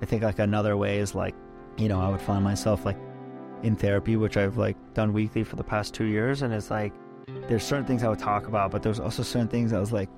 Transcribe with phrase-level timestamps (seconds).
[0.00, 1.34] I think like another way is like,
[1.76, 2.96] you know, I would find myself like
[3.64, 6.92] in therapy, which I've like done weekly for the past two years, and it's like
[7.48, 10.08] there's certain things I would talk about, but there's also certain things I was like,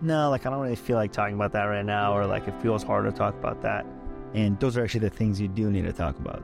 [0.00, 2.60] no, like I don't really feel like talking about that right now, or like it
[2.60, 3.86] feels hard to talk about that.
[4.34, 6.42] And those are actually the things you do need to talk about.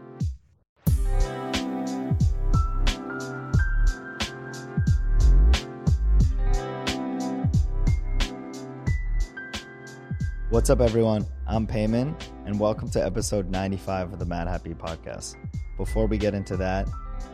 [10.51, 11.27] What's up, everyone?
[11.49, 12.15] I'm Peiman,
[12.47, 15.37] and welcome to episode 95 of the Madhappy Podcast.
[15.79, 16.87] Before we get into that,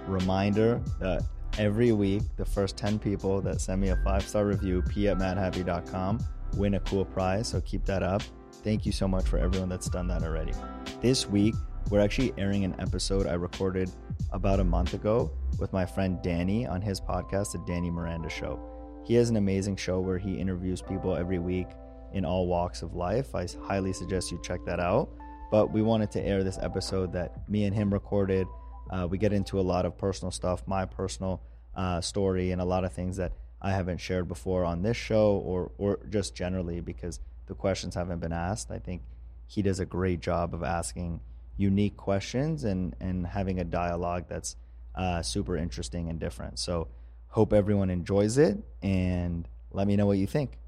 [0.07, 1.25] reminder that
[1.59, 5.19] every week, the first 10 people that send me a five star review, p at
[5.19, 6.25] madhappy.com,
[6.57, 7.49] win a cool prize.
[7.49, 8.23] So keep that up.
[8.63, 10.53] Thank you so much for everyone that's done that already.
[11.01, 11.57] This week,
[11.91, 13.91] we're actually airing an episode I recorded
[14.31, 18.61] about a month ago with my friend Danny on his podcast, The Danny Miranda Show.
[19.05, 21.67] He has an amazing show where he interviews people every week
[22.13, 23.35] in all walks of life.
[23.35, 25.11] I highly suggest you check that out.
[25.51, 28.47] But we wanted to air this episode that me and him recorded.
[28.91, 31.43] Uh, we get into a lot of personal stuff, my personal
[31.75, 35.43] uh, story, and a lot of things that I haven't shared before on this show
[35.45, 38.71] or, or just generally because the questions haven't been asked.
[38.71, 39.03] I think
[39.47, 41.21] he does a great job of asking
[41.57, 44.57] unique questions and, and having a dialogue that's
[44.95, 46.59] uh, super interesting and different.
[46.59, 46.89] So,
[47.29, 50.59] hope everyone enjoys it and let me know what you think.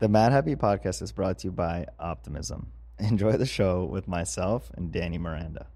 [0.00, 2.72] The Madhappy podcast is brought to you by Optimism.
[2.98, 5.66] Enjoy the show with myself and Danny Miranda.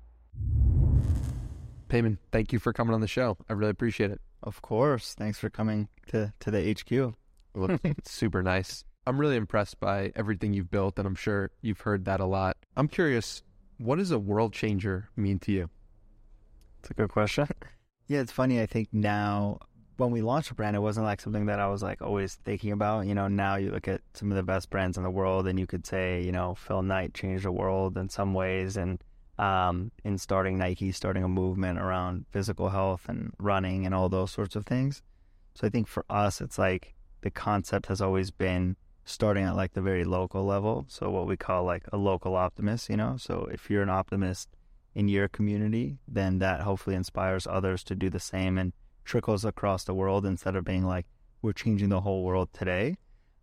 [1.91, 3.37] Peiman, thank you for coming on the show.
[3.51, 4.23] I really appreciate it.
[4.43, 5.13] Of course.
[5.13, 7.15] Thanks for coming to, to the HQ.
[7.55, 8.83] Well, super nice.
[9.07, 12.57] I'm really impressed by everything you've built, and I'm sure you've heard that a lot.
[12.79, 13.43] I'm curious,
[13.77, 15.69] what does a world changer mean to you?
[16.79, 17.49] It's a good question.
[18.07, 18.61] Yeah, it's funny.
[18.61, 19.61] I think now
[19.97, 22.73] when we launched a brand, it wasn't like something that I was like always thinking
[22.73, 23.07] about.
[23.07, 25.59] You know, now you look at some of the best brands in the world, and
[25.59, 29.03] you could say, you know, Phil Knight changed the world in some ways, and
[29.39, 34.31] um, in starting Nike, starting a movement around physical health and running and all those
[34.31, 35.03] sorts of things.
[35.55, 39.75] So I think for us, it's like the concept has always been starting at like
[39.75, 40.87] the very local level.
[40.89, 43.17] So what we call like a local optimist, you know.
[43.19, 44.49] So if you're an optimist
[44.95, 48.73] in your community, then that hopefully inspires others to do the same and
[49.05, 51.07] trickles across the world instead of being like
[51.43, 52.97] we're changing the whole world today.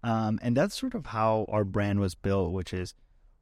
[0.04, 2.96] Um, and that's sort of how our brand was built, which is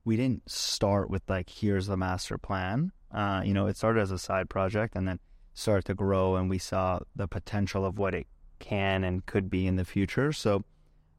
[0.03, 2.91] we didn't start with like here's the master plan.
[3.11, 5.19] Uh, you know, it started as a side project and then
[5.53, 8.27] started to grow, and we saw the potential of what it
[8.59, 10.31] can and could be in the future.
[10.31, 10.63] So,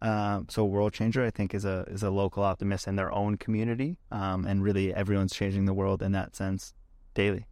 [0.03, 3.37] uh, so World Changer, I think, is a is a local optimist in their own
[3.37, 6.75] community, um, and really everyone's changing the world in that sense
[7.15, 7.47] daily.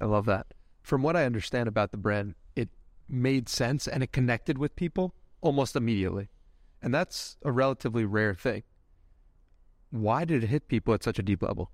[0.00, 0.46] I love that.
[0.82, 2.34] From what I understand about the brand,
[3.08, 6.28] made sense and it connected with people almost immediately.
[6.82, 8.62] And that's a relatively rare thing.
[9.90, 11.70] Why did it hit people at such a deep level?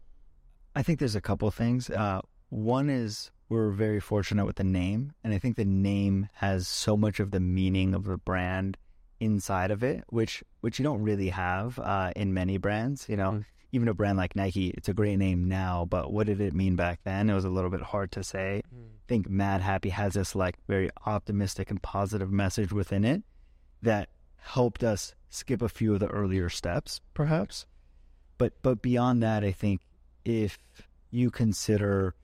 [0.74, 1.90] I think there's a couple of things.
[1.90, 6.68] Uh, one is we're very fortunate with the name, and I think the name has
[6.68, 8.78] so much of the meaning of the brand
[9.20, 13.08] inside of it, which which you don't really have uh, in many brands.
[13.08, 16.26] You know, mm even a brand like Nike, it's a great name now, but what
[16.26, 17.30] did it mean back then?
[17.30, 18.62] It was a little bit hard to say.
[18.72, 18.84] Mm.
[18.84, 23.22] I think Madhappy has this like very optimistic and positive message within it
[23.80, 27.66] that helped us skip a few of the earlier steps, perhaps.
[28.36, 29.80] But but beyond that, I think
[30.24, 30.58] if
[31.10, 32.14] you consider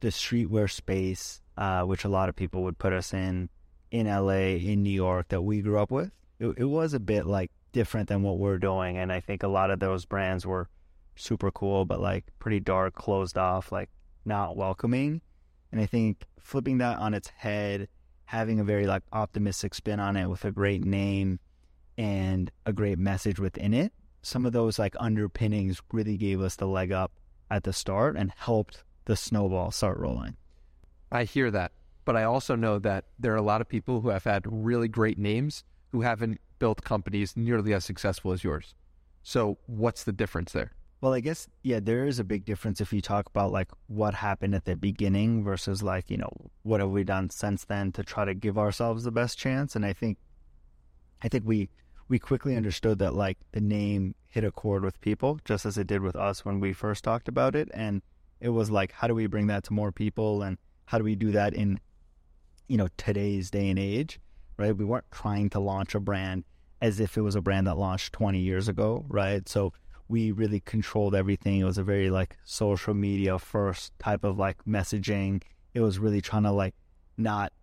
[0.00, 3.50] the streetwear space, uh, which a lot of people would put us in
[3.90, 7.26] in LA, in New York, that we grew up with, it, it was a bit
[7.26, 8.96] like different than what we're doing.
[8.96, 10.70] And I think a lot of those brands were
[11.16, 13.90] super cool, but like pretty dark, closed off, like
[14.24, 15.20] not welcoming.
[15.70, 17.88] And I think flipping that on its head,
[18.24, 21.40] having a very like optimistic spin on it with a great name
[21.98, 23.92] and a great message within it,
[24.22, 27.12] some of those like underpinnings really gave us the leg up
[27.50, 30.36] at the start and helped the snowball start rolling.
[31.12, 31.72] I hear that,
[32.04, 34.88] but I also know that there are a lot of people who have had really
[34.88, 38.74] great names who haven't built companies nearly as successful as yours.
[39.22, 40.72] So, what's the difference there?
[41.02, 44.14] Well, I guess, yeah, there is a big difference if you talk about like what
[44.14, 46.32] happened at the beginning versus like, you know,
[46.62, 49.76] what have we done since then to try to give ourselves the best chance.
[49.76, 50.16] And I think,
[51.22, 51.68] I think we,
[52.08, 55.86] we quickly understood that like the name hit a chord with people just as it
[55.86, 57.68] did with us when we first talked about it.
[57.74, 58.00] And
[58.40, 60.40] it was like, how do we bring that to more people?
[60.40, 60.56] And
[60.86, 61.78] how do we do that in,
[62.68, 64.18] you know, today's day and age?
[64.56, 64.74] Right.
[64.74, 66.44] We weren't trying to launch a brand
[66.84, 69.48] as if it was a brand that launched 20 years ago, right?
[69.48, 69.72] So
[70.06, 71.60] we really controlled everything.
[71.60, 75.42] It was a very like social media first type of like messaging.
[75.72, 76.74] It was really trying to like
[77.16, 77.54] not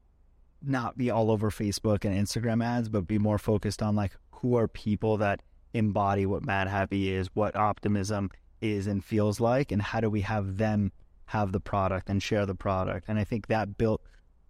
[0.64, 4.56] not be all over Facebook and Instagram ads, but be more focused on like who
[4.58, 5.44] are people that
[5.76, 10.58] embody what Madhappy is, what optimism is and feels like, and how do we have
[10.58, 10.92] them
[11.26, 13.06] have the product and share the product.
[13.08, 14.02] And I think that built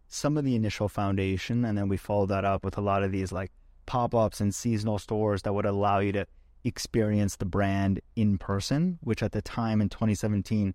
[0.07, 3.11] some of the initial foundation, and then we followed that up with a lot of
[3.11, 3.51] these like
[3.85, 6.25] pop ups and seasonal stores that would allow you to
[6.63, 10.73] experience the brand in person, which at the time in 2017,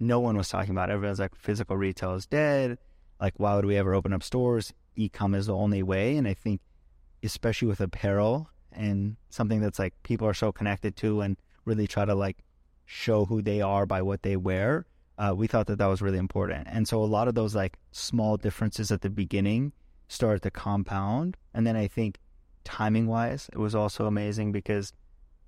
[0.00, 0.90] no one was talking about.
[0.90, 2.78] Everyone's like, physical retail is dead.
[3.20, 4.72] Like, why would we ever open up stores?
[4.96, 6.16] E-com is the only way.
[6.16, 6.60] And I think,
[7.22, 12.04] especially with apparel and something that's like people are so connected to and really try
[12.04, 12.38] to like
[12.84, 14.86] show who they are by what they wear,
[15.18, 16.68] uh, we thought that that was really important.
[16.70, 19.72] And so a lot of those like small differences at the beginning
[20.06, 21.36] started to compound.
[21.54, 22.18] And then I think
[22.68, 24.92] timing wise, it was also amazing because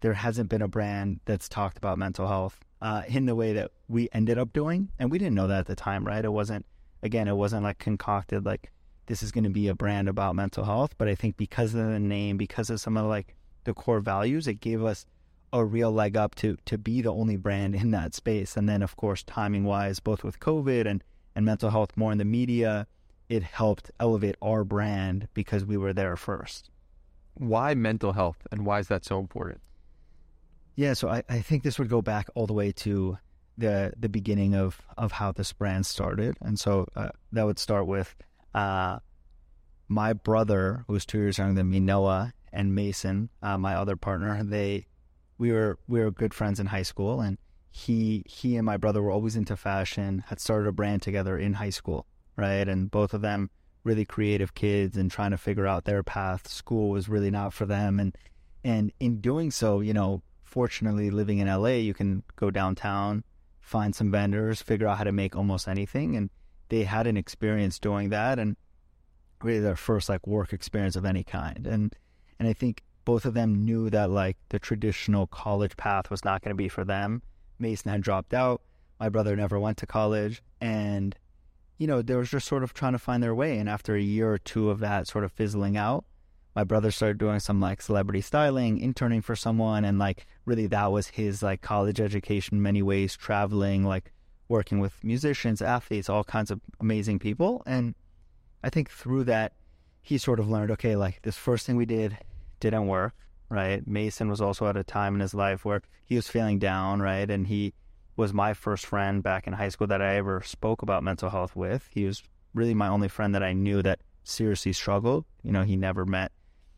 [0.00, 3.70] there hasn't been a brand that's talked about mental health uh, in the way that
[3.88, 4.88] we ended up doing.
[4.98, 6.24] And we didn't know that at the time, right?
[6.24, 6.64] It wasn't,
[7.02, 8.72] again, it wasn't like concocted, like
[9.06, 10.94] this is going to be a brand about mental health.
[10.96, 14.48] But I think because of the name, because of some of like the core values,
[14.48, 15.04] it gave us
[15.52, 18.56] a real leg up to to be the only brand in that space.
[18.56, 22.18] And then, of course, timing wise, both with COVID and and mental health more in
[22.18, 22.86] the media,
[23.28, 26.69] it helped elevate our brand because we were there first.
[27.40, 29.62] Why mental health, and why is that so important?
[30.76, 33.16] Yeah, so I, I think this would go back all the way to
[33.56, 37.86] the the beginning of of how this brand started, and so uh, that would start
[37.86, 38.14] with
[38.54, 38.98] uh,
[39.88, 43.96] my brother, who was two years younger than me, Noah, and Mason, uh, my other
[43.96, 44.44] partner.
[44.44, 44.86] They
[45.38, 47.38] we were we were good friends in high school, and
[47.70, 50.24] he he and my brother were always into fashion.
[50.26, 52.04] Had started a brand together in high school,
[52.36, 52.68] right?
[52.68, 53.48] And both of them
[53.84, 56.48] really creative kids and trying to figure out their path.
[56.48, 58.16] School was really not for them, and
[58.62, 63.24] and in doing so, you know, fortunately living in LA, you can go downtown,
[63.60, 66.16] find some vendors, figure out how to make almost anything.
[66.16, 66.28] And
[66.68, 68.56] they had an experience doing that and
[69.42, 71.66] really their first like work experience of any kind.
[71.66, 71.94] And
[72.38, 76.42] and I think both of them knew that like the traditional college path was not
[76.42, 77.22] going to be for them.
[77.58, 78.62] Mason had dropped out.
[78.98, 81.16] My brother never went to college and
[81.80, 83.56] you know, they were just sort of trying to find their way.
[83.56, 86.04] And after a year or two of that sort of fizzling out,
[86.54, 90.92] my brother started doing some like celebrity styling, interning for someone, and like really that
[90.92, 94.12] was his like college education many ways, traveling, like
[94.46, 97.62] working with musicians, athletes, all kinds of amazing people.
[97.64, 97.94] And
[98.62, 99.54] I think through that,
[100.02, 102.18] he sort of learned, okay, like this first thing we did
[102.58, 103.14] didn't work,
[103.48, 103.86] right?
[103.86, 107.30] Mason was also at a time in his life where he was feeling down, right?
[107.30, 107.72] And he
[108.20, 111.56] was my first friend back in high school that I ever spoke about mental health
[111.56, 111.88] with.
[111.90, 112.22] He was
[112.52, 115.24] really my only friend that I knew that seriously struggled.
[115.42, 116.30] You know, he never met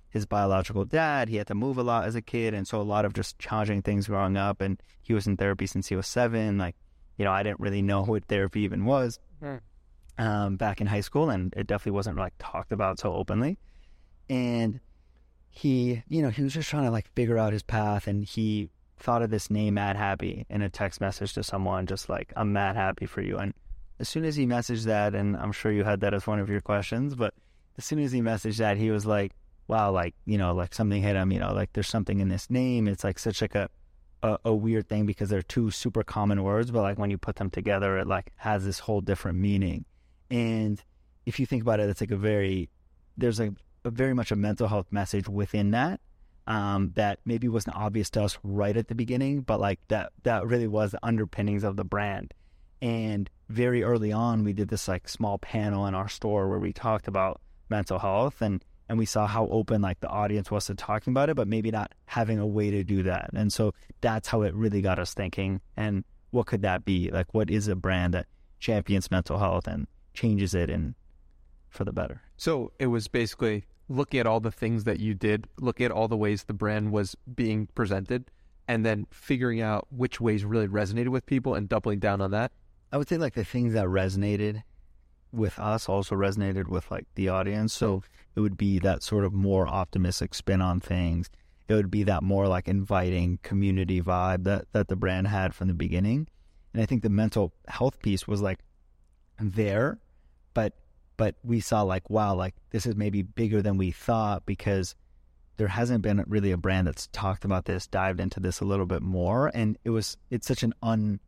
[0.09, 1.29] his biological dad.
[1.29, 3.41] He had to move a lot as a kid, and so a lot of just
[3.41, 4.61] challenging things growing up.
[4.61, 6.59] And he was in therapy since he was seven.
[6.59, 6.77] Like,
[7.19, 9.61] you know, I didn't really know what therapy even was mm.
[10.19, 13.59] um, back in high school, and it definitely wasn't like talked about so openly.
[14.31, 14.79] And
[15.51, 18.71] he, you know, he was just trying to like figure out his path, and he
[19.03, 22.77] thought of this name, Madhappy, in a text message to someone, just like, "I'm mad
[22.77, 23.53] happy for you." And
[23.99, 26.49] as soon as he messaged that, and I'm sure you had that as one of
[26.49, 27.35] your questions, but
[27.79, 29.33] as soon as he messaged that, he was like,
[29.69, 32.51] wow, like, you know, like something hit him, you know, like there's something in this
[32.51, 32.89] name.
[32.89, 33.69] It's like such like a,
[34.23, 37.37] a, a, weird thing because they're two super common words, but like when you put
[37.37, 39.85] them together, it like has this whole different meaning.
[40.31, 40.83] And
[41.27, 42.69] if you think about it, it's like a very,
[43.17, 46.01] there's a, a very much a mental health message within that.
[46.47, 50.45] Um, that maybe wasn't obvious to us right at the beginning, but like that that
[50.45, 52.35] really was the underpinnings of the brand.
[52.81, 56.73] And very early on, we did this like small panel in our store where we
[56.73, 60.75] talked about mental health and and we saw how open like the audience was to
[60.75, 63.31] talking about it, but maybe not having a way to do that.
[63.33, 63.73] And so
[64.03, 65.61] that's how it really got us thinking.
[65.77, 67.11] And what could that be?
[67.11, 68.27] Like, what is a brand that
[68.59, 70.95] champions mental health and changes it in
[71.71, 72.21] for the better?
[72.37, 76.09] So it was basically looking at all the things that you did, looking at all
[76.09, 78.31] the ways the brand was being presented,
[78.67, 82.53] and then figuring out which ways really resonated with people and doubling down on that.
[82.91, 84.63] I would say like the things that resonated
[85.33, 87.73] with us also resonated with like the audience.
[87.73, 88.03] So
[88.37, 91.31] it would be that sort of more optimistic spin on things.
[91.69, 95.69] It would be that more like inviting community vibe that, that the brand had from
[95.69, 96.29] the beginning.
[96.73, 98.59] And I think the mental health piece was like
[99.39, 99.99] there,
[100.55, 100.75] but
[101.23, 104.97] but we saw like, wow, like this is maybe bigger than we thought because
[105.57, 108.87] there hasn't been really a brand that's talked about this, dived into this a little
[108.87, 109.49] bit more.
[109.55, 111.21] And it was it's such an un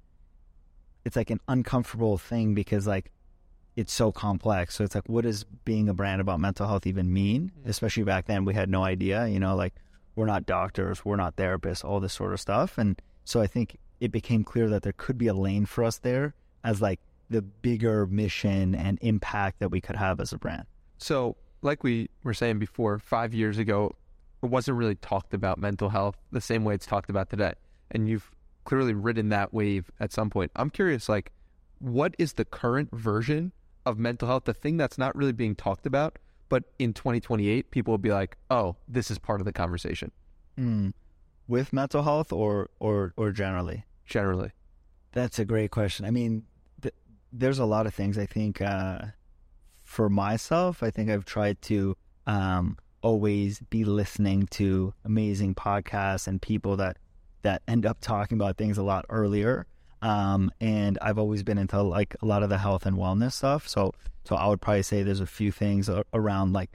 [1.05, 3.13] it's like an uncomfortable thing because like
[3.77, 4.75] it's so complex.
[4.75, 7.53] So it's like, what does being a brand about mental health even mean?
[7.61, 7.71] Mm-hmm.
[7.71, 9.29] Especially back then, we had no idea.
[9.29, 9.75] You know, like
[10.17, 12.79] we're not doctors, we're not therapists, all this sort of stuff.
[12.79, 15.99] And so I think it became clear that there could be a lane for us
[15.99, 16.35] there
[16.65, 16.99] as like
[17.31, 20.65] the bigger mission and impact that we could have as a brand.
[20.99, 23.95] So, like we were saying before, five years ago,
[24.43, 27.55] it wasn't really talked about mental health the same way it's talked about today.
[27.91, 28.31] And you've
[28.65, 30.51] clearly ridden that wave at some point.
[30.57, 31.33] I'm curious, like,
[31.79, 33.53] what is the current version
[33.85, 34.45] of mental health?
[34.45, 38.37] The thing that's not really being talked about, but in 2028, people will be like,
[38.51, 40.13] "Oh, this is part of the conversation."
[40.59, 40.93] Mm.
[41.47, 43.85] With mental health or or or generally?
[44.07, 44.53] Generally,
[45.13, 46.07] that's a great question.
[46.07, 46.45] I mean,
[47.37, 48.17] there's a lot of things.
[48.17, 48.99] I think uh,
[49.83, 56.41] for myself, I think I've tried to um, always be listening to amazing podcasts and
[56.41, 56.97] people that
[57.43, 59.67] that end up talking about things a lot earlier.
[60.01, 63.69] Um, and I've always been into like a lot of the health and wellness stuff.
[63.69, 63.93] So,
[64.25, 66.71] so I would probably say there's a few things around like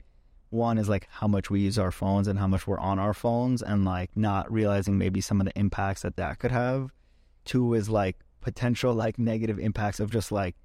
[0.50, 3.14] one is like how much we use our phones and how much we're on our
[3.14, 6.90] phones and like not realizing maybe some of the impacts that that could have.
[7.44, 10.56] Two is like potential like negative impacts of just like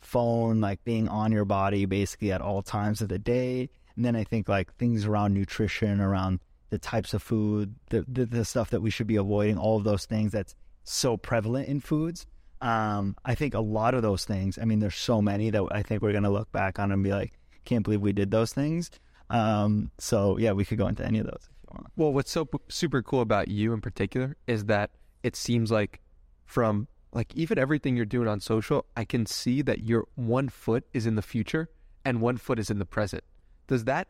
[0.00, 3.68] phone like being on your body basically at all times of the day.
[3.96, 8.26] And then I think like things around nutrition, around the types of food, the, the,
[8.26, 10.54] the stuff that we should be avoiding, all of those things that's
[10.84, 12.26] so prevalent in foods.
[12.60, 14.58] Um, I think a lot of those things.
[14.60, 17.10] I mean, there's so many that I think we're gonna look back on and be
[17.10, 17.32] like,
[17.64, 18.90] can't believe we did those things.
[19.30, 21.86] Um, so yeah, we could go into any of those if you want.
[21.96, 24.90] Well, what's so super cool about you in particular is that
[25.22, 26.00] it seems like
[26.48, 30.84] from like even everything you're doing on social, I can see that your one foot
[30.92, 31.68] is in the future
[32.04, 33.22] and one foot is in the present.
[33.66, 34.08] Does that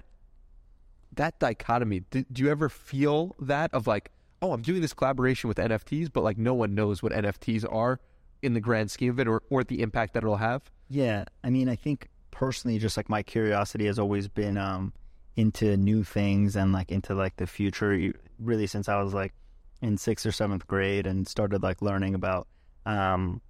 [1.17, 5.49] that dichotomy, do, do you ever feel that of like, oh, I'm doing this collaboration
[5.49, 7.99] with NFTs, but like no one knows what NFTs are
[8.41, 10.71] in the grand scheme of it or, or the impact that it'll have?
[10.89, 11.25] Yeah.
[11.43, 14.93] I mean, I think personally, just like my curiosity has always been um,
[15.35, 19.33] into new things and like into like the future, really since I was like
[19.81, 22.47] in sixth or seventh grade and started like learning about
[22.87, 23.41] um,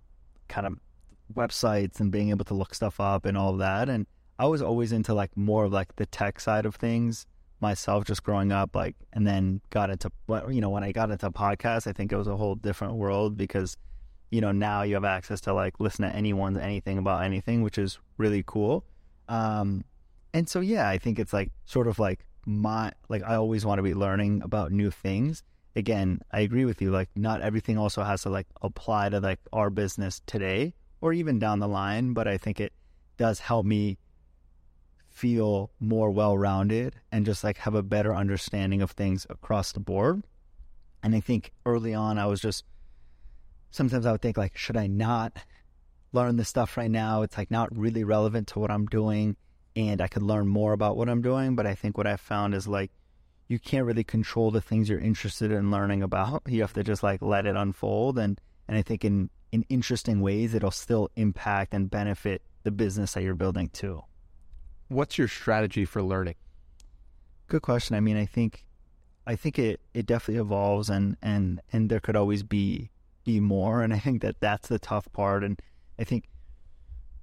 [0.49, 0.75] kind of
[1.35, 3.89] websites and being able to look stuff up and all that.
[3.89, 4.07] And
[4.39, 7.27] I was always into like more of like the tech side of things
[7.61, 10.11] myself just growing up like and then got into
[10.49, 13.37] you know when I got into podcasts I think it was a whole different world
[13.37, 13.77] because
[14.31, 17.79] you know now you have access to like listen to anyone's anything about anything which
[17.79, 18.85] is really cool
[19.29, 19.85] um
[20.33, 23.79] and so yeah I think it's like sort of like my like I always want
[23.79, 25.43] to be learning about new things
[25.79, 29.41] again I agree with you like not everything also has to like apply to like
[29.53, 32.73] our business today or even down the line but I think it
[33.17, 33.99] does help me
[35.19, 39.81] feel more well rounded and just like have a better understanding of things across the
[39.81, 40.23] board.
[41.03, 42.65] And I think early on, I was just
[43.71, 45.37] sometimes I would think, like, should I not
[46.13, 47.23] learn this stuff right now?
[47.23, 49.37] It's like not really relevant to what I'm doing.
[49.75, 51.57] And I could learn more about what I'm doing.
[51.57, 52.93] But I think what I found is like,
[53.49, 56.43] you can't really control the things you're interested in learning about.
[56.47, 58.19] You have to just like let it unfold.
[58.19, 58.38] And,
[58.69, 63.23] and I think in, in interesting ways, it'll still impact and benefit the business that
[63.23, 64.02] you're building too.
[64.88, 66.35] What's your strategy for learning?
[67.47, 67.97] Good question.
[67.97, 68.64] I mean, I think
[69.26, 72.90] I think it, it definitely evolves and, and, and there could always be
[73.25, 75.61] be more and I think that that's the tough part and
[75.99, 76.25] I think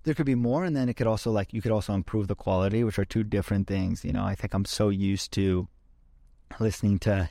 [0.04, 2.36] there could be more and then it could also like you could also improve the
[2.36, 5.68] quality which are two different things you know I think I'm so used to
[6.60, 7.30] listening to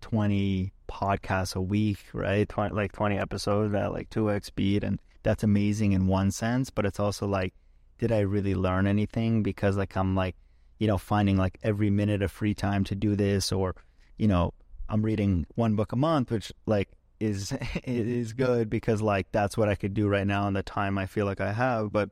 [0.00, 5.42] 20 podcasts a week right 20, like 20 episodes at like 2x speed and that's
[5.42, 7.54] amazing in one sense but it's also like
[7.98, 9.42] did I really learn anything?
[9.42, 10.36] Because like I'm like,
[10.78, 13.74] you know, finding like every minute of free time to do this, or
[14.18, 14.52] you know,
[14.88, 17.52] I'm reading one book a month, which like is
[17.84, 21.06] is good because like that's what I could do right now in the time I
[21.06, 21.92] feel like I have.
[21.92, 22.10] But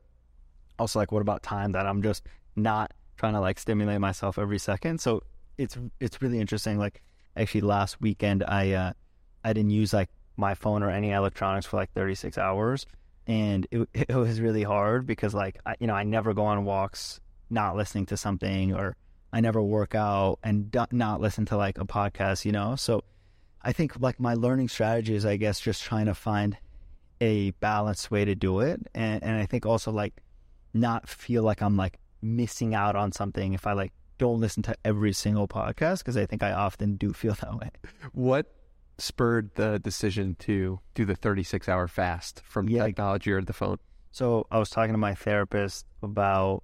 [0.78, 4.58] also like, what about time that I'm just not trying to like stimulate myself every
[4.58, 5.00] second?
[5.00, 5.22] So
[5.58, 6.78] it's it's really interesting.
[6.78, 7.02] Like
[7.36, 8.92] actually, last weekend I uh,
[9.44, 12.86] I didn't use like my phone or any electronics for like 36 hours
[13.26, 16.64] and it it was really hard because like I, you know I never go on
[16.64, 17.20] walks
[17.50, 18.96] not listening to something or
[19.32, 22.76] I never work out and do, not listen to like a podcast, you know.
[22.76, 23.02] So
[23.60, 26.56] I think like my learning strategy is I guess just trying to find
[27.20, 30.14] a balanced way to do it and and I think also like
[30.72, 34.76] not feel like I'm like missing out on something if I like don't listen to
[34.84, 37.70] every single podcast because I think I often do feel that way.
[38.12, 38.52] What
[38.98, 42.84] spurred the decision to do the 36 hour fast from yeah.
[42.84, 43.78] technology or the phone?
[44.12, 46.62] So I was talking to my therapist about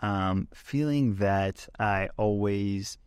[0.00, 2.98] um, feeling that I always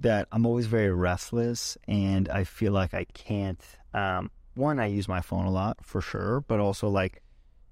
[0.00, 3.62] that I'm always very restless and I feel like I can't
[3.94, 7.22] um, one I use my phone a lot for sure but also like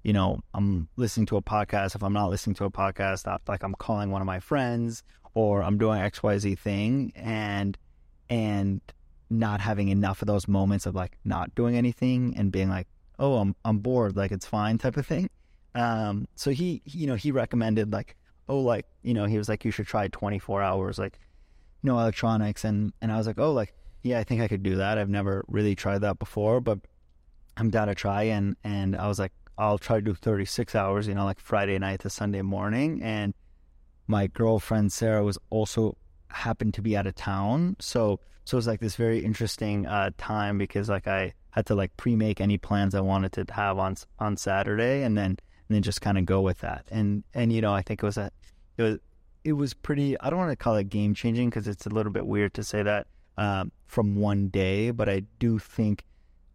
[0.05, 3.37] you know I'm listening to a podcast if I'm not listening to a podcast I,
[3.47, 7.77] like I'm calling one of my friends or I'm doing XYZ thing and
[8.29, 8.81] and
[9.29, 12.87] not having enough of those moments of like not doing anything and being like,
[13.19, 15.29] oh, I'm I'm bored, like it's fine type of thing.
[15.73, 18.15] Um, so he, you know, he recommended like,
[18.47, 21.19] oh, like you know, he was like, you should try 24 hours, like
[21.83, 24.75] no electronics, and and I was like, oh, like yeah, I think I could do
[24.75, 24.97] that.
[24.97, 26.79] I've never really tried that before, but
[27.57, 28.23] I'm down to try.
[28.23, 31.77] And and I was like, I'll try to do 36 hours, you know, like Friday
[31.79, 33.01] night to Sunday morning.
[33.01, 33.33] And
[34.07, 35.97] my girlfriend Sarah was also
[36.29, 40.11] happened to be out of town, so so it was like this very interesting uh,
[40.17, 43.95] time because like I had to like pre-make any plans I wanted to have on
[44.19, 46.85] on Saturday, and then and then just kind of go with that.
[46.91, 48.31] And and you know, I think it was a
[48.77, 48.99] it was
[49.43, 50.19] it was pretty.
[50.19, 52.63] I don't want to call it game changing because it's a little bit weird to
[52.63, 53.07] say that
[53.37, 56.03] um, from one day, but I do think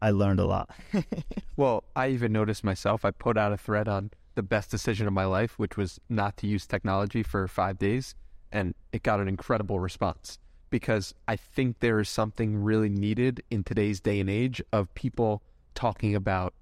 [0.03, 0.71] I learned a lot.
[1.57, 3.05] well, I even noticed myself.
[3.05, 6.37] I put out a thread on the best decision of my life, which was not
[6.39, 8.15] to use technology for five days,
[8.53, 10.39] and it got an incredible response
[10.71, 15.43] because I think there is something really needed in today's day and age of people
[15.75, 16.55] talking about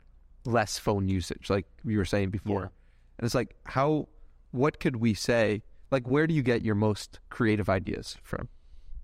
[0.44, 2.62] less phone usage, like you were saying before.
[2.62, 3.18] Yeah.
[3.18, 4.08] And it's like, how,
[4.50, 5.62] what could we say?
[5.90, 8.48] Like, where do you get your most creative ideas from?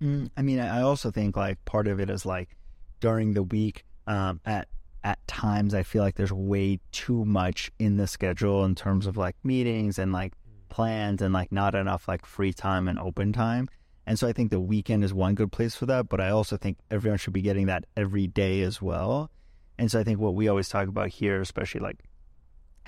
[0.01, 2.55] Mm, I mean, I also think like part of it is like
[2.99, 4.67] during the week, um, at
[5.03, 9.17] at times I feel like there's way too much in the schedule in terms of
[9.17, 10.33] like meetings and like
[10.67, 13.69] plans and like not enough like free time and open time.
[14.07, 16.57] And so I think the weekend is one good place for that, but I also
[16.57, 19.29] think everyone should be getting that every day as well.
[19.77, 22.03] And so I think what we always talk about here, especially like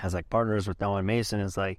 [0.00, 1.78] as like partners with Noah and Mason, is like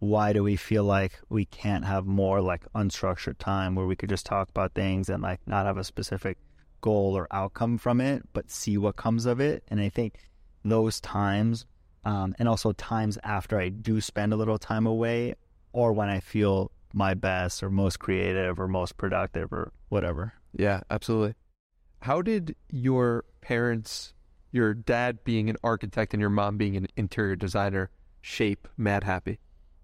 [0.00, 4.08] why do we feel like we can't have more like unstructured time where we could
[4.08, 6.38] just talk about things and like not have a specific
[6.80, 9.64] goal or outcome from it, but see what comes of it.
[9.68, 10.18] And I think
[10.64, 11.66] those times,
[12.04, 15.34] um, and also times after I do spend a little time away,
[15.72, 20.34] or when I feel my best or most creative or most productive or whatever.
[20.56, 21.34] Yeah, absolutely.
[22.02, 24.14] How did your parents,
[24.50, 29.38] your dad being an architect and your mom being an interior designer, shape Madhappy?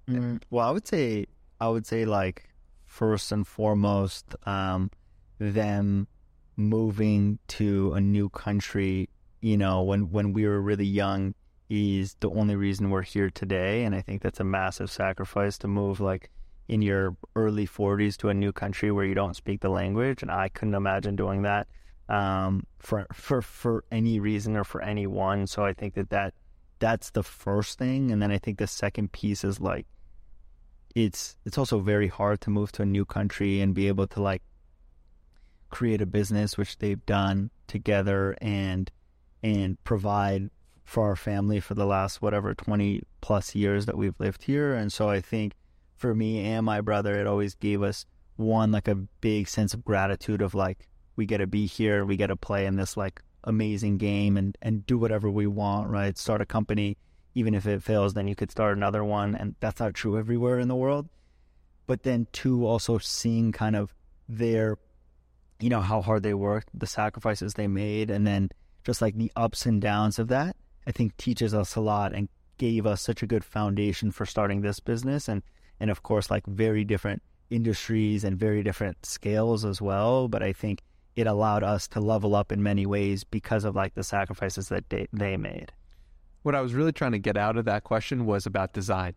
[0.08, 1.26] Mm, well, I would say
[1.60, 2.48] I would say like
[2.84, 4.90] first and foremost, um,
[5.38, 6.08] them
[6.56, 9.08] moving to a new country.
[9.40, 11.34] You know, when when we were really young,
[11.68, 15.68] is the only reason we're here today, and I think that's a massive sacrifice to
[15.68, 16.30] move like
[16.68, 20.30] in your early 40s to a new country where you don't speak the language, and
[20.30, 21.66] I couldn't imagine doing that
[22.08, 25.46] um, for for for any reason or for anyone.
[25.46, 26.34] So I think that that
[26.78, 29.86] that's the first thing, and then I think the second piece is like
[30.94, 34.22] it's it's also very hard to move to a new country and be able to
[34.22, 34.42] like
[35.70, 38.90] create a business which they've done together and
[39.42, 40.50] and provide
[40.84, 44.92] for our family for the last whatever 20 plus years that we've lived here and
[44.92, 45.54] so i think
[45.96, 49.84] for me and my brother it always gave us one like a big sense of
[49.84, 53.22] gratitude of like we get to be here we get to play in this like
[53.44, 56.96] amazing game and and do whatever we want right start a company
[57.36, 59.36] even if it fails, then you could start another one.
[59.36, 61.06] And that's not true everywhere in the world.
[61.86, 63.94] But then, two, also seeing kind of
[64.26, 64.78] their,
[65.60, 68.50] you know, how hard they worked, the sacrifices they made, and then
[68.84, 72.28] just like the ups and downs of that, I think teaches us a lot and
[72.58, 75.28] gave us such a good foundation for starting this business.
[75.28, 75.42] And,
[75.80, 80.28] and of course, like very different industries and very different scales as well.
[80.28, 80.82] But I think
[81.16, 84.88] it allowed us to level up in many ways because of like the sacrifices that
[84.90, 85.72] they, they made
[86.46, 89.14] what I was really trying to get out of that question was about design.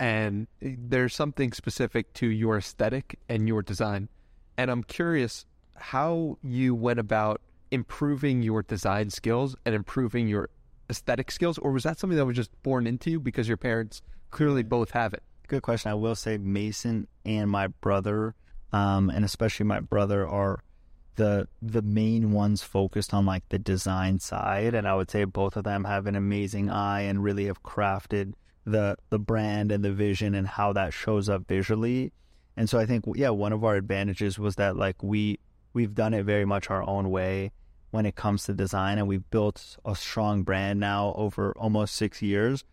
[0.00, 4.08] And there's something specific to your aesthetic and your design.
[4.56, 5.44] And I'm curious
[5.76, 10.50] how you went about improving your design skills and improving your
[10.90, 14.02] aesthetic skills, or was that something that was just born into you because your parents
[14.30, 15.22] clearly both have it?
[15.48, 15.90] Good question.
[15.90, 18.34] I will say Mason and my brother,
[18.72, 20.62] um, and especially my brother, are
[21.16, 25.56] the the main ones focused on like the design side and i would say both
[25.56, 28.32] of them have an amazing eye and really have crafted
[28.64, 32.12] the the brand and the vision and how that shows up visually
[32.56, 35.38] and so i think yeah one of our advantages was that like we
[35.72, 37.52] we've done it very much our own way
[37.90, 42.22] when it comes to design and we've built a strong brand now over almost 6
[42.22, 42.64] years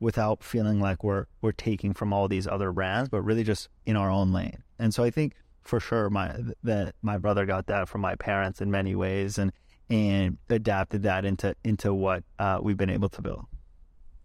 [0.00, 3.96] without feeling like we're we're taking from all these other brands but really just in
[3.96, 7.88] our own lane and so i think for sure my that my brother got that
[7.88, 9.52] from my parents in many ways and
[9.90, 13.46] and adapted that into into what uh, we've been able to build.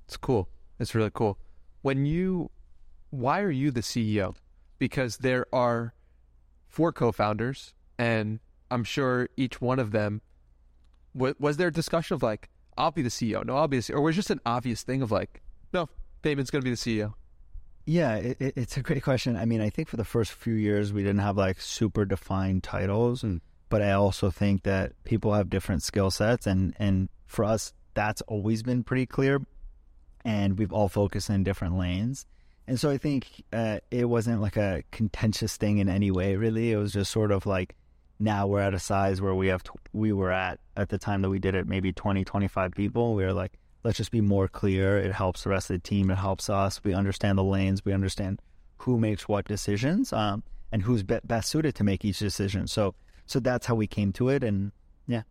[0.05, 0.49] It's cool.
[0.79, 1.37] It's really cool.
[1.81, 2.49] When you,
[3.09, 4.35] why are you the CEO?
[4.77, 5.93] Because there are
[6.67, 8.39] four co-founders, and
[8.71, 10.21] I'm sure each one of them
[11.13, 13.45] was there a discussion of like, I'll be the CEO.
[13.45, 13.95] No, I'll be the CEO.
[13.95, 15.41] Or was just an obvious thing of like,
[15.73, 15.89] no,
[16.23, 17.13] Peiman's going to be the CEO.
[17.85, 19.35] Yeah, it, it's a great question.
[19.35, 22.63] I mean, I think for the first few years we didn't have like super defined
[22.63, 27.43] titles, and but I also think that people have different skill sets, and and for
[27.43, 29.41] us that's always been pretty clear,
[30.23, 32.27] and we've all focused in different lanes.
[32.67, 36.71] And so I think uh, it wasn't like a contentious thing in any way, really.
[36.71, 37.75] It was just sort of like
[38.19, 41.21] now we're at a size where we have t- we were at at the time
[41.21, 43.15] that we did it maybe 20 25 people.
[43.15, 44.97] We were like let's just be more clear.
[44.97, 46.12] It helps the rest of the team.
[46.12, 46.84] It helps us.
[46.84, 47.86] We understand the lanes.
[47.86, 48.41] We understand
[48.79, 52.67] who makes what decisions um, and who's be- best suited to make each decision.
[52.67, 54.71] So so that's how we came to it and
[55.08, 55.23] yeah.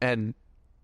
[0.00, 0.34] And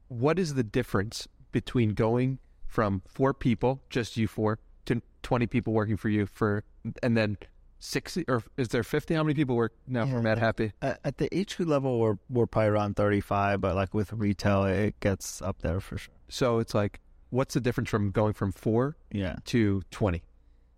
[0.09, 5.73] what is the difference between going from four people, just you four, to 20 people
[5.73, 6.65] working for you for,
[7.03, 7.37] and then
[7.87, 9.15] 60, or is there 50?
[9.15, 10.21] How many people work now for Yeah.
[10.21, 10.73] Madhappy?
[10.81, 14.99] at, at the HQ level we're we're probably around 35 but like with retail it
[15.01, 18.97] gets up there for sure So it's like, what's the difference from going from four
[19.11, 20.23] yeah to 20?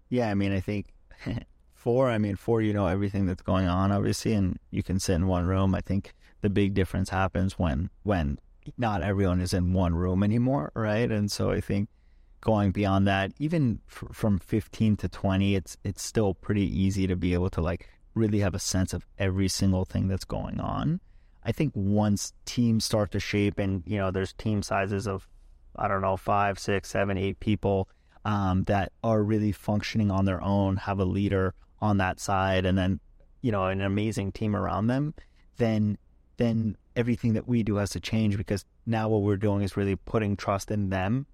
[0.08, 0.86] Yeah, I mean, I think
[1.74, 5.14] four, I mean, four, you know everything that's going on, obviously, and you can sit
[5.14, 5.74] in one room.
[5.74, 8.38] I think the big difference happens when when
[8.78, 11.10] not everyone is in one room anymore, right?
[11.10, 11.88] And so I think
[12.44, 17.16] going beyond that, even f- from 15 to 20, it's it's still pretty easy to
[17.16, 21.00] be able to like really have a sense of every single thing that's going on.
[21.42, 25.28] I think once teams start to shape and, you know, there's team sizes of,
[25.76, 27.88] I don't know, five, six, seven, eight people
[28.24, 32.78] um, that are really functioning on their own, have a leader on that side, and
[32.78, 33.00] then,
[33.42, 35.14] you know, an amazing team around them,
[35.56, 35.98] then
[36.36, 39.94] then everything that we do has to change because now what we're doing is really
[39.94, 41.26] putting trust in them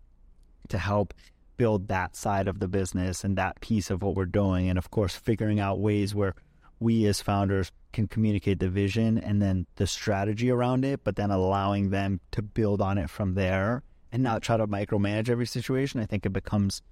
[0.68, 1.14] to help
[1.56, 4.68] build that side of the business and that piece of what we're doing.
[4.68, 6.34] And of course, figuring out ways where
[6.78, 11.30] we as founders can communicate the vision and then the strategy around it, but then
[11.30, 16.00] allowing them to build on it from there and not try to micromanage every situation.
[16.00, 16.82] I think it becomes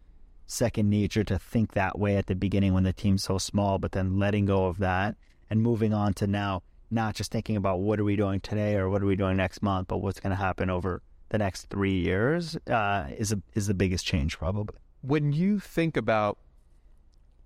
[0.46, 3.92] second nature to think that way at the beginning when the team's so small, but
[3.92, 5.16] then letting go of that
[5.50, 8.88] and moving on to now not just thinking about what are we doing today or
[8.88, 11.98] what are we doing next month, but what's going to happen over the next three
[12.00, 14.76] years uh, is a, is the biggest change probably.
[15.02, 16.38] When you think about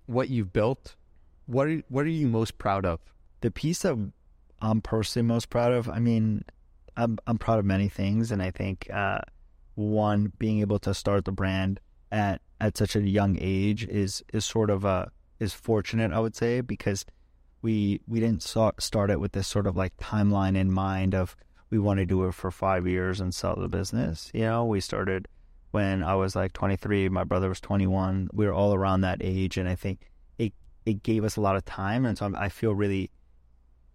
[0.05, 0.95] what you've built,
[1.45, 2.99] what are, what are you most proud of?
[3.41, 3.97] The piece that
[4.61, 6.43] I'm personally most proud of, I mean,
[6.95, 9.19] I'm I'm proud of many things, and I think uh,
[9.75, 11.79] one being able to start the brand
[12.11, 16.35] at at such a young age is is sort of a is fortunate, I would
[16.35, 17.05] say, because
[17.61, 21.35] we we didn't start start it with this sort of like timeline in mind of
[21.73, 24.29] we want to do it for five years and sell the business.
[24.31, 25.27] You know, we started
[25.71, 28.29] when I was like 23, my brother was 21.
[28.31, 30.53] We were all around that age, and I think it
[30.85, 33.09] it gave us a lot of time, and so I feel really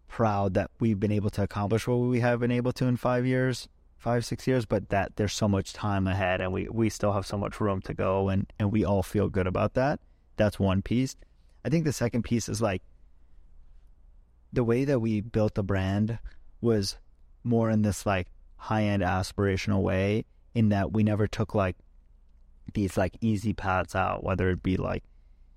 [0.09, 3.25] proud that we've been able to accomplish what we have been able to in five
[3.25, 4.67] years, five six years.
[4.67, 7.81] But that there's so much time ahead, and we we still have so much room
[7.83, 10.01] to go, and and we all feel good about that.
[10.37, 11.15] That's one piece.
[11.65, 12.83] I think the second piece is like
[14.53, 16.19] the way that we built the brand
[16.61, 16.97] was
[17.49, 21.77] more in this like high end aspirational way in that we never took like
[22.75, 25.05] these like easy paths out, whether it be like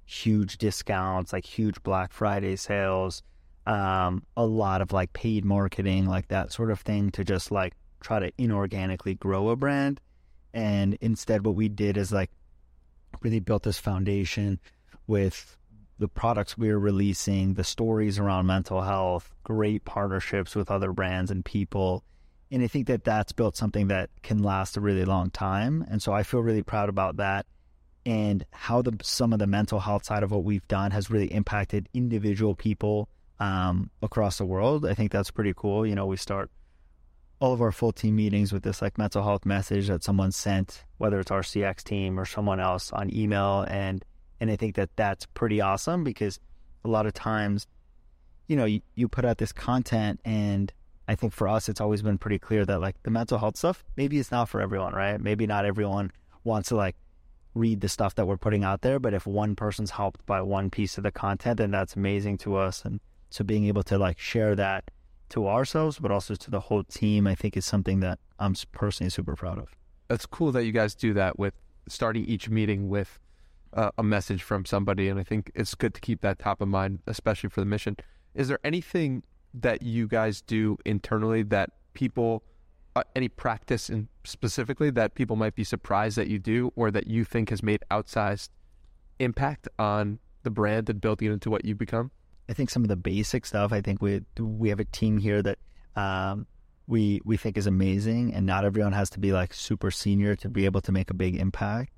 [0.06, 3.24] huge discounts, like huge Black Friday sales,
[3.66, 7.74] um, a lot of like paid marketing, like that sort of thing to just like
[8.02, 10.00] try to inorganically grow a brand.
[10.54, 12.32] And instead, what we did is like
[13.22, 14.60] really built this foundation
[15.08, 15.58] with
[16.02, 21.30] the products we are releasing, the stories around mental health, great partnerships with other brands
[21.30, 22.04] and people.
[22.50, 25.86] And I think that that's built something that can last a really long time.
[25.90, 27.46] And so I feel really proud about that
[28.04, 31.32] and how the some of the mental health side of what we've done has really
[31.32, 33.08] impacted individual people
[33.40, 34.88] um, across the world.
[34.88, 35.86] I think that's pretty cool.
[35.86, 36.50] You know, we start
[37.40, 40.84] all of our full team meetings with this like mental health message that someone sent,
[40.98, 44.04] whether it's our CX team or someone else on email, and
[44.42, 46.40] and I think that that's pretty awesome because
[46.84, 47.68] a lot of times,
[48.48, 50.74] you know, you, you put out this content and
[51.08, 53.84] I think for us, it's always been pretty clear that like the mental health stuff,
[53.96, 55.22] maybe it's not for everyone, right?
[55.22, 56.12] Maybe not everyone
[56.44, 56.96] wants to like
[57.54, 60.72] read the stuff that we're putting out there, but if one person's helped by one
[60.72, 62.84] piece of the content, then that's amazing to us.
[62.84, 63.00] And
[63.30, 64.90] so being able to like share that
[65.30, 69.12] to ourselves, but also to the whole team, I think is something that I'm personally
[69.12, 69.76] super proud of.
[70.08, 71.54] That's cool that you guys do that with
[71.88, 73.20] starting each meeting with
[73.74, 76.68] uh, a message from somebody, and I think it's good to keep that top of
[76.68, 77.98] mind, especially for the mission.
[78.34, 82.44] Is there anything that you guys do internally that people,
[82.96, 87.08] uh, any practice in specifically that people might be surprised that you do, or that
[87.08, 88.50] you think has made outsized
[89.20, 92.12] impact on the brand and building it into what you become?
[92.50, 93.72] I think some of the basic stuff.
[93.72, 95.60] I think we we have a team here that
[95.96, 96.48] um,
[96.88, 100.50] we we think is amazing, and not everyone has to be like super senior to
[100.50, 101.94] be able to make a big impact.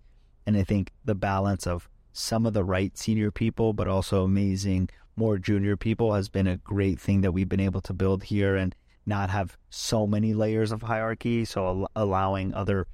[0.46, 4.90] And I think the balance of some of the right senior people, but also amazing
[5.16, 8.56] more junior people, has been a great thing that we've been able to build here,
[8.56, 8.76] and
[9.06, 11.46] not have so many layers of hierarchy.
[11.46, 12.88] So al- allowing other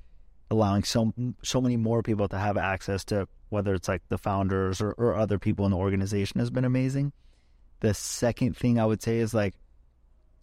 [0.52, 4.82] allowing so so many more people to have access to whether it's like the founders
[4.82, 7.12] or, or other people in the organization has been amazing.
[7.82, 9.56] The second thing I would say is like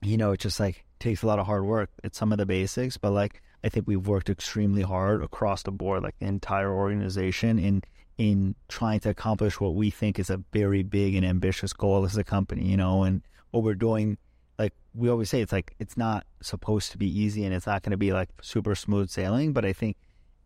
[0.03, 1.91] you know, it just like takes a lot of hard work.
[2.05, 5.73] It's some of the basics, but like I think we've worked extremely hard across the
[5.73, 7.83] board, like the entire organization in
[8.17, 12.17] in trying to accomplish what we think is a very big and ambitious goal as
[12.17, 14.17] a company, you know, and what we're doing
[14.59, 17.83] like we always say it's like it's not supposed to be easy and it's not
[17.83, 19.97] going to be like super smooth sailing, but I think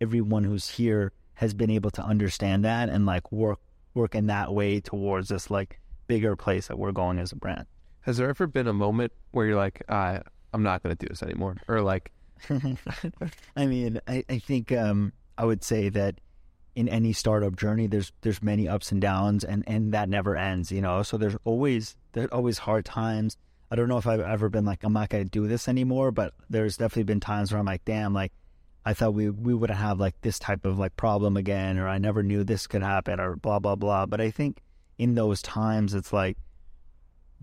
[0.00, 3.61] everyone who's here has been able to understand that and like work
[3.94, 7.66] work in that way towards this like bigger place that we're going as a brand.
[8.00, 10.20] Has there ever been a moment where you're like, uh,
[10.54, 12.11] I'm not going to do this anymore, or like,
[13.57, 16.20] I mean, I, I think um, I would say that
[16.74, 20.70] in any startup journey, there's there's many ups and downs, and and that never ends,
[20.70, 21.03] you know.
[21.03, 23.37] So there's always there's always hard times.
[23.70, 26.35] I don't know if I've ever been like I'm not to do this anymore, but
[26.48, 28.33] there's definitely been times where I'm like, damn, like
[28.85, 31.98] I thought we we wouldn't have like this type of like problem again, or I
[31.98, 34.07] never knew this could happen, or blah blah blah.
[34.07, 34.62] But I think
[34.98, 36.37] in those times, it's like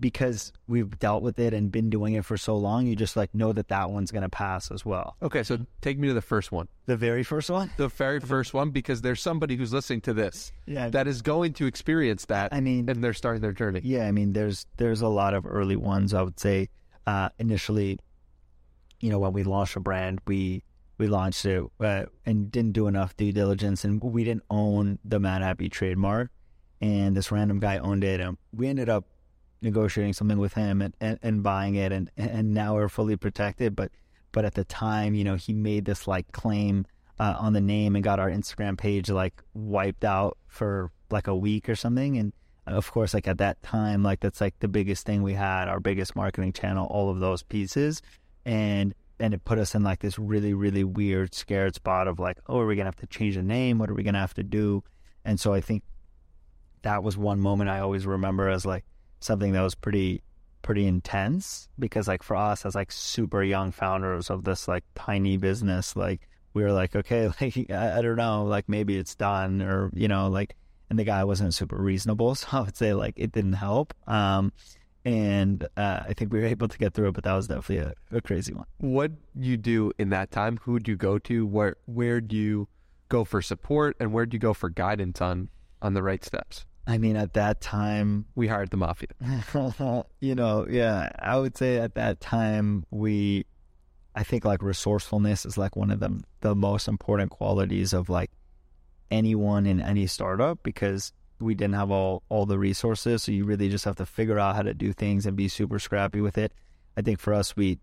[0.00, 3.34] because we've dealt with it and been doing it for so long, you just like
[3.34, 5.16] know that that one's going to pass as well.
[5.22, 8.54] okay, so take me to the first one, The very first one, the very first
[8.54, 12.52] one, because there's somebody who's listening to this yeah, that is going to experience that,
[12.52, 13.80] I mean, and they're starting their journey.
[13.82, 16.14] Yeah, I mean, there's there's a lot of early ones.
[16.14, 16.68] I would say
[17.06, 17.98] uh, initially,
[19.00, 20.62] you know, when we launched a brand, we
[20.98, 25.18] we launched it uh, and didn't do enough due diligence, and we didn't own the
[25.18, 26.30] Madhappy trademark,
[26.80, 29.04] and this random guy owned it, and we ended up
[29.62, 33.74] negotiating something with him and, and, and buying it, and and now we're fully protected.
[33.74, 33.90] But
[34.32, 36.86] but at the time, you know, he made this like claim
[37.18, 41.36] uh, on the name and got our Instagram page like wiped out for like a
[41.36, 42.32] week or something, and
[42.66, 45.80] of course, like at that time, like that's like the biggest thing we had, our
[45.80, 48.02] biggest marketing channel, all of those pieces,
[48.44, 52.38] and and it put us in like this really really weird scared spot of like,
[52.46, 53.78] oh, are we gonna have to change the name?
[53.78, 54.84] What are we gonna have to do?
[55.24, 55.82] And so I think
[56.82, 58.84] that was one moment I always remember as like
[59.20, 60.22] something that was pretty
[60.62, 65.36] pretty intense because like for us as like super young founders of this like tiny
[65.36, 69.62] business, like we were like, okay, like I, I don't know, like maybe it's done
[69.62, 70.54] or you know like
[70.90, 72.34] and the guy wasn't super reasonable.
[72.34, 73.94] So I would say like it didn't help.
[74.06, 74.52] Um,
[75.04, 77.78] and uh, I think we were able to get through it, but that was definitely
[77.78, 78.66] a, a crazy one.
[78.78, 80.58] What you do in that time?
[80.62, 81.46] Who do you go to?
[81.46, 82.68] Where where do you
[83.08, 85.48] go for support, and where do you go for guidance on
[85.80, 86.66] on the right steps?
[86.88, 89.08] I mean, at that time, We hired the mafia.
[90.20, 93.44] you know, yeah, I would say at that time we,
[94.14, 98.30] I think like resourcefulness is like one of the the most important qualities of like
[99.10, 103.68] anyone in any startup because we didn't have all all the resources, so you really
[103.68, 106.54] just have to figure out how to do things and be super scrappy with it.
[106.96, 107.80] I think for us, we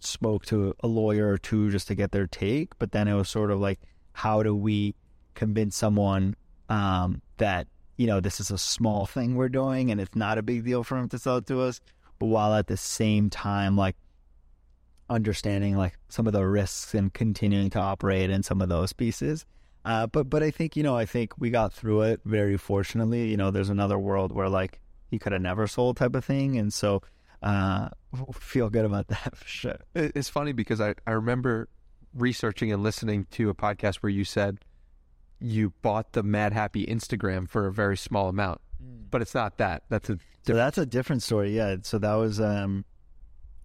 [0.00, 3.28] spoke to a lawyer or two just to get their take, but then it was
[3.28, 3.78] sort of like,
[4.14, 4.96] how do we
[5.34, 6.34] convince someone
[6.68, 10.42] um, that you know this is a small thing we're doing and it's not a
[10.42, 11.80] big deal for them to sell it to us,
[12.18, 13.96] but while at the same time like
[15.10, 19.44] understanding like some of the risks and continuing to operate in some of those pieces.
[19.84, 23.28] Uh, but but I think you know I think we got through it very fortunately.
[23.28, 24.80] You know, there's another world where like
[25.10, 27.02] he could have never sold type of thing, and so
[27.42, 27.88] uh,
[28.34, 29.78] feel good about that for sure.
[29.94, 31.68] It's funny because I, I remember
[32.14, 34.58] researching and listening to a podcast where you said
[35.40, 38.60] you bought the Madhappy Instagram for a very small amount,
[39.10, 39.84] but it's not that.
[39.88, 41.56] That's a So that's a different story.
[41.56, 41.76] Yeah.
[41.82, 42.84] So that was um,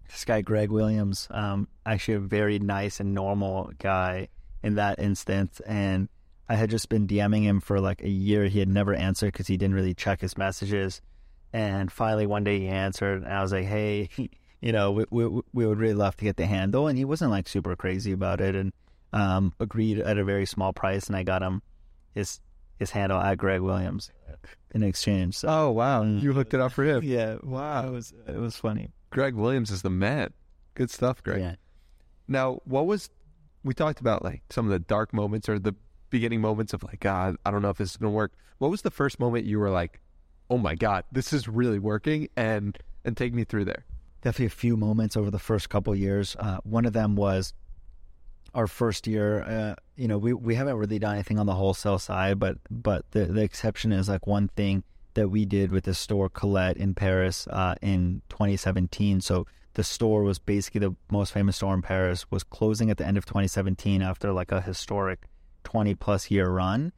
[0.08, 4.28] this guy Greg Williams, um, actually a very nice and normal guy
[4.62, 6.08] in that instance, and
[6.48, 8.46] I had just been DMing him for like a year.
[8.46, 11.00] He had never answered because he didn't really check his messages,
[11.52, 14.08] and finally one day he answered, and I was like, "Hey,
[14.60, 17.30] you know, we we, we would really love to get the handle," and he wasn't
[17.30, 18.72] like super crazy about it, and
[19.14, 21.62] um, agreed at a very small price, and I got him
[22.12, 22.40] his
[22.78, 24.10] his handle at Greg Williams
[24.74, 25.36] in exchange.
[25.38, 27.02] So, oh wow, you hooked it up for him.
[27.04, 28.90] yeah, wow, it was it was funny.
[29.10, 30.32] Greg Williams is the man.
[30.74, 31.40] Good stuff, Greg.
[31.40, 31.54] Yeah.
[32.26, 33.08] Now, what was
[33.62, 35.74] we talked about like some of the dark moments or the
[36.10, 38.32] beginning moments of like, God, I don't know if this is gonna work.
[38.58, 40.00] What was the first moment you were like,
[40.50, 43.84] Oh my God, this is really working and and take me through there.
[44.22, 46.36] definitely a few moments over the first couple years.
[46.40, 47.52] Uh, one of them was
[48.54, 49.42] our first year.
[49.42, 53.10] Uh, you know, we we haven't really done anything on the wholesale side, but but
[53.10, 56.94] the the exception is like one thing that we did with the store Colette in
[56.94, 59.20] Paris uh, in 2017.
[59.20, 62.30] So the store was basically the most famous store in Paris.
[62.30, 65.26] Was closing at the end of 2017 after like a historic
[65.64, 66.92] 20 plus year run,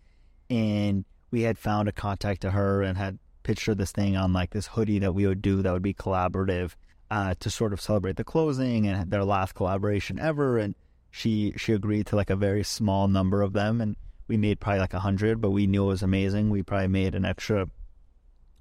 [0.50, 4.32] and we had found a contact to her and had pitched her this thing on
[4.32, 6.72] like this hoodie that we would do that would be collaborative
[7.10, 10.58] uh, to sort of celebrate the closing and their last collaboration ever.
[10.58, 10.74] And
[11.16, 13.96] she she agreed to like a very small number of them, and
[14.28, 16.50] we made probably like a hundred, but we knew it was amazing.
[16.50, 17.70] We probably made an extra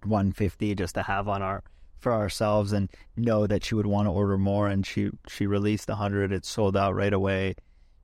[0.03, 1.63] 150 just to have on our
[1.97, 4.69] for ourselves and know that she would want to order more.
[4.69, 6.31] And she she released a hundred.
[6.31, 7.55] It sold out right away,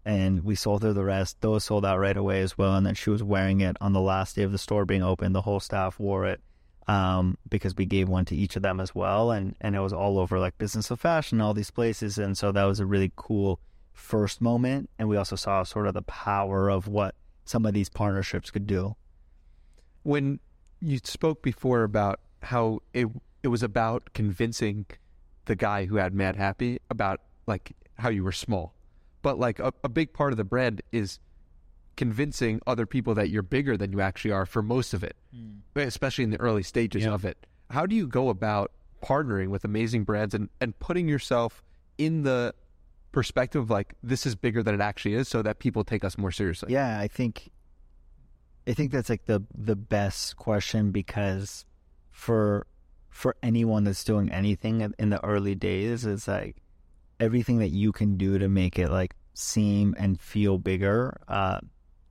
[0.03, 1.37] and we sold her the rest.
[1.39, 2.75] Those sold out right away as well.
[2.75, 5.31] And then she was wearing it on the last day of the store being open.
[5.31, 6.41] The whole staff wore it
[6.87, 9.93] um, because we gave one to each of them as well, and and it was
[9.93, 13.13] all over like Business of Fashion, all these places, and so that was a really
[13.15, 13.61] cool
[13.93, 14.89] first moment.
[14.97, 18.67] And we also saw sort of the power of what some of these partnerships could
[18.67, 18.95] do.
[20.04, 20.39] When
[20.80, 23.08] you spoke before about how it
[23.43, 24.86] it was about convincing
[25.45, 28.73] the guy who had Madhappy about like how you were small,
[29.21, 31.19] but like a, a big part of the brand is
[31.97, 35.60] convincing other people that you're bigger than you actually are for most of it, mm.
[35.75, 37.12] especially in the early stages yeah.
[37.12, 37.45] of it.
[37.69, 38.71] How do you go about
[39.04, 41.63] partnering with amazing brands and, and putting yourself
[41.97, 42.54] in the
[43.12, 46.32] perspective like this is bigger than it actually is so that people take us more
[46.32, 46.74] seriously?
[46.74, 47.52] Yeah, I think
[48.67, 51.65] I think that's like the the best question because
[52.12, 52.67] for
[53.10, 56.56] for anyone that's doing anything in the early days it's like
[57.19, 61.60] everything that you can do to make it like seem and feel bigger uh,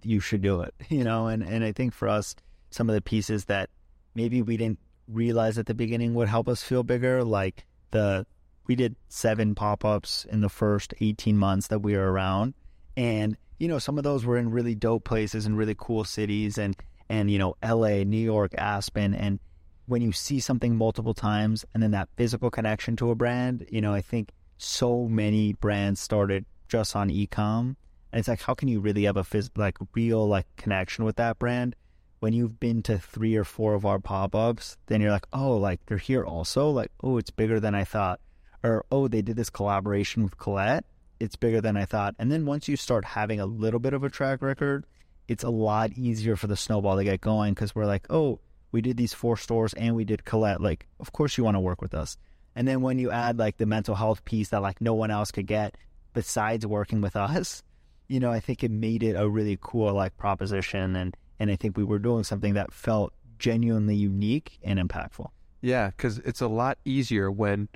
[0.04, 1.26] you should do it, you know?
[1.28, 2.34] And, and I think for us,
[2.70, 3.70] some of the pieces that
[4.14, 8.26] maybe we didn't realize at the beginning would help us feel bigger, like the,
[8.66, 12.54] we did seven pop ups in the first 18 months that we were around.
[12.96, 16.58] And, you know, some of those were in really dope places and really cool cities
[16.58, 16.76] and,
[17.08, 19.14] and, you know, LA, New York, Aspen.
[19.14, 19.40] And
[19.86, 23.80] when you see something multiple times and then that physical connection to a brand, you
[23.80, 27.76] know, I think so many brands started just on ecom
[28.12, 31.16] and it's like, how can you really have a phys- like real like connection with
[31.16, 31.76] that brand
[32.18, 34.76] when you've been to three or four of our pop ups?
[34.86, 36.70] Then you're like, oh, like they're here also.
[36.70, 38.20] Like, oh, it's bigger than I thought.
[38.62, 40.84] Or oh, they did this collaboration with Colette.
[41.18, 42.14] It's bigger than I thought.
[42.18, 44.86] And then once you start having a little bit of a track record,
[45.28, 48.40] it's a lot easier for the snowball to get going because we're like, oh,
[48.72, 50.60] we did these four stores and we did Colette.
[50.60, 52.16] Like, of course you want to work with us.
[52.54, 55.30] And then when you add like the mental health piece that like no one else
[55.30, 55.76] could get
[56.12, 57.62] besides working with us,
[58.08, 61.54] you know, I think it made it a really cool like proposition, and and I
[61.54, 65.28] think we were doing something that felt genuinely unique and impactful.
[65.62, 67.68] Yeah, because it's a lot easier when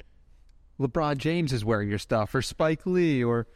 [0.80, 3.46] LeBron James is wearing your stuff, or Spike Lee, or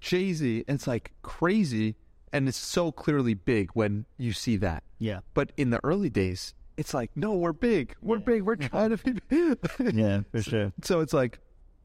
[0.00, 0.64] Jay Z.
[0.66, 1.96] It's like crazy,
[2.32, 4.82] and it's so clearly big when you see that.
[4.98, 5.20] Yeah.
[5.34, 8.24] But in the early days, it's like, no, we're big, we're yeah.
[8.24, 9.12] big, we're trying to be.
[9.28, 9.94] big.
[9.94, 10.72] yeah, for sure.
[10.82, 11.38] So it's like,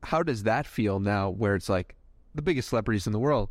[0.03, 1.29] how does that feel now?
[1.29, 1.95] Where it's like
[2.33, 3.49] the biggest celebrities in the world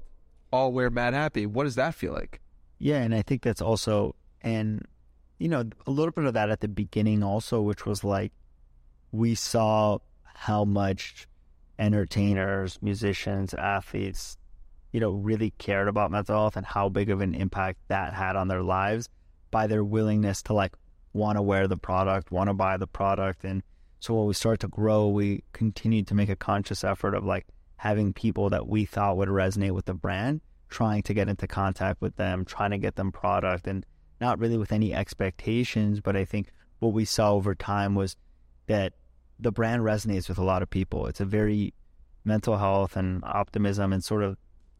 [0.52, 1.46] all wear Madhappy.
[1.46, 2.40] What does that feel like?
[2.78, 4.86] Yeah, and I think that's also and
[5.38, 8.32] you know a little bit of that at the beginning also, which was like
[9.12, 9.98] we saw
[10.38, 11.26] how much
[11.80, 14.36] entertainers, musicians, athletes,
[14.92, 18.36] you know, really cared about mental health and how big of an impact that had
[18.36, 19.08] on their lives
[19.50, 20.76] by their willingness to like
[21.12, 23.44] want to wear the product, want to buy the product.
[23.44, 23.64] And
[23.98, 27.46] so when we started to grow, we continued to make a conscious effort of like
[27.76, 32.00] having people that we thought would resonate with the brand, trying to get into contact
[32.00, 33.84] with them, trying to get them product, and
[34.20, 36.00] not really with any expectations.
[36.00, 38.14] But I think what we saw over time was
[38.68, 38.92] that
[39.38, 41.06] the brand resonates with a lot of people.
[41.06, 41.74] It's a very
[42.24, 44.36] mental health and optimism and sort of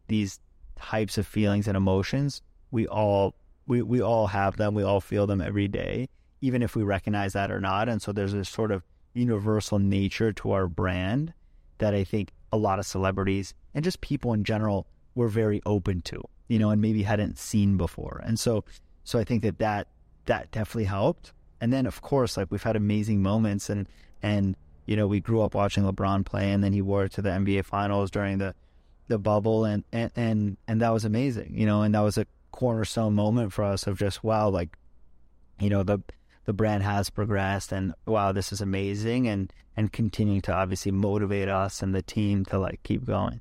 [0.07, 0.39] these
[0.75, 2.41] types of feelings and emotions.
[2.71, 3.35] We all
[3.67, 4.73] we, we all have them.
[4.73, 6.09] We all feel them every day,
[6.41, 7.87] even if we recognize that or not.
[7.87, 11.33] And so there's this sort of universal nature to our brand
[11.77, 16.01] that I think a lot of celebrities and just people in general were very open
[16.01, 18.21] to, you know, and maybe hadn't seen before.
[18.25, 18.63] And so,
[19.03, 19.87] so I think that that,
[20.25, 21.33] that definitely helped.
[21.61, 23.87] And then of course, like we've had amazing moments and,
[24.21, 24.55] and,
[24.85, 27.29] you know, we grew up watching LeBron play and then he wore it to the
[27.29, 28.55] NBA finals during the,
[29.07, 32.25] the bubble and, and, and, and that was amazing, you know, and that was a
[32.51, 34.75] cornerstone moment for us of just, wow, like,
[35.59, 35.99] you know, the,
[36.45, 41.47] the brand has progressed and wow, this is amazing and and continuing to obviously motivate
[41.47, 43.39] us and the team to like keep going.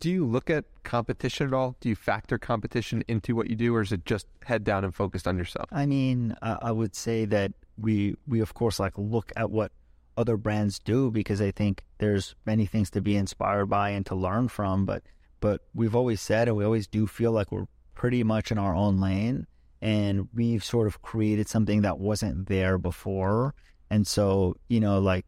[0.00, 1.76] Do you look at competition at all?
[1.78, 4.94] Do you factor competition into what you do, or is it just head down and
[4.94, 5.68] focused on yourself?
[5.70, 9.72] I mean, uh, I would say that we we of course like look at what
[10.16, 14.14] other brands do because I think there's many things to be inspired by and to
[14.14, 14.86] learn from.
[14.86, 15.02] But
[15.40, 18.74] but we've always said, and we always do feel like we're pretty much in our
[18.74, 19.46] own lane
[19.82, 23.54] and we've sort of created something that wasn't there before.
[23.90, 25.26] And so, you know, like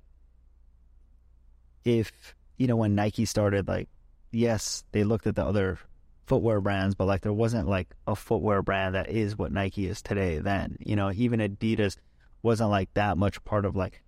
[1.84, 3.88] if, you know, when Nike started, like,
[4.32, 5.78] yes, they looked at the other
[6.26, 10.02] footwear brands, but like there wasn't like a footwear brand that is what Nike is
[10.02, 10.76] today then.
[10.80, 11.96] You know, even Adidas
[12.42, 14.02] wasn't like that much part of like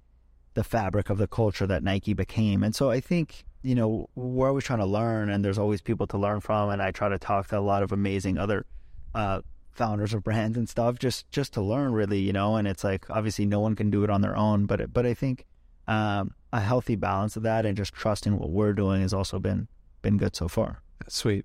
[0.55, 2.63] the fabric of the culture that Nike became.
[2.63, 6.07] And so I think, you know, we're always trying to learn and there's always people
[6.09, 8.67] to learn from and I try to talk to a lot of amazing other
[9.15, 9.41] uh,
[9.73, 13.09] founders of brands and stuff just just to learn really you know and it's like
[13.09, 15.47] obviously no one can do it on their own but but i think
[15.91, 19.67] um, a healthy balance of that and just trusting what we're doing has also been
[20.03, 20.83] been good so far.
[21.09, 21.45] Sweet.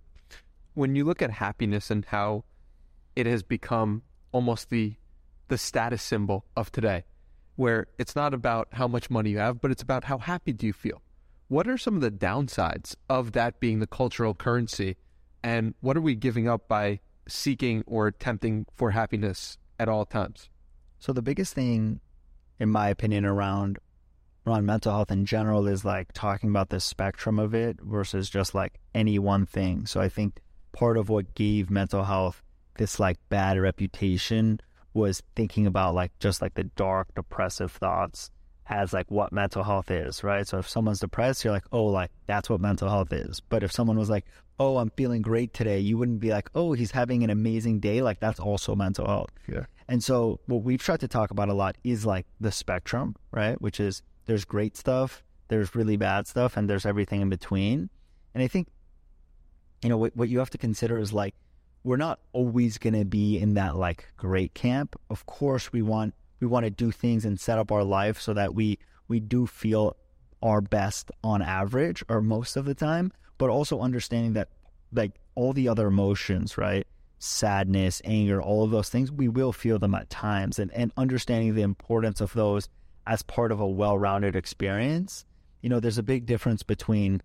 [0.76, 2.44] When you look at happiness and how
[3.16, 4.96] it has become almost the
[5.48, 7.04] the status symbol of today,
[7.56, 10.66] where it's not about how much money you have, but it's about how happy do
[10.66, 11.02] you feel.
[11.48, 14.98] What are some of the downsides of that being the cultural currency,
[15.44, 20.50] and what are we giving up by seeking or attempting for happiness at all times?
[21.00, 22.00] So the biggest thing,
[22.60, 23.78] in my opinion, around
[24.48, 28.54] around mental health in general is like talking about the spectrum of it versus just
[28.54, 29.86] like any one thing.
[29.86, 30.40] So I think
[30.72, 32.44] part of what gave mental health
[32.78, 34.60] this like bad reputation
[34.96, 38.32] was thinking about like just like the dark depressive thoughts
[38.68, 40.48] as like what mental health is, right?
[40.48, 43.42] So if someone's depressed, you're like, oh, like that's what mental health is.
[43.42, 44.26] But if someone was like,
[44.58, 48.02] oh, I'm feeling great today, you wouldn't be like, oh, he's having an amazing day.
[48.02, 49.30] Like that's also mental health.
[49.48, 49.66] Yeah.
[49.88, 53.62] And so what we've tried to talk about a lot is like the spectrum, right?
[53.62, 57.90] Which is there's great stuff, there's really bad stuff, and there's everything in between.
[58.34, 58.68] And I think,
[59.84, 61.36] you know, what, what you have to consider is like,
[61.86, 65.00] we're not always going to be in that like great camp.
[65.12, 68.34] Of course, we want we want to do things and set up our life so
[68.34, 69.96] that we we do feel
[70.42, 74.50] our best on average or most of the time, but also understanding that
[74.92, 76.88] like all the other emotions, right?
[77.20, 81.54] Sadness, anger, all of those things, we will feel them at times and, and understanding
[81.54, 82.68] the importance of those
[83.06, 85.24] as part of a well-rounded experience.
[85.62, 87.22] You know, there's a big difference between,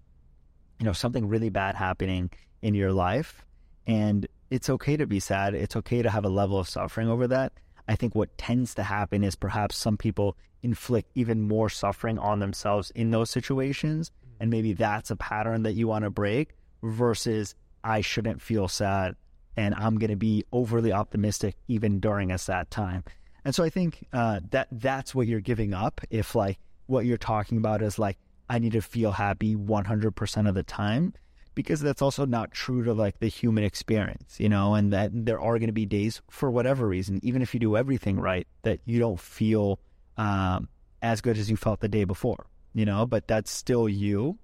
[0.78, 2.30] you know, something really bad happening
[2.62, 3.44] in your life
[3.90, 5.52] and it's okay to be sad.
[5.52, 7.52] It's okay to have a level of suffering over that.
[7.88, 12.38] I think what tends to happen is perhaps some people inflict even more suffering on
[12.38, 14.12] themselves in those situations.
[14.38, 19.16] And maybe that's a pattern that you want to break versus I shouldn't feel sad
[19.56, 23.02] and I'm going to be overly optimistic even during a sad time.
[23.44, 27.18] And so I think uh, that that's what you're giving up if like what you're
[27.18, 28.18] talking about is like
[28.48, 31.14] I need to feel happy 100% of the time
[31.54, 35.40] because that's also not true to like the human experience, you know, and that there
[35.40, 38.80] are going to be days for whatever reason, even if you do everything right, that
[38.84, 39.80] you don't feel
[40.16, 40.68] um,
[41.02, 44.38] as good as you felt the day before, you know, but that's still you.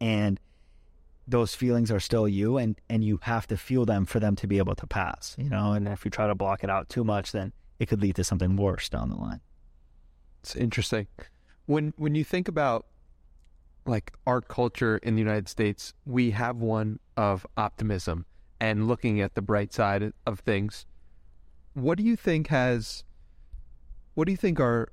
[0.00, 0.38] And
[1.26, 4.46] those feelings are still you and, and you have to feel them for them to
[4.46, 7.04] be able to pass, you know, and if you try to block it out too
[7.04, 9.40] much, then it could lead to something worse down the line.
[10.42, 11.06] It's interesting.
[11.66, 12.86] When when you think about
[13.84, 18.26] like our culture in the United States, we have one of optimism
[18.60, 20.86] and looking at the bright side of things.
[21.74, 23.04] What do you think has
[24.14, 24.92] what do you think are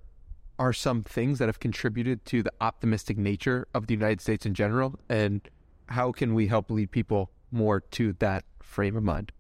[0.58, 4.54] are some things that have contributed to the optimistic nature of the United States in
[4.54, 5.48] general and
[5.88, 9.32] how can we help lead people more to that frame of mind?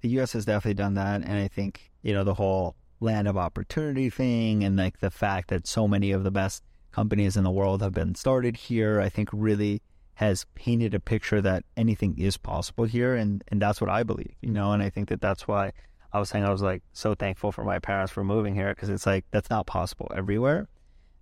[0.00, 3.36] The US has definitely done that and I think, you know, the whole land of
[3.36, 6.62] opportunity thing and like the fact that so many of the best
[6.92, 9.82] companies in the world have been started here, I think really
[10.14, 13.14] has painted a picture that anything is possible here.
[13.14, 15.72] And, and that's what I believe, you know, and I think that that's why
[16.12, 18.90] I was saying I was like so thankful for my parents for moving here because
[18.90, 20.68] it's like that's not possible everywhere.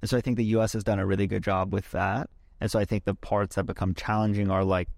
[0.02, 2.28] And so I think the US has done a really good job with that.
[2.60, 4.88] And so I think the parts that become challenging are like,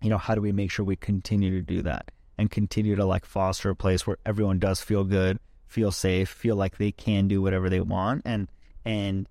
[0.00, 3.04] you know, how do we make sure we continue to do that and continue to
[3.04, 7.28] like foster a place where everyone does feel good, feel safe, feel like they can
[7.28, 8.48] do whatever they want and
[8.84, 9.28] and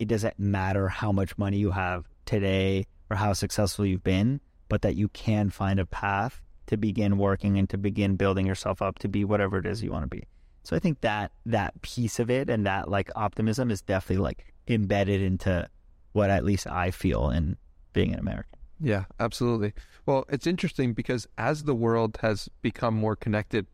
[0.00, 4.80] it doesn't matter how much money you have today or how successful you've been, but
[4.80, 8.98] that you can find a path to begin working and to begin building yourself up
[9.00, 10.24] to be whatever it is you want to be.
[10.62, 14.54] So I think that that piece of it and that like optimism is definitely like
[14.68, 15.68] embedded into
[16.12, 17.58] what at least I feel in
[17.92, 18.58] being an American.
[18.80, 19.74] Yeah, absolutely.
[20.06, 23.66] Well, it's interesting because as the world has become more connected,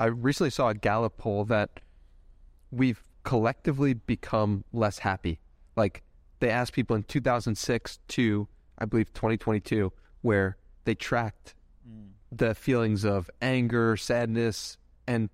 [0.00, 1.78] I recently saw a Gallup poll that
[2.72, 5.40] we've collectively become less happy.
[5.74, 6.04] Like
[6.38, 8.48] they asked people in 2006 to,
[8.78, 11.54] I believe, 2022, where they tracked
[11.86, 12.06] mm.
[12.30, 15.28] the feelings of anger, sadness, and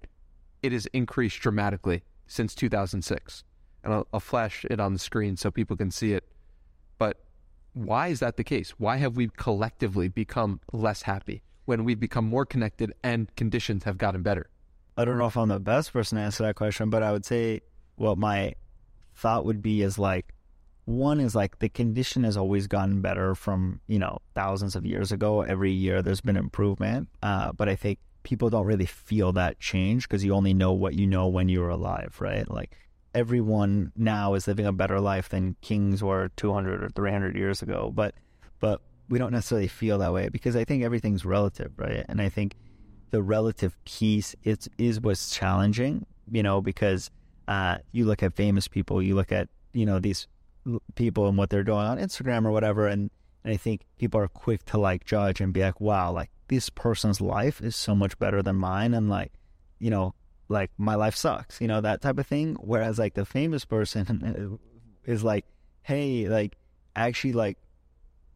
[0.63, 3.45] it has increased dramatically since 2006.
[3.85, 6.25] And I'll, I'll flash it on the screen so people can see it.
[6.97, 7.19] But
[7.75, 8.71] why is that the case?
[8.79, 13.99] Why have we collectively become less happy when we've become more connected and conditions have
[13.99, 14.49] gotten better?
[14.97, 17.27] I don't know if I'm the best person to answer that question, but I would
[17.27, 17.61] say
[17.97, 18.55] what my
[19.15, 20.35] thought would be is like
[20.85, 25.13] one is like the condition has always gotten better from you know thousands of years
[25.13, 25.43] ago.
[25.43, 30.09] Every year there's been improvement uh, but i think people don't really feel that change
[30.09, 32.49] because you only know what you know when you were alive right?
[32.51, 32.77] Like
[33.15, 37.93] everyone now is living a better life than kings were 200 or 300 years ago
[37.95, 38.15] but
[38.59, 42.07] but we don't necessarily feel that way because i think everything's relative right?
[42.09, 42.55] And i think
[43.11, 47.11] the relative piece is is what's challenging you know because
[47.49, 50.27] uh, you look at famous people, you look at you know these
[50.95, 53.11] people and what they're doing on Instagram or whatever, and
[53.45, 56.71] and I think people are quick to like judge and be like, wow, like this
[56.71, 59.33] person's life is so much better than mine, and like,
[59.79, 60.15] you know,
[60.49, 62.57] like my life sucks, you know, that type of thing.
[62.61, 64.59] Whereas like the famous person
[65.05, 65.45] is like,
[65.83, 66.57] hey, like
[66.95, 67.59] actually like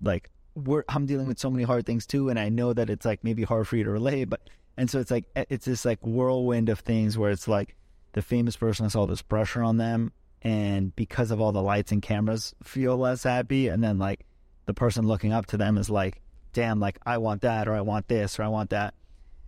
[0.03, 3.05] like we're I'm dealing with so many hard things too, and I know that it's
[3.05, 4.41] like maybe hard for you to relate, but
[4.77, 7.77] and so it's like it's this like whirlwind of things where it's like
[8.17, 10.11] the famous person has all this pressure on them,
[10.41, 14.25] and because of all the lights and cameras, feel less happy, and then like
[14.65, 16.23] the person looking up to them is like,
[16.55, 18.95] damn, like I want that, or I want this, or I want that.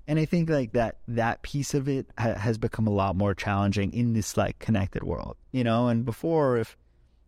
[0.06, 3.34] And I think like that that piece of it ha- has become a lot more
[3.34, 5.88] challenging in this like connected world, you know.
[5.88, 6.76] And before, if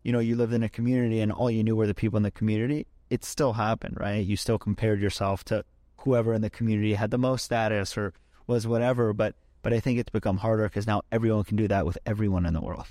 [0.02, 2.22] you know you lived in a community and all you knew were the people in
[2.22, 4.26] the community, it still happened, right?
[4.26, 5.64] You still compared yourself to
[6.00, 8.12] whoever in the community had the most status or
[8.46, 9.14] was whatever.
[9.14, 12.46] But but I think it's become harder because now everyone can do that with everyone
[12.46, 12.86] in the world.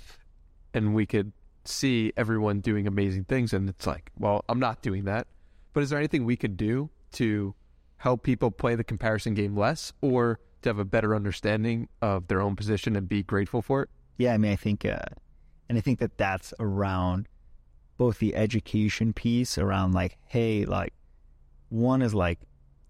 [0.72, 1.32] And we could
[1.64, 5.26] see everyone doing amazing things, and it's like, well, I'm not doing that.
[5.72, 7.54] But is there anything we could do to
[7.98, 12.40] help people play the comparison game less, or to have a better understanding of their
[12.40, 13.90] own position and be grateful for it?
[14.16, 14.98] Yeah, I mean, I think, uh,
[15.68, 17.28] and I think that that's around
[17.96, 20.94] both the education piece around like, hey, like,
[21.68, 22.40] one is like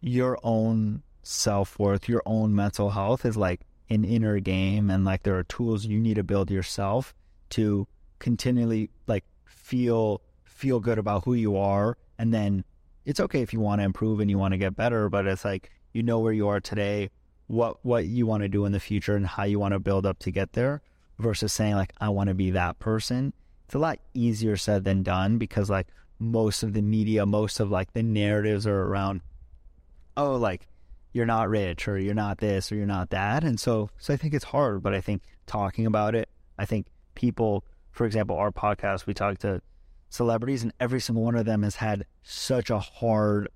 [0.00, 3.60] your own self worth, your own mental health is like
[3.90, 7.14] an inner game, and like there are tools you need to build yourself
[7.50, 7.86] to
[8.18, 12.64] continually like feel feel good about who you are, and then
[13.04, 15.44] it's okay if you want to improve and you want to get better, but it's
[15.44, 17.10] like you know where you are today,
[17.48, 20.06] what what you want to do in the future, and how you want to build
[20.06, 20.82] up to get there,
[21.18, 23.32] versus saying like I want to be that person.
[23.66, 25.88] It's a lot easier said than done because like
[26.18, 29.22] most of the media, most of like the narratives are around,
[30.16, 30.66] oh, like
[31.12, 33.44] you're not rich or you're not this or you're not that.
[33.44, 36.86] And so, so I think it's hard, but I think talking about it, I think
[37.14, 39.60] people, for example, our podcast, we talk to
[40.08, 43.48] celebrities and every single one of them has had such a hard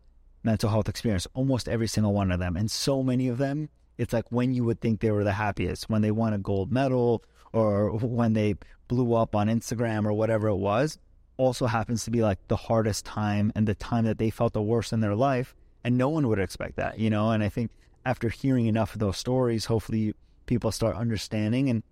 [0.42, 2.56] mental health experience, almost every single one of them.
[2.56, 5.88] And so many of them, it's like when you would think they were the happiest,
[5.88, 8.56] when they won a gold medal or when they
[8.88, 10.98] blew up on Instagram or whatever it was,
[11.36, 14.62] also happens to be like the hardest time and the time that they felt the
[14.62, 15.54] worst in their life.
[15.84, 17.30] And no one would expect that, you know?
[17.30, 17.70] And I think
[18.06, 20.14] after hearing enough of those stories, hopefully
[20.46, 21.82] people start understanding and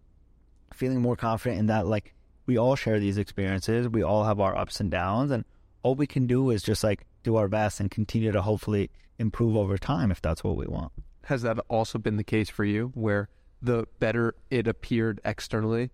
[0.72, 2.14] feeling more confident in that, like,
[2.46, 3.88] we all share these experiences.
[3.88, 5.30] We all have our ups and downs.
[5.30, 5.44] And
[5.82, 9.56] all we can do is just like do our best and continue to hopefully improve
[9.56, 10.92] over time if that's what we want.
[11.24, 13.28] Has that also been the case for you, where
[13.60, 15.90] the better it appeared externally,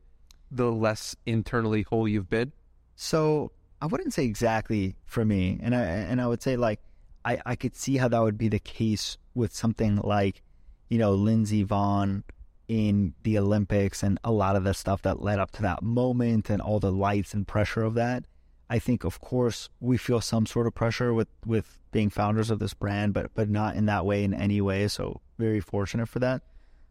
[0.51, 2.53] the less internally whole you've been?
[2.97, 6.81] So I wouldn't say exactly for me, and I and I would say like
[7.29, 10.43] I I could see how that would be the case with something like
[10.89, 12.23] you know Lindsey Vonn
[12.69, 16.51] in the Olympics and a lot of the stuff that led up to that moment
[16.51, 18.25] and all the lights and pressure of that.
[18.71, 22.59] I think of course we feel some sort of pressure with with being founders of
[22.59, 24.89] this brand, but but not in that way in any way.
[24.89, 26.43] So very fortunate for that.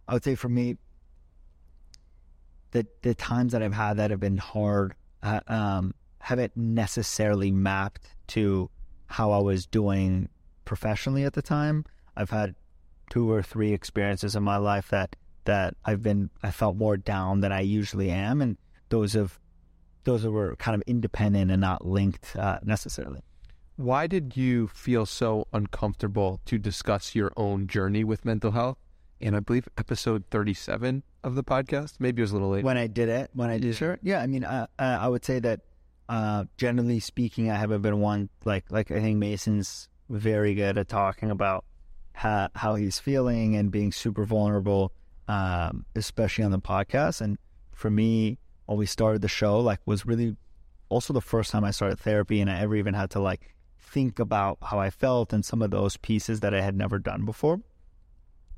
[0.08, 0.78] I would say for me,
[2.72, 8.08] the the times that I've had that have been hard uh, um, haven't necessarily mapped
[8.28, 8.70] to
[9.08, 10.30] how I was doing
[10.66, 11.86] professionally at the time.
[12.16, 12.56] I've had
[13.10, 17.40] two or three experiences in my life that that I've been I felt more down
[17.40, 18.58] than I usually am, and
[18.90, 19.40] those have
[20.04, 23.22] those were kind of independent and not linked uh, necessarily.
[23.76, 28.78] Why did you feel so uncomfortable to discuss your own journey with mental health?
[29.20, 31.96] And I believe episode 37 of the podcast.
[32.00, 32.64] Maybe it was a little late.
[32.64, 34.22] When I did it, when I did sure, yeah.
[34.22, 35.62] I mean, uh, uh, I would say that
[36.10, 40.88] uh, generally speaking, I haven't been one like like I think Mason's very good at
[40.88, 41.66] talking about
[42.14, 44.94] how how he's feeling and being super vulnerable,
[45.28, 47.22] um, especially on the podcast.
[47.22, 47.38] And
[47.74, 50.36] for me, when we started the show, like was really
[50.90, 54.20] also the first time I started therapy, and I ever even had to like think
[54.20, 57.62] about how I felt and some of those pieces that I had never done before.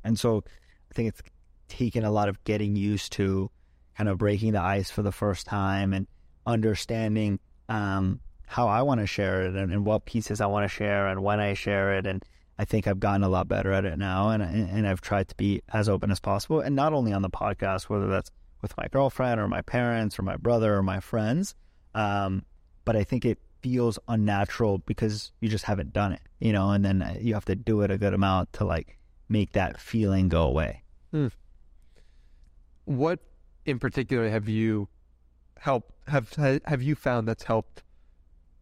[0.04, 0.44] And so
[0.90, 1.22] I think it's
[1.68, 3.50] taken a lot of getting used to
[3.98, 6.08] kind of breaking the ice for the first time and
[6.46, 10.68] understanding um, how I want to share it and, and, what pieces I want to
[10.68, 12.08] share and when I share it.
[12.08, 12.24] And
[12.58, 14.30] I think I've gotten a lot better at it now.
[14.30, 16.60] And, and I've tried to be as open as possible.
[16.60, 18.32] And not only on the podcast, whether that's
[18.62, 21.56] with my girlfriend or my parents or my brother or my friends.
[21.94, 22.46] Um,
[22.86, 26.84] but I think it feels unnatural because you just haven't done it, you know, and
[26.84, 30.44] then you have to do it a good amount to like make that feeling go
[30.44, 30.84] away.
[31.12, 31.28] Hmm.
[32.86, 33.20] What
[33.66, 34.88] in particular have you
[35.60, 36.34] helped have
[36.66, 37.84] have you found that's helped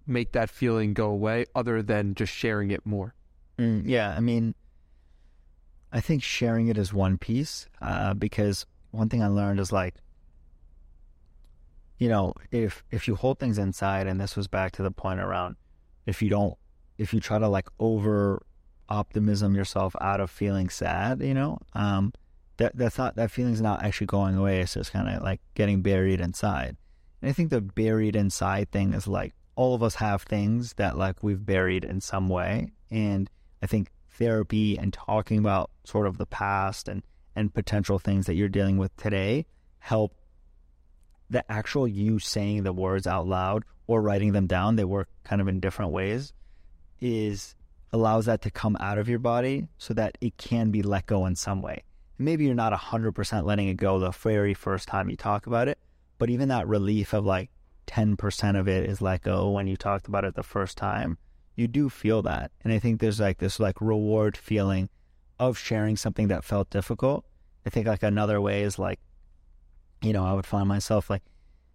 [0.06, 3.14] make that feeling go away other than just sharing it more?
[3.58, 4.56] Mm, yeah, I mean,
[5.92, 9.96] I think sharing it is one piece uh, because one thing I learned is like
[11.98, 15.20] you know, if if you hold things inside, and this was back to the point
[15.20, 15.56] around
[16.06, 16.56] if you don't,
[16.98, 18.44] if you try to like over
[18.90, 22.14] optimism yourself out of feeling sad, you know, um,
[22.58, 24.62] that that's not that feeling's not actually going away.
[24.62, 26.78] It's just kind of like getting buried inside.
[27.22, 30.98] And I think the buried inside thing is like all of us have things that
[30.98, 33.30] like we've buried in some way, and
[33.62, 37.04] I think therapy and talking about sort of the past and
[37.36, 39.46] and potential things that you're dealing with today
[39.78, 40.16] help
[41.30, 45.40] the actual you saying the words out loud or writing them down they work kind
[45.40, 46.34] of in different ways
[47.00, 47.56] is
[47.94, 51.26] allows that to come out of your body so that it can be let go
[51.26, 51.84] in some way.
[52.18, 55.78] Maybe you're not 100% letting it go the very first time you talk about it
[56.18, 57.50] but even that relief of like
[57.88, 61.18] 10% of it is let go when you talked about it the first time
[61.56, 64.90] you do feel that and i think there's like this like reward feeling
[65.40, 67.26] of sharing something that felt difficult.
[67.66, 69.00] I think like another way is like,
[70.02, 71.24] you know, I would find myself like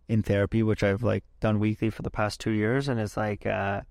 [0.09, 3.47] in therapy, which I've like done weekly for the past two years, and it's like
[3.47, 3.83] uh,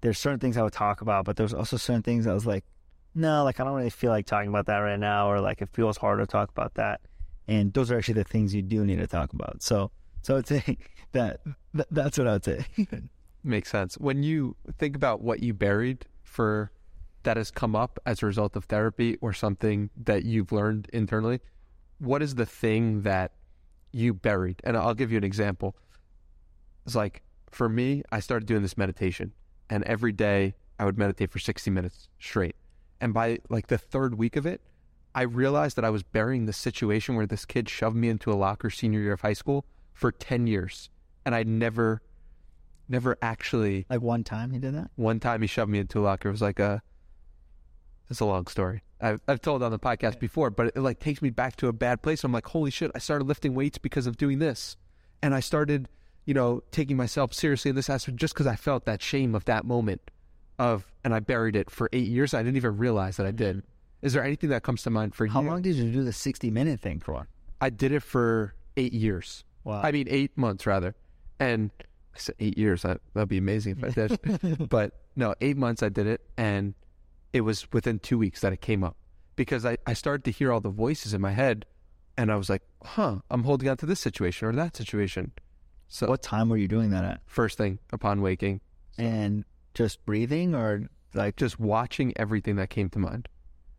[0.00, 2.64] there's certain things I would talk about, but there's also certain things I was like,
[3.14, 5.70] no, like I don't really feel like talking about that right now, or like it
[5.72, 7.00] feels hard to talk about that.
[7.48, 9.62] And those are actually the things you do need to talk about.
[9.62, 9.90] So,
[10.22, 10.78] so I'd say
[11.12, 11.40] that,
[11.74, 12.64] that that's what I would say.
[13.44, 13.98] Makes sense.
[13.98, 16.70] When you think about what you buried for
[17.24, 21.40] that has come up as a result of therapy or something that you've learned internally,
[21.98, 23.32] what is the thing that
[23.92, 24.60] you buried?
[24.64, 25.76] And I'll give you an example.
[26.86, 29.32] It's like for me, I started doing this meditation,
[29.70, 32.56] and every day I would meditate for 60 minutes straight.
[33.00, 34.60] And by like the third week of it,
[35.14, 38.34] I realized that I was burying the situation where this kid shoved me into a
[38.34, 40.90] locker senior year of high school for 10 years.
[41.24, 42.02] And I never,
[42.88, 43.86] never actually.
[43.90, 44.90] Like one time he did that?
[44.96, 46.28] One time he shoved me into a locker.
[46.28, 46.82] It was like a,
[48.08, 48.82] it's a long story.
[49.02, 51.68] I've, I've told on the podcast before, but it, it like takes me back to
[51.68, 52.22] a bad place.
[52.22, 52.90] I'm like, holy shit!
[52.94, 54.76] I started lifting weights because of doing this,
[55.22, 55.88] and I started,
[56.24, 59.44] you know, taking myself seriously in this aspect just because I felt that shame of
[59.46, 60.02] that moment,
[60.58, 62.32] of, and I buried it for eight years.
[62.32, 63.56] I didn't even realize that I did.
[63.56, 63.71] Mm-hmm.
[64.02, 65.46] Is there anything that comes to mind for How you?
[65.46, 67.28] How long did you do the 60 minute thing for?
[67.60, 69.44] I did it for eight years.
[69.64, 69.80] Wow.
[69.82, 70.96] I mean, eight months rather,
[71.38, 71.70] and
[72.14, 72.82] I said eight years.
[72.82, 74.68] That that'd be amazing if I did.
[74.68, 76.74] but no, eight months I did it, and
[77.32, 78.96] it was within two weeks that it came up
[79.36, 81.64] because I, I started to hear all the voices in my head
[82.16, 85.32] and I was like, huh, I'm holding on to this situation or that situation.
[85.88, 87.20] So what time were you doing that at?
[87.26, 88.60] First thing upon waking.
[88.98, 89.44] And
[89.74, 93.28] just breathing or like just watching everything that came to mind.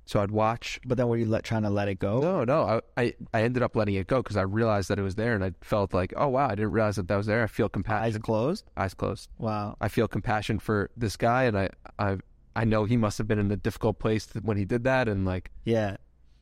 [0.06, 0.80] So I'd watch.
[0.86, 2.20] But then were you let, trying to let it go?
[2.20, 2.82] No, no.
[2.97, 5.34] I, I, I ended up letting it go because I realized that it was there
[5.34, 7.43] and I felt like, oh, wow, I didn't realize that that was there.
[7.43, 8.04] I feel compassion.
[8.04, 8.66] Eyes closed?
[8.76, 9.30] Eyes closed.
[9.38, 9.78] Wow.
[9.80, 12.18] I feel compassion for this guy and I, I
[12.56, 15.26] I know he must have been in a difficult place when he did that, and
[15.26, 15.97] like, yeah,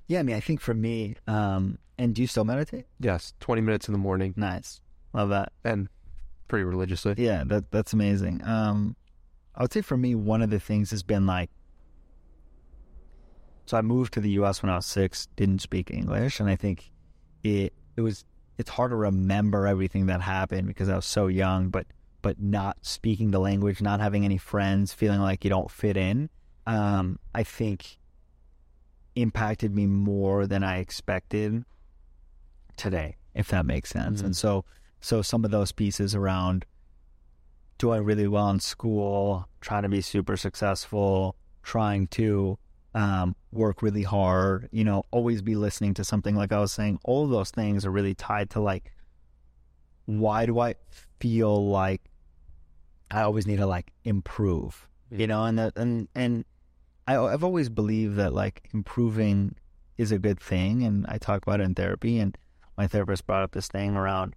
[0.08, 0.20] yeah.
[0.20, 2.86] I mean, I think for me, um, and do you still meditate?
[3.00, 4.34] Yes, twenty minutes in the morning.
[4.36, 4.82] Nice,
[5.14, 5.88] love that, and
[6.50, 7.16] pretty religiously.
[7.18, 8.42] Yeah, that that's amazing.
[8.44, 8.98] Um,
[9.56, 11.50] I would say for me, one of the things has been like,
[13.72, 14.62] so I moved to the U.S.
[14.62, 16.92] when I was six, didn't speak English, and I think
[17.42, 18.26] it it was
[18.58, 21.88] it's hard to remember everything that happened because I was so young, but
[22.22, 26.30] but not speaking the language, not having any friends, feeling like you don't fit in,
[26.68, 27.98] um, I think
[29.16, 31.64] impacted me more than I expected
[32.76, 34.18] today, if that makes sense.
[34.18, 34.26] Mm-hmm.
[34.26, 34.66] And so,
[35.00, 36.66] so some of those pieces around
[37.78, 42.58] doing really well in school, trying to be super successful, trying to
[42.94, 46.36] um, work really hard, you know, always be listening to something.
[46.36, 48.92] Like I was saying, all those things are really tied to like,
[50.06, 50.76] why do I
[51.20, 52.02] feel like
[53.10, 56.46] I always need to like improve, you know, and that, and and
[57.08, 59.56] I, I've always believed that like improving
[59.98, 62.38] is a good thing, and I talk about it in therapy, and
[62.78, 64.36] my therapist brought up this thing around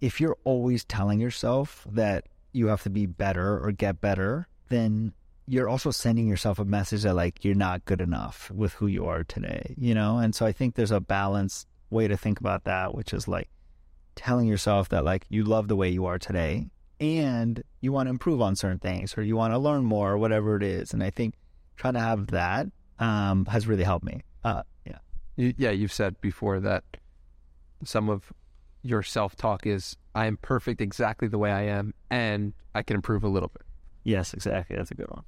[0.00, 5.12] if you're always telling yourself that you have to be better or get better, then
[5.48, 9.06] you're also sending yourself a message that like you're not good enough with who you
[9.06, 10.18] are today, you know?
[10.18, 13.48] And so I think there's a balanced way to think about that, which is like
[14.14, 16.68] telling yourself that like you love the way you are today
[17.00, 20.18] and you want to improve on certain things or you want to learn more or
[20.18, 20.92] whatever it is.
[20.92, 21.34] And I think
[21.76, 22.66] trying to have that
[22.98, 24.22] um, has really helped me.
[24.44, 24.98] Uh, yeah.
[25.36, 26.84] Yeah, you've said before that
[27.84, 28.32] some of
[28.82, 32.96] your self talk is I am perfect exactly the way I am and I can
[32.96, 33.62] improve a little bit.
[34.04, 34.76] Yes, exactly.
[34.76, 35.22] That's a good one.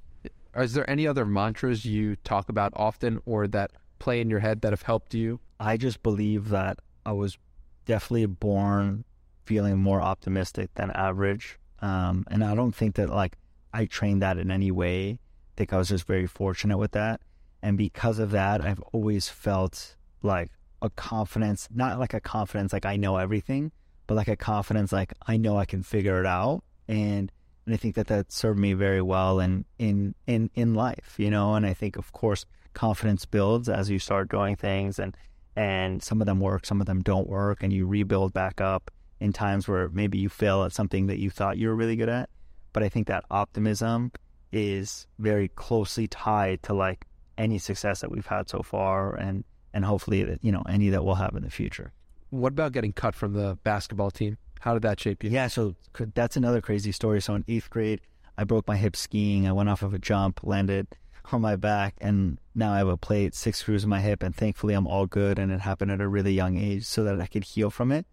[0.55, 4.61] Is there any other mantras you talk about often or that play in your head
[4.61, 5.39] that have helped you?
[5.59, 7.37] I just believe that I was
[7.85, 9.05] definitely born
[9.45, 11.59] feeling more optimistic than average.
[11.79, 13.37] Um, and I don't think that like
[13.73, 15.11] I trained that in any way.
[15.11, 17.21] I think I was just very fortunate with that.
[17.61, 22.85] And because of that, I've always felt like a confidence, not like a confidence like
[22.85, 23.71] I know everything,
[24.07, 26.63] but like a confidence, like I know I can figure it out.
[26.87, 27.31] And,
[27.71, 31.29] and I think that that served me very well in, in, in, in life, you
[31.29, 35.15] know, and I think of course confidence builds as you start doing things and,
[35.55, 38.91] and some of them work, some of them don't work and you rebuild back up
[39.21, 42.09] in times where maybe you fail at something that you thought you were really good
[42.09, 42.29] at.
[42.73, 44.11] But I think that optimism
[44.51, 47.05] is very closely tied to like
[47.37, 51.15] any success that we've had so far and and hopefully you know any that we'll
[51.15, 51.93] have in the future.
[52.31, 54.37] What about getting cut from the basketball team?
[54.61, 55.31] How did that shape you?
[55.31, 55.75] Yeah, so
[56.13, 57.19] that's another crazy story.
[57.19, 57.99] So in eighth grade,
[58.37, 59.47] I broke my hip skiing.
[59.47, 60.87] I went off of a jump, landed
[61.31, 64.35] on my back, and now I have a plate, six screws in my hip, and
[64.35, 65.39] thankfully I'm all good.
[65.39, 68.05] And it happened at a really young age, so that I could heal from it.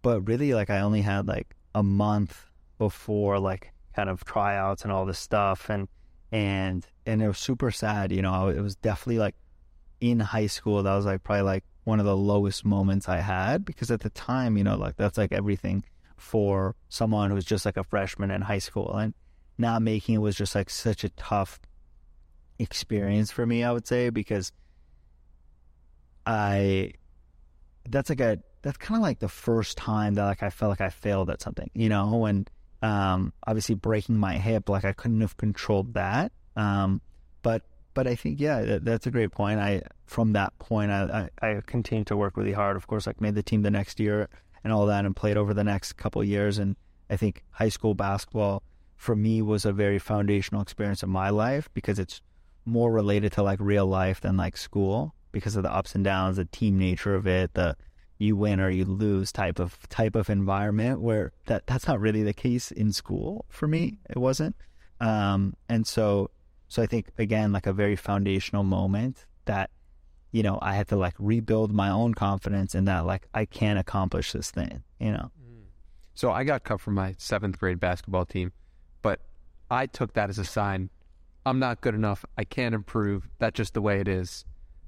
[0.00, 2.46] But really, like I only had like a month
[2.78, 5.88] before like kind of tryouts and all this stuff, and
[6.32, 8.12] and and it was super sad.
[8.12, 9.34] You know, it was definitely like
[10.00, 13.64] in high school, that was like probably like one of the lowest moments I had
[13.64, 15.84] because at the time, you know, like that's like everything
[16.16, 19.14] for someone who's just like a freshman in high school and
[19.58, 21.60] not making it was just like such a tough
[22.58, 24.52] experience for me, I would say, because
[26.24, 26.92] I
[27.88, 30.80] that's like a that's kind of like the first time that like I felt like
[30.80, 32.48] I failed at something, you know, and
[32.80, 36.32] um obviously breaking my hip, like I couldn't have controlled that.
[36.54, 37.00] Um
[37.42, 37.62] but
[37.94, 39.60] but I think yeah, that, that's a great point.
[39.60, 42.76] I from that point, I, I, I continued to work really hard.
[42.76, 44.28] Of course, like made the team the next year
[44.64, 46.58] and all that, and played over the next couple years.
[46.58, 46.76] And
[47.10, 48.62] I think high school basketball
[48.96, 52.22] for me was a very foundational experience in my life because it's
[52.64, 56.36] more related to like real life than like school because of the ups and downs,
[56.36, 57.76] the team nature of it, the
[58.18, 62.22] you win or you lose type of type of environment where that that's not really
[62.22, 63.98] the case in school for me.
[64.08, 64.54] It wasn't.
[65.00, 66.30] Um, and so
[66.72, 69.68] so I think again, like a very foundational moment that,
[70.30, 73.76] you know, I had to like rebuild my own confidence in that like I can
[73.76, 75.30] accomplish this thing, you know.
[75.38, 75.64] Mm.
[76.14, 78.52] So I got cut from my seventh grade basketball team,
[79.02, 79.20] but
[79.70, 80.88] I took that as a sign.
[81.44, 82.24] I'm not good enough.
[82.38, 83.28] I can't improve.
[83.38, 84.46] That's just the way it is.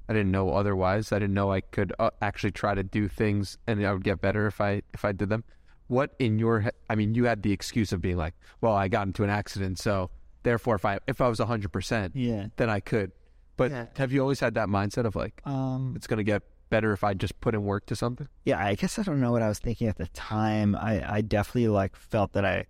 [0.09, 1.11] I didn't know otherwise.
[1.11, 4.21] I didn't know I could uh, actually try to do things and I would get
[4.21, 5.43] better if I if I did them.
[5.85, 6.71] What in your?
[6.89, 9.77] I mean, you had the excuse of being like, "Well, I got into an accident,
[9.77, 10.09] so
[10.45, 13.11] Therefore, if I if I was hundred percent, yeah, then I could.
[13.57, 13.85] But yeah.
[13.97, 17.03] have you always had that mindset of like, um, it's going to get better if
[17.03, 18.27] I just put in work to something?
[18.43, 20.75] Yeah, I guess I don't know what I was thinking at the time.
[20.75, 22.67] I I definitely like felt that I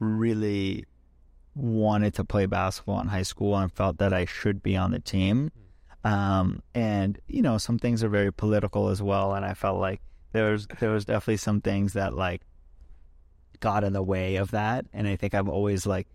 [0.00, 0.84] really
[1.54, 5.00] wanted to play basketball in high school and felt that I should be on the
[5.00, 5.50] team.
[6.04, 10.02] Um, and you know, some things are very political as well, and I felt like
[10.32, 12.42] there was there was definitely some things that like
[13.60, 14.84] got in the way of that.
[14.92, 16.06] And I think I've always like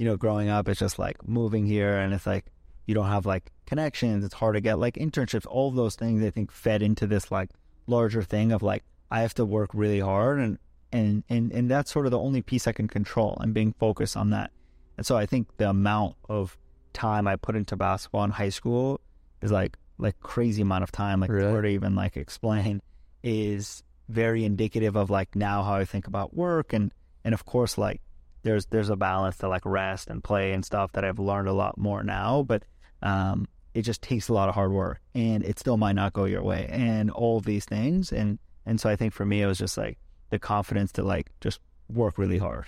[0.00, 2.46] you know, growing up, it's just like moving here and it's like
[2.86, 4.24] you don't have like connections.
[4.24, 5.44] It's hard to get like internships.
[5.46, 7.50] All of those things I think fed into this like
[7.86, 10.58] larger thing of like I have to work really hard and
[10.90, 14.16] and and and that's sort of the only piece I can control and being focused
[14.16, 14.52] on that.
[14.96, 16.56] And so I think the amount of
[16.94, 19.02] time I put into basketball in high school
[19.42, 21.50] is like like crazy amount of time, like really?
[21.50, 22.80] hard to even like explain,
[23.22, 26.90] is very indicative of like now how I think about work and
[27.22, 28.00] and of course like
[28.42, 31.52] there's there's a balance to like rest and play and stuff that I've learned a
[31.52, 32.64] lot more now, but
[33.02, 36.24] um, it just takes a lot of hard work and it still might not go
[36.24, 39.58] your way and all these things and and so I think for me it was
[39.58, 39.98] just like
[40.30, 42.66] the confidence to like just work really hard.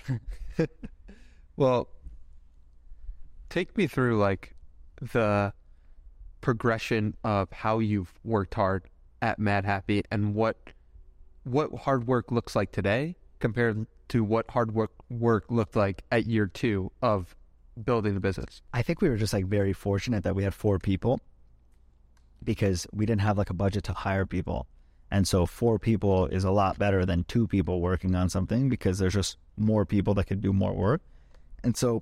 [1.55, 1.87] well,
[3.49, 4.55] take me through like
[5.13, 5.53] the
[6.41, 8.83] progression of how you've worked hard
[9.21, 10.57] at Madhappy and what
[11.43, 16.25] what hard work looks like today compared to what hard work work looked like at
[16.25, 17.35] year two of
[17.83, 18.61] building the business?
[18.73, 21.19] I think we were just like very fortunate that we had four people
[22.41, 24.65] because we didn't have like a budget to hire people.
[25.11, 28.97] And so four people is a lot better than two people working on something because
[28.97, 31.01] there's just more people that could do more work.
[31.65, 32.01] And so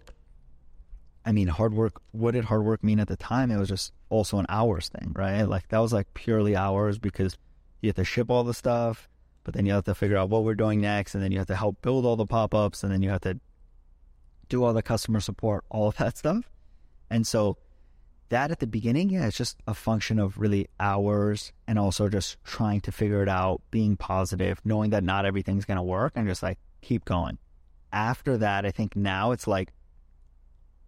[1.26, 3.50] I mean hard work what did hard work mean at the time?
[3.50, 5.42] It was just also an hours thing, right?
[5.42, 7.36] Like that was like purely hours because
[7.82, 9.10] you have to ship all the stuff,
[9.44, 11.48] but then you have to figure out what we're doing next, and then you have
[11.48, 13.39] to help build all the pop ups, and then you have to
[14.50, 16.50] do all the customer support, all of that stuff.
[17.10, 17.58] And so
[18.30, 22.38] that at the beginning, yeah, it's just a function of really hours and also just
[22.44, 26.28] trying to figure it out, being positive, knowing that not everything's going to work and
[26.28, 27.38] just like keep going.
[27.92, 29.74] After that, I think now it's like,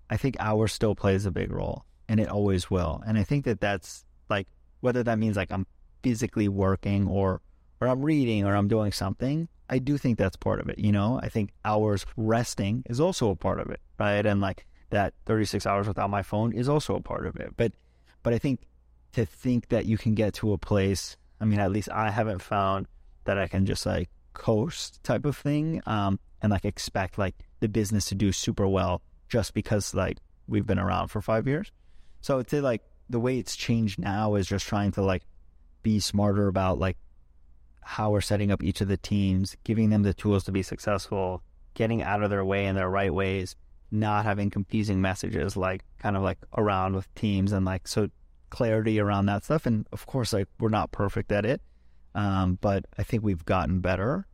[0.10, 3.04] I think hours still plays a big role and it always will.
[3.06, 4.48] And I think that that's like,
[4.80, 5.68] whether that means like I'm
[6.02, 7.42] physically working or
[7.84, 10.80] or I'm reading or I'm doing something, I do think that's part of it.
[10.80, 14.26] You know, I think hours resting is also a part of it, right?
[14.26, 17.54] And like that 36 hours without my phone is also a part of it.
[17.58, 17.74] But,
[18.24, 18.62] but I think
[19.14, 22.42] to think that you can get to a place, I mean, at least I haven't
[22.42, 22.88] found
[23.26, 27.70] that I can just like coast type of thing, um, and like expect like the
[27.70, 30.18] business to do super well just because like
[30.48, 31.72] we've been around for five years.
[32.22, 35.24] So say like the way it's changed now is just trying to like
[35.84, 36.98] be smarter about like
[37.86, 41.44] how we're setting up each of the teams, giving them the tools to be successful,
[41.74, 43.56] getting out of their way in their right ways,
[43.92, 48.10] not having confusing messages like kind of like around with teams and like so
[48.50, 49.66] clarity around that stuff.
[49.66, 51.62] And of course, like we're not perfect at it,
[52.16, 54.28] um, but I think we've gotten better.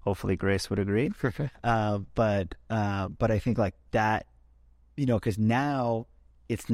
[0.00, 1.10] Hopefully, Grace would agree.
[1.64, 4.26] uh, but uh, but I think like that,
[4.96, 6.06] you know, because now
[6.48, 6.66] it's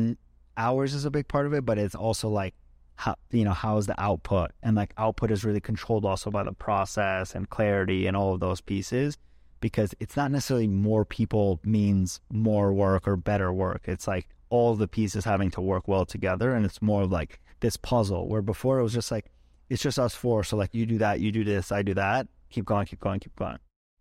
[0.56, 2.54] ours is a big part of it, but it's also like
[3.00, 4.50] how you know how is the output?
[4.62, 8.40] And like output is really controlled also by the process and clarity and all of
[8.40, 9.16] those pieces
[9.60, 13.82] because it's not necessarily more people means more work or better work.
[13.86, 17.78] It's like all the pieces having to work well together and it's more like this
[17.78, 19.30] puzzle where before it was just like
[19.70, 20.44] it's just us four.
[20.44, 22.28] So like you do that you do this i do that.
[22.50, 23.58] Keep going keep going keep going.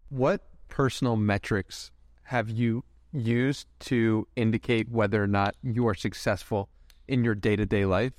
[0.10, 1.92] What personal metrics
[2.24, 2.84] have you
[3.14, 6.68] used to indicate whether or not you are successful
[7.08, 8.14] in your day-to-day life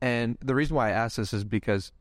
[0.00, 1.92] and the reason why I ask this is because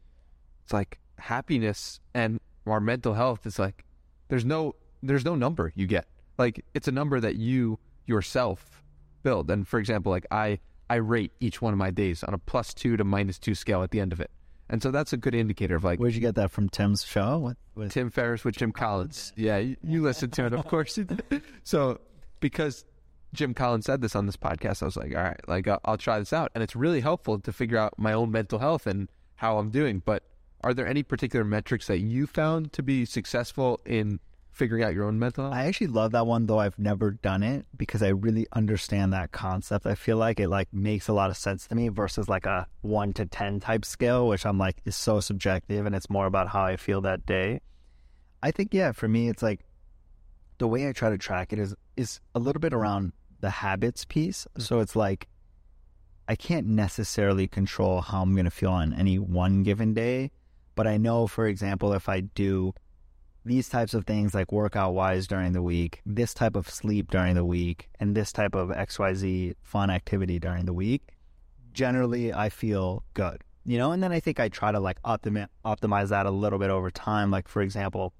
[0.64, 3.86] it's like happiness and our mental health is like
[4.28, 6.08] there's no there's no number you get.
[6.38, 8.84] Like it's a number that you yourself
[9.24, 9.50] build.
[9.50, 12.74] And for example, like I I rate each one of my days on a plus
[12.74, 14.32] two to minus two scale at the end of it.
[14.70, 16.00] And so that's a good indicator of like.
[16.00, 16.68] Where'd you get that from?
[16.70, 17.38] Tim's show?
[17.38, 17.92] What, what?
[17.92, 19.32] Tim Ferriss with Jim Collins.
[19.36, 21.00] Yeah, you, you listen to it, of course.
[21.64, 22.02] so
[22.42, 22.84] because
[23.34, 25.98] Jim Collins said this on this podcast, I was like, all right, like I'll, I'll
[25.98, 29.10] try this out, and it's really helpful to figure out my own mental health and
[29.36, 30.02] how I'm doing.
[30.06, 30.24] But
[30.64, 34.20] are there any particular metrics that you found to be successful in
[34.52, 35.56] figuring out your own mental health?
[35.56, 39.32] I actually love that one, though I've never done it because I really understand that
[39.32, 39.86] concept.
[39.86, 42.68] I feel like it like makes a lot of sense to me versus like a
[42.82, 46.50] one to ten type scale, which I'm like is so subjective and it's more about
[46.50, 47.62] how I feel that day.
[48.42, 49.62] I think yeah, for me it's like
[50.58, 54.06] the way I try to track it is is a little bit around the habits
[54.06, 54.48] piece.
[54.58, 54.62] Mm.
[54.62, 55.28] So it's like
[56.28, 60.32] I can't necessarily control how I'm going to feel on any one given day,
[60.76, 62.74] but I know, for example, if I do
[63.46, 67.36] these types of things like workout wise during the week, this type of sleep during
[67.36, 71.14] the week, and this type of XYZ fun activity during the week,
[71.72, 73.42] generally I feel good.
[73.64, 76.60] You know, and then I think I try to like optimi- optimize that a little
[76.60, 77.32] bit over time.
[77.32, 78.14] Like, for example,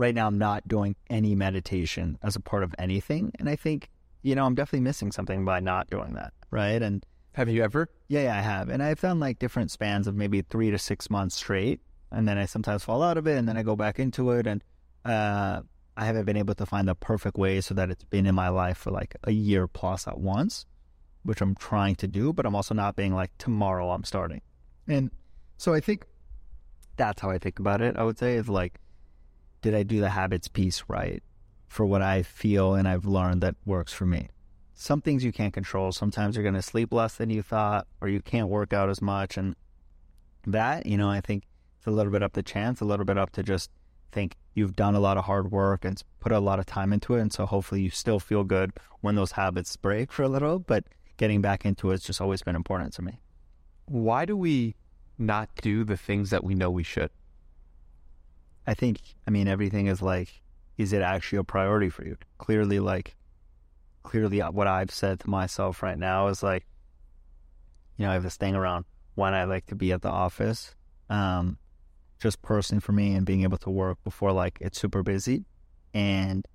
[0.00, 3.32] right now I'm not doing any meditation as a part of anything.
[3.38, 3.90] And I think,
[4.22, 6.32] you know, I'm definitely missing something by not doing that.
[6.50, 6.80] Right.
[6.80, 7.90] And have you ever?
[8.08, 8.70] Yeah, yeah, I have.
[8.70, 11.80] And I've done like different spans of maybe three to six months straight.
[12.10, 14.46] And then I sometimes fall out of it and then I go back into it.
[14.46, 14.64] And
[15.04, 15.60] uh,
[15.98, 18.48] I haven't been able to find the perfect way so that it's been in my
[18.48, 20.64] life for like a year plus at once,
[21.24, 22.32] which I'm trying to do.
[22.32, 24.40] But I'm also not being like, tomorrow I'm starting.
[24.88, 25.10] And
[25.58, 26.06] so I think
[26.96, 27.98] that's how I think about it.
[27.98, 28.80] I would say is like,
[29.62, 31.22] did I do the habits piece right
[31.68, 34.28] for what I feel and I've learned that works for me?
[34.74, 35.92] Some things you can't control.
[35.92, 39.02] Sometimes you're going to sleep less than you thought, or you can't work out as
[39.02, 39.36] much.
[39.36, 39.54] And
[40.46, 41.44] that, you know, I think
[41.76, 43.70] it's a little bit up to chance, a little bit up to just
[44.10, 47.14] think you've done a lot of hard work and put a lot of time into
[47.14, 47.20] it.
[47.20, 50.84] And so hopefully you still feel good when those habits break for a little, but
[51.16, 53.20] getting back into it's just always been important to me.
[53.86, 54.74] Why do we
[55.18, 57.10] not do the things that we know we should?
[58.66, 60.42] I think, I mean, everything is like,
[60.76, 62.16] is it actually a priority for you?
[62.38, 63.16] Clearly, like,
[64.02, 66.66] clearly what I've said to myself right now is like,
[67.96, 68.84] you know, I have this thing around
[69.14, 70.74] when I like to be at the office,
[71.10, 71.58] um,
[72.18, 75.44] just personally for me and being able to work before like it's super busy.
[75.92, 76.46] And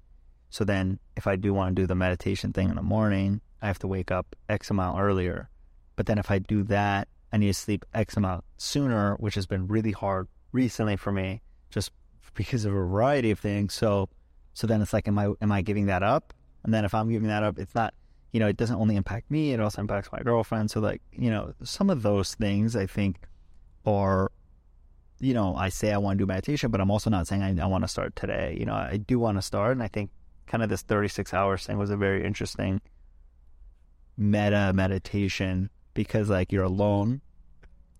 [0.49, 3.67] so then if I do want to do the meditation thing in the morning, I
[3.67, 5.49] have to wake up X amount earlier.
[5.95, 9.45] But then if I do that, I need to sleep X amount sooner, which has
[9.45, 11.41] been really hard recently for me
[11.75, 11.91] just
[12.33, 13.73] because of a variety of things.
[13.73, 14.09] So,
[14.53, 16.33] so then it's like, am I am I giving that up?
[16.63, 17.93] And then if I'm giving that up, it's not,
[18.31, 20.71] you know, it doesn't only impact me; it also impacts my girlfriend.
[20.71, 23.17] So, like, you know, some of those things I think
[23.85, 24.31] are,
[25.19, 27.61] you know, I say I want to do meditation, but I'm also not saying I,
[27.61, 28.55] I want to start today.
[28.57, 30.09] You know, I do want to start, and I think
[30.47, 32.81] kind of this 36 hours thing was a very interesting
[34.17, 37.19] meta meditation because like you're alone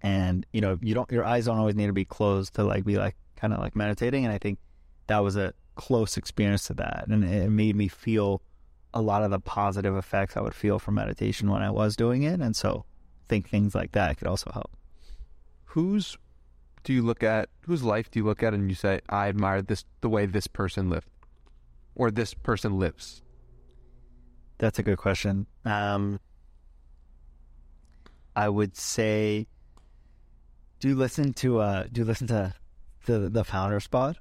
[0.01, 2.85] and you know you don't your eyes don't always need to be closed to like
[2.85, 4.25] be like kind of like meditating.
[4.25, 4.59] And I think
[5.07, 7.05] that was a close experience to that.
[7.07, 8.41] And it made me feel
[8.93, 12.23] a lot of the positive effects I would feel from meditation when I was doing
[12.23, 12.39] it.
[12.39, 14.71] And so I think things like that could also help.
[15.65, 16.17] Whose
[16.83, 19.61] do you look at, whose life do you look at and you say, I admire
[19.61, 21.09] this, the way this person lived
[21.95, 23.21] or this person lives?
[24.57, 25.47] That's a good question.
[25.65, 26.19] Um,
[28.35, 29.47] I would say,
[30.79, 32.53] do listen to uh, do you listen to
[33.05, 34.17] the the founder spot.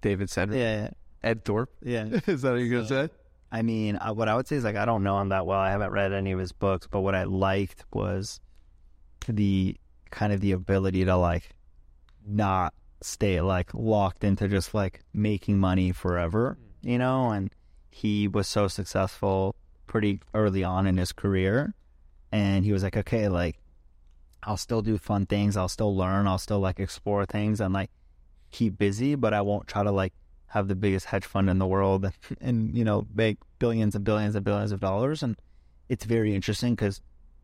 [0.00, 0.90] David Senra, Yeah,
[1.22, 1.70] Ed Thorp.
[1.82, 2.04] yeah.
[2.26, 3.12] Is that what you're gonna say?
[3.52, 5.58] I mean, I, what I would say is like I don't know him that well.
[5.58, 8.40] I haven't read any of his books, but what I liked was
[9.28, 9.76] the
[10.10, 11.50] kind of the ability to like
[12.26, 16.88] not stay like locked into just like making money forever, hmm.
[16.88, 17.30] you know.
[17.30, 17.54] And
[17.90, 19.54] he was so successful
[19.86, 21.74] pretty early on in his career,
[22.32, 23.58] and he was like, okay, like
[24.42, 27.90] I'll still do fun things, I'll still learn, I'll still like explore things, and like
[28.52, 30.12] keep busy, but I won't try to like
[30.48, 34.04] have the biggest hedge fund in the world and, and you know make billions and
[34.04, 35.22] billions and billions of dollars.
[35.22, 35.36] And
[35.88, 37.00] it's very interesting because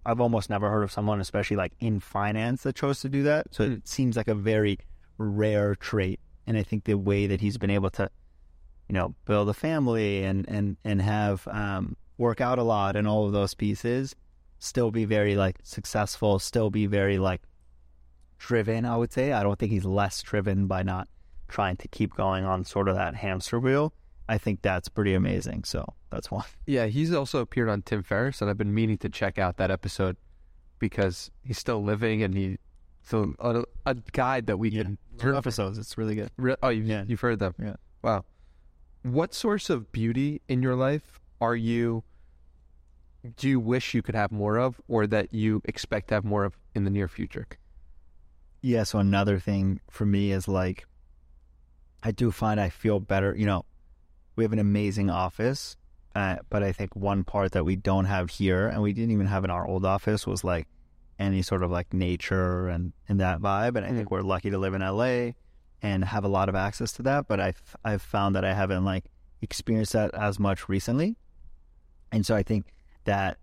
[0.07, 3.47] i've almost never heard of someone especially like in finance that chose to do that.
[3.51, 3.73] So Hmm.
[3.73, 4.79] it seems like a very
[5.17, 6.21] rare trait.
[6.47, 8.11] And i think the way that he's been able to
[8.89, 13.07] you know build a family and and and have um work out a lot and
[13.07, 14.15] all of those pieces
[14.59, 17.43] still be very like successful still be very like
[18.39, 21.09] driven i would say i don't think he's less driven by not
[21.49, 23.95] trying to keep going on sort of that hamster wheel.
[24.29, 25.65] I think that's pretty amazing.
[25.65, 26.45] So that's one.
[26.67, 29.71] Yeah, he's also appeared on Tim Ferriss, and I've been meaning to check out that
[29.71, 30.19] episode
[30.79, 32.59] because he's still living, and he
[33.03, 34.99] so a, a guide that we can.
[35.17, 35.79] Two episodes.
[35.79, 36.31] It's really good.
[36.37, 37.05] Re- oh, you've, Yeah.
[37.07, 37.55] you've heard them.
[37.59, 37.77] Yeah.
[38.03, 38.27] Wow.
[39.03, 42.05] What source of beauty in your life are you?
[43.37, 46.45] Do you wish you could have more of, or that you expect to have more
[46.45, 47.47] of in the near future?
[48.61, 48.83] Yeah.
[48.83, 50.87] So another thing for me is like,
[52.03, 53.35] I do find I feel better.
[53.37, 53.65] You know,
[54.37, 55.77] we have an amazing office,
[56.15, 59.27] uh, but I think one part that we don't have here, and we didn't even
[59.27, 60.69] have in our old office, was like
[61.19, 63.77] any sort of like nature and, and that vibe.
[63.77, 65.33] And I think we're lucky to live in LA
[65.83, 67.29] and have a lot of access to that.
[67.29, 69.05] But I've I've found that I haven't like
[69.43, 71.17] experienced that as much recently,
[72.13, 72.73] and so I think
[73.05, 73.39] that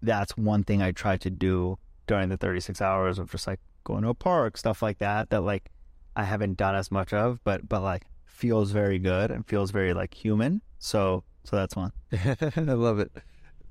[0.00, 4.02] that's one thing I tried to do during the 36 hours of just like going
[4.02, 5.30] to a park, stuff like that.
[5.30, 5.70] That like
[6.16, 9.94] I haven't done as much of, but but like feels very good and feels very
[9.94, 10.62] like human.
[10.78, 11.92] So so that's one.
[12.12, 13.12] I love it.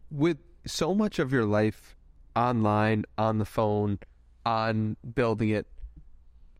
[0.10, 1.96] With so much of your life
[2.36, 4.00] online, on the phone,
[4.46, 5.68] on building it,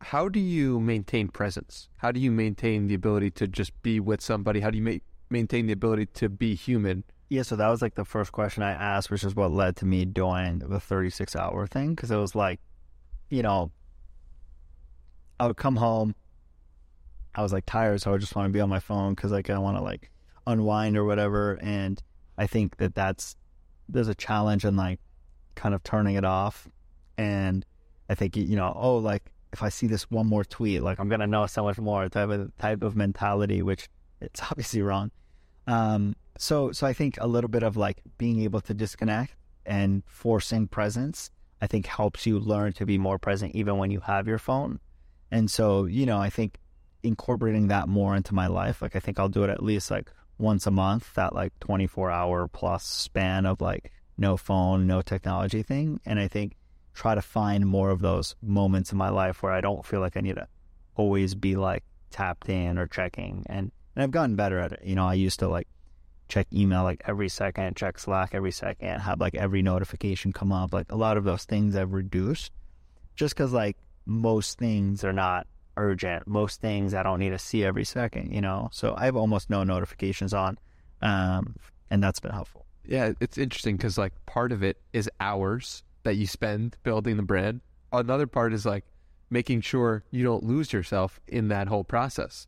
[0.00, 1.88] how do you maintain presence?
[1.98, 4.60] How do you maintain the ability to just be with somebody?
[4.60, 4.98] How do you ma-
[5.30, 7.04] maintain the ability to be human?
[7.28, 9.86] Yeah, so that was like the first question I asked, which is what led to
[9.86, 11.94] me doing the 36 hour thing.
[11.96, 12.60] Cause it was like,
[13.32, 13.72] you know,
[15.40, 16.14] I would come home.
[17.34, 19.48] I was like tired, so I just want to be on my phone because like
[19.48, 20.10] I want to like
[20.46, 21.58] unwind or whatever.
[21.62, 22.00] And
[22.36, 23.36] I think that that's
[23.88, 25.00] there's a challenge in like
[25.54, 26.68] kind of turning it off.
[27.16, 27.64] And
[28.10, 31.08] I think you know, oh, like if I see this one more tweet, like I'm
[31.08, 33.88] gonna know so much more type of type of mentality, which
[34.20, 35.10] it's obviously wrong.
[35.66, 40.02] Um, so so I think a little bit of like being able to disconnect and
[40.06, 41.30] forcing presence,
[41.62, 44.80] I think helps you learn to be more present even when you have your phone.
[45.30, 46.58] And so, you know, I think
[47.04, 50.10] incorporating that more into my life, like I think I'll do it at least like
[50.38, 55.62] once a month, that like 24 hour plus span of like no phone, no technology
[55.62, 56.00] thing.
[56.04, 56.56] And I think
[56.94, 60.16] try to find more of those moments in my life where I don't feel like
[60.16, 60.48] I need to
[60.96, 63.44] always be like tapped in or checking.
[63.48, 64.80] And, and I've gotten better at it.
[64.82, 65.68] You know, I used to like
[66.32, 70.72] check email like every second, check Slack every second, have like every notification come up.
[70.72, 72.52] Like a lot of those things I've reduced
[73.16, 73.76] just because like
[74.06, 76.26] most things are not urgent.
[76.26, 78.70] Most things I don't need to see every second, you know?
[78.72, 80.58] So I have almost no notifications on.
[81.02, 81.54] Um,
[81.90, 82.64] and that's been helpful.
[82.86, 87.22] Yeah, it's interesting because like part of it is hours that you spend building the
[87.22, 87.60] brand.
[87.92, 88.84] Another part is like
[89.28, 92.46] making sure you don't lose yourself in that whole process.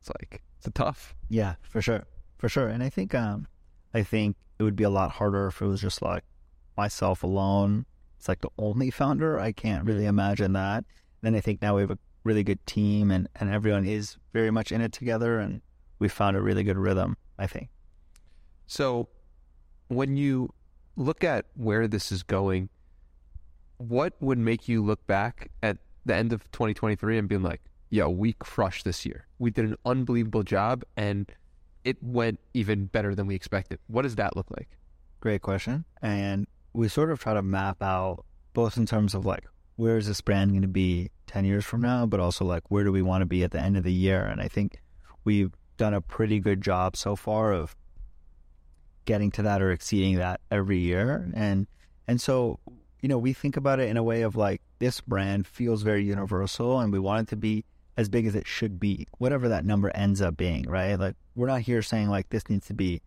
[0.00, 1.14] It's like it's tough.
[1.28, 2.04] Yeah, for sure.
[2.42, 2.66] For sure.
[2.66, 3.46] And I think um
[3.94, 6.24] I think it would be a lot harder if it was just like
[6.76, 7.86] myself alone.
[8.18, 9.38] It's like the only founder.
[9.38, 10.84] I can't really imagine that.
[11.20, 14.50] Then I think now we have a really good team and, and everyone is very
[14.50, 15.62] much in it together and
[16.00, 17.68] we found a really good rhythm, I think.
[18.66, 19.08] So
[19.86, 20.52] when you
[20.96, 22.70] look at where this is going,
[23.76, 28.10] what would make you look back at the end of 2023 and being like, yo,
[28.10, 29.28] we crushed this year.
[29.38, 31.30] We did an unbelievable job and
[31.84, 33.78] it went even better than we expected.
[33.86, 34.68] What does that look like?
[35.20, 35.84] Great question.
[36.00, 38.24] And we sort of try to map out
[38.54, 39.44] both in terms of like
[39.76, 42.84] where is this brand going to be 10 years from now, but also like where
[42.84, 44.24] do we want to be at the end of the year?
[44.24, 44.80] And I think
[45.24, 47.74] we've done a pretty good job so far of
[49.04, 51.30] getting to that or exceeding that every year.
[51.34, 51.66] And
[52.06, 52.58] and so,
[53.00, 56.04] you know, we think about it in a way of like this brand feels very
[56.04, 57.64] universal and we want it to be
[57.96, 60.98] as big as it should be, whatever that number ends up being, right?
[60.98, 63.02] Like we're not here saying like this needs to be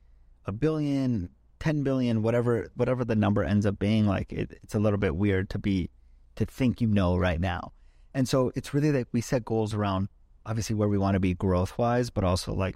[0.45, 1.29] a billion,
[1.59, 5.15] 10 billion, whatever whatever the number ends up being, like it, it's a little bit
[5.15, 5.89] weird to be
[6.35, 7.71] to think you know right now.
[8.13, 10.09] And so it's really like we set goals around
[10.45, 12.75] obviously where we want to be growth wise, but also like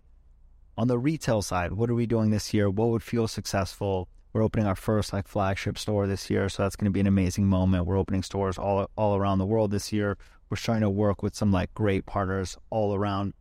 [0.77, 2.69] on the retail side, what are we doing this year?
[2.69, 4.07] What would feel successful?
[4.33, 7.07] We're opening our first like flagship store this year, so that's going to be an
[7.07, 7.85] amazing moment.
[7.85, 10.17] We're opening stores all all around the world this year.
[10.49, 13.33] We're trying to work with some like great partners all around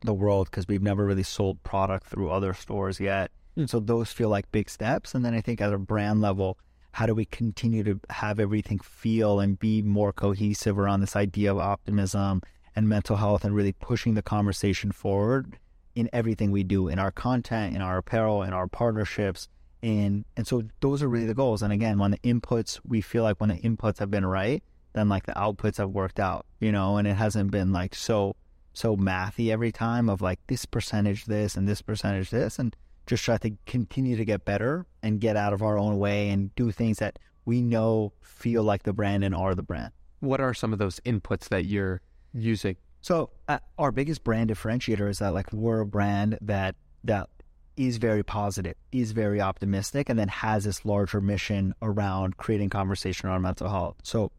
[0.00, 3.30] the world because we've never really sold product through other stores yet.
[3.56, 3.68] Mm.
[3.68, 5.14] So those feel like big steps.
[5.14, 6.58] And then I think at a brand level,
[6.92, 11.52] how do we continue to have everything feel and be more cohesive around this idea
[11.52, 12.42] of optimism
[12.76, 15.58] and mental health and really pushing the conversation forward
[15.94, 19.48] in everything we do in our content, in our apparel, in our partnerships.
[19.82, 21.62] And and so those are really the goals.
[21.62, 24.62] And again, when the inputs we feel like when the inputs have been right,
[24.92, 28.36] then like the outputs have worked out, you know, and it hasn't been like so
[28.74, 32.74] so mathy every time of like this percentage this and this percentage this and
[33.06, 36.54] just try to continue to get better and get out of our own way and
[36.54, 39.92] do things that we know feel like the brand and are the brand.
[40.20, 42.00] What are some of those inputs that you're
[42.32, 42.76] using?
[43.00, 47.28] So uh, our biggest brand differentiator is that like we're a brand that that
[47.76, 53.28] is very positive, is very optimistic, and then has this larger mission around creating conversation
[53.28, 53.96] around mental health.
[54.04, 54.30] So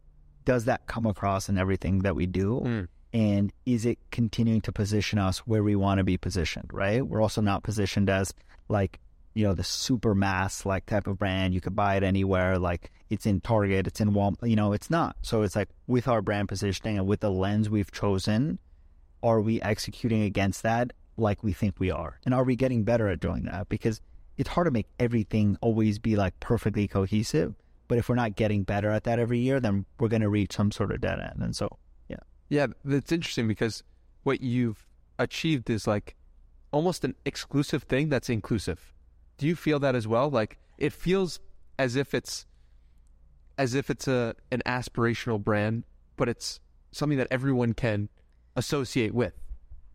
[0.44, 2.62] does that come across in everything that we do?
[2.64, 2.88] Mm.
[3.12, 7.06] And is it continuing to position us where we want to be positioned, right?
[7.06, 8.34] We're also not positioned as
[8.68, 8.98] like
[9.34, 12.90] you know the super mass like type of brand you could buy it anywhere like
[13.10, 16.22] it's in target it's in walmart you know it's not so it's like with our
[16.22, 18.58] brand positioning and with the lens we've chosen
[19.22, 23.08] are we executing against that like we think we are and are we getting better
[23.08, 24.00] at doing that because
[24.36, 27.54] it's hard to make everything always be like perfectly cohesive
[27.88, 30.52] but if we're not getting better at that every year then we're going to reach
[30.52, 31.68] some sort of dead end and so
[32.08, 32.16] yeah
[32.48, 33.82] yeah that's interesting because
[34.22, 34.86] what you've
[35.18, 36.16] achieved is like
[36.72, 38.92] almost an exclusive thing that's inclusive.
[39.38, 40.28] Do you feel that as well?
[40.28, 41.38] Like it feels
[41.78, 42.46] as if it's
[43.56, 45.84] as if it's a an aspirational brand,
[46.16, 46.60] but it's
[46.90, 48.08] something that everyone can
[48.56, 49.34] associate with.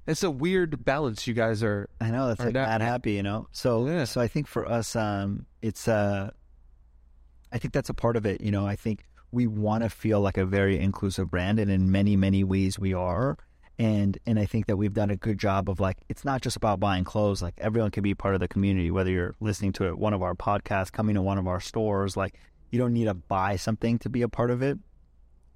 [0.08, 1.90] It's a weird balance you guys are.
[2.02, 3.48] I know that's like mad happy, you know.
[3.52, 4.06] So yeah.
[4.06, 6.32] so I think for us, um, it's uh,
[7.52, 8.42] I think that's a part of it.
[8.42, 11.92] You know, I think we want to feel like a very inclusive brand, and in
[11.92, 13.38] many many ways we are.
[13.78, 16.58] And and I think that we've done a good job of like it's not just
[16.58, 19.96] about buying clothes like everyone can be part of the community whether you're listening to
[19.96, 22.38] one of our podcasts coming to one of our stores like
[22.72, 24.78] you don't need to buy something to be a part of it.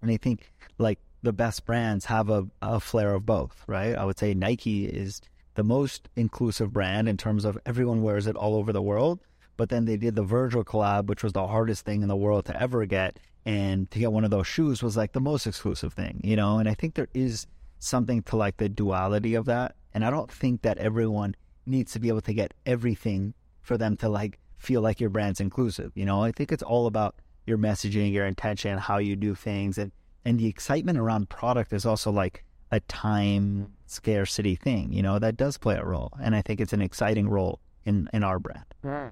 [0.01, 3.93] And I think like the best brands have a, a flair of both right?
[3.93, 5.19] I would say Nike is
[5.55, 9.19] the most inclusive brand in terms of everyone wears it all over the world
[9.57, 12.45] but then they did the Virgil collab which was the hardest thing in the world
[12.45, 15.93] to ever get and to get one of those shoes was like the most exclusive
[15.93, 17.47] thing you know and I think there is
[17.83, 19.75] something to like the duality of that.
[19.93, 21.35] And I don't think that everyone
[21.65, 25.39] needs to be able to get everything for them to like feel like your brand's
[25.39, 25.91] inclusive.
[25.95, 29.77] You know, I think it's all about your messaging, your intention, how you do things,
[29.77, 29.91] and
[30.25, 34.93] and the excitement around product is also like a time scarcity thing.
[34.93, 38.09] You know, that does play a role, and I think it's an exciting role in
[38.13, 38.65] in our brand.
[38.81, 39.07] Hmm.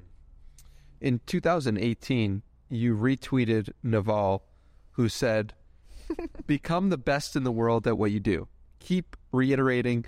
[1.01, 4.43] In 2018, you retweeted Naval,
[4.91, 5.53] who said,
[6.47, 8.47] "Become the best in the world at what you do."
[8.81, 10.05] keep reiterating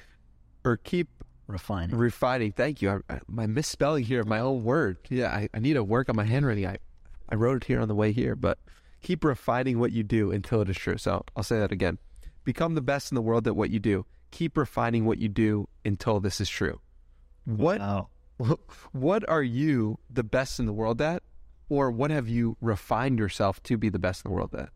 [0.65, 1.95] or keep refining.
[1.95, 2.51] Refining.
[2.51, 2.89] Thank you.
[2.89, 4.97] I, I, my misspelling here of my own word.
[5.09, 6.67] Yeah, I, I need to work on my handwriting.
[6.67, 6.77] I,
[7.29, 8.57] I wrote it here on the way here, but
[9.01, 10.97] keep refining what you do until it is true.
[10.97, 11.99] So I'll say that again.
[12.43, 14.05] Become the best in the world at what you do.
[14.31, 16.81] Keep refining what you do until this is true.
[17.45, 18.09] What wow.
[18.91, 21.23] what are you the best in the world at?
[21.69, 24.69] Or what have you refined yourself to be the best in the world at?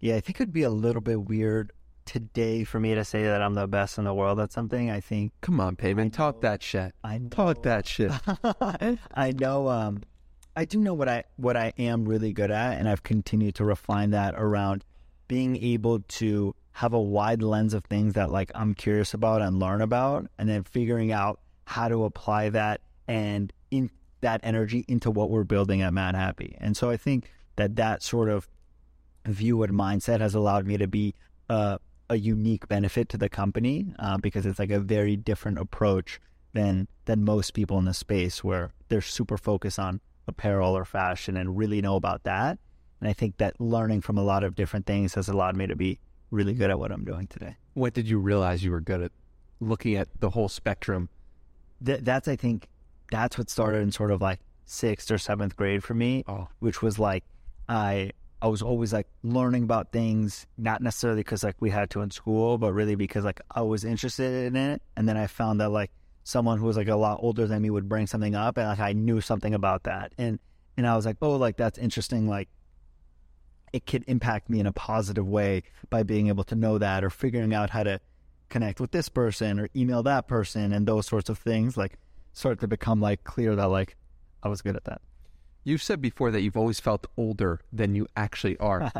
[0.00, 1.72] Yeah, I think it'd be a little bit weird
[2.04, 4.90] today for me to say that I'm the best in the world at something.
[4.90, 5.32] I think.
[5.40, 6.94] Come on, Peiman, talk that shit.
[7.02, 7.28] I know.
[7.28, 8.12] talk that shit.
[9.14, 9.68] I know.
[9.68, 10.02] Um,
[10.56, 13.64] I do know what I what I am really good at, and I've continued to
[13.64, 14.84] refine that around
[15.26, 19.58] being able to have a wide lens of things that like I'm curious about and
[19.58, 23.90] learn about, and then figuring out how to apply that and in
[24.22, 26.56] that energy into what we're building at Madhappy.
[26.60, 28.48] And so I think that that sort of
[29.26, 31.14] view and mindset has allowed me to be
[31.50, 31.76] uh,
[32.08, 36.20] a unique benefit to the company uh, because it's like a very different approach
[36.54, 41.36] than than most people in the space where they're super focused on apparel or fashion
[41.36, 42.58] and really know about that.
[43.00, 45.76] And I think that learning from a lot of different things has allowed me to
[45.76, 46.00] be
[46.30, 47.56] really good at what I'm doing today.
[47.74, 49.12] What did you realize you were good at?
[49.60, 51.08] Looking at the whole spectrum.
[51.84, 52.68] Th- that's I think
[53.10, 56.48] that's what started in sort of like sixth or seventh grade for me, oh.
[56.58, 57.24] which was like
[57.68, 62.02] I I was always like learning about things, not necessarily because like we had to
[62.02, 64.80] in school, but really because like I was interested in it.
[64.96, 65.90] And then I found that like
[66.22, 68.78] someone who was like a lot older than me would bring something up and like
[68.78, 70.12] I knew something about that.
[70.18, 70.38] And
[70.76, 72.28] and I was like, oh, like that's interesting.
[72.28, 72.48] Like
[73.72, 77.10] it could impact me in a positive way by being able to know that or
[77.10, 78.00] figuring out how to
[78.48, 81.98] connect with this person or email that person and those sorts of things like
[82.32, 83.96] start to become like clear that like
[84.42, 85.00] I was good at that.
[85.64, 88.90] You've said before that you've always felt older than you actually are.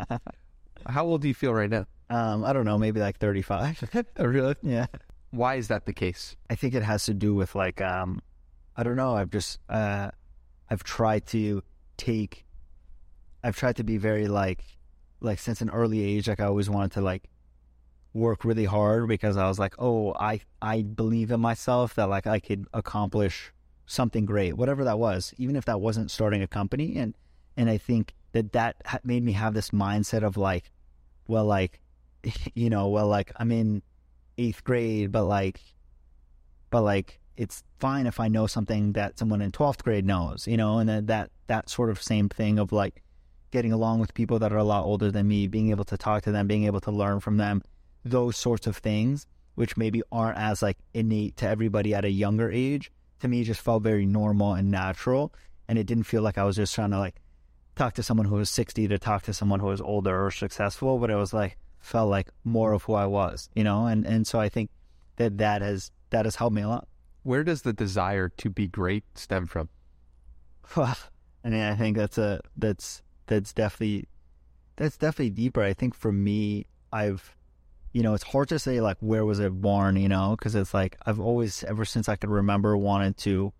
[0.86, 1.86] How old do you feel right now?
[2.10, 3.90] Um, I don't know, maybe like 35.
[4.18, 4.54] oh, really?
[4.62, 4.86] yeah.
[5.30, 6.36] Why is that the case?
[6.48, 8.20] I think it has to do with like um
[8.76, 10.10] I don't know, I've just uh
[10.70, 11.62] I've tried to
[11.96, 12.44] take
[13.42, 14.64] I've tried to be very like
[15.20, 17.24] like since an early age like I always wanted to like
[18.18, 22.26] work really hard because I was like, "Oh, I I believe in myself that like
[22.26, 23.52] I could accomplish
[23.86, 27.14] something great, whatever that was, even if that wasn't starting a company." And
[27.56, 30.70] and I think that that made me have this mindset of like,
[31.26, 31.80] well, like,
[32.54, 33.82] you know, well, like I'm in
[34.36, 35.60] eighth grade, but like,
[36.70, 40.56] but like it's fine if I know something that someone in twelfth grade knows, you
[40.56, 43.02] know, and that that that sort of same thing of like
[43.50, 46.22] getting along with people that are a lot older than me, being able to talk
[46.22, 47.62] to them, being able to learn from them,
[48.04, 52.50] those sorts of things, which maybe aren't as like innate to everybody at a younger
[52.50, 55.32] age, to me just felt very normal and natural.
[55.68, 57.16] And it didn't feel like I was just trying to like
[57.76, 60.98] talk to someone who was 60 to talk to someone who was older or successful,
[60.98, 63.86] but it was like, felt like more of who I was, you know?
[63.86, 64.70] And, and so I think
[65.16, 66.88] that that has, that has helped me a lot.
[67.22, 69.68] Where does the desire to be great stem from?
[70.76, 70.94] I
[71.44, 74.08] mean, I think that's a, that's, that's definitely,
[74.76, 75.62] that's definitely deeper.
[75.62, 77.36] I think for me, I've,
[77.98, 80.72] you know, it's hard to say like where was it born, you know, because it's
[80.72, 83.52] like I've always, ever since I could remember, wanted to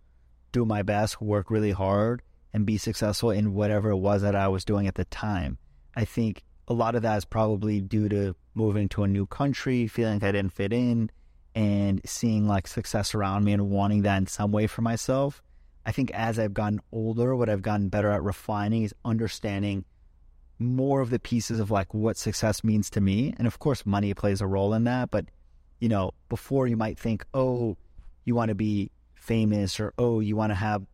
[0.52, 4.46] do my best, work really hard, and be successful in whatever it was that I
[4.46, 5.58] was doing at the time.
[5.96, 9.88] I think a lot of that is probably due to moving to a new country,
[9.88, 11.10] feeling I didn't fit in,
[11.56, 15.42] and seeing like success around me and wanting that in some way for myself.
[15.84, 19.84] I think as I've gotten older, what I've gotten better at refining is understanding
[20.58, 23.34] more of the pieces of like what success means to me.
[23.38, 25.10] And of course, money plays a role in that.
[25.10, 25.26] But,
[25.78, 27.76] you know, before you might think, oh,
[28.24, 30.84] you want to be famous or, oh, you want to have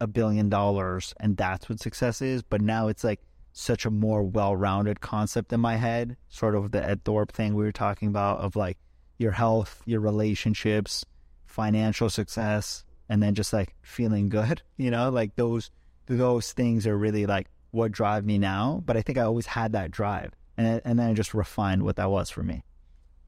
[0.00, 2.42] a billion dollars and that's what success is.
[2.42, 3.20] But now it's like
[3.52, 7.54] such a more well rounded concept in my head, sort of the Ed Thorp thing
[7.54, 8.78] we were talking about of like
[9.18, 11.04] your health, your relationships,
[11.46, 15.70] financial success, and then just like feeling good, you know, like those
[16.06, 19.72] those things are really like what drive me now, but I think I always had
[19.72, 22.64] that drive, and and then I just refined what that was for me.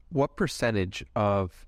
[0.09, 1.65] What percentage of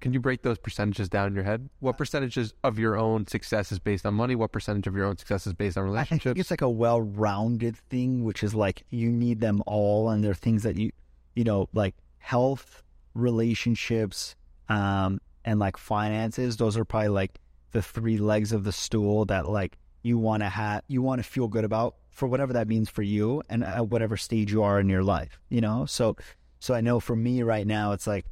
[0.00, 1.68] can you break those percentages down in your head?
[1.80, 4.36] What percentages of your own success is based on money?
[4.36, 6.26] What percentage of your own success is based on relationships?
[6.26, 10.22] I think it's like a well-rounded thing, which is like you need them all, and
[10.22, 10.92] there are things that you,
[11.34, 12.82] you know, like health,
[13.14, 14.36] relationships,
[14.68, 16.56] um, and like finances.
[16.56, 17.40] Those are probably like
[17.72, 19.76] the three legs of the stool that like
[20.08, 23.02] you want to have, you want to feel good about for whatever that means for
[23.02, 25.86] you and at whatever stage you are in your life, you know?
[25.86, 26.16] So,
[26.58, 28.24] so I know for me right now, it's like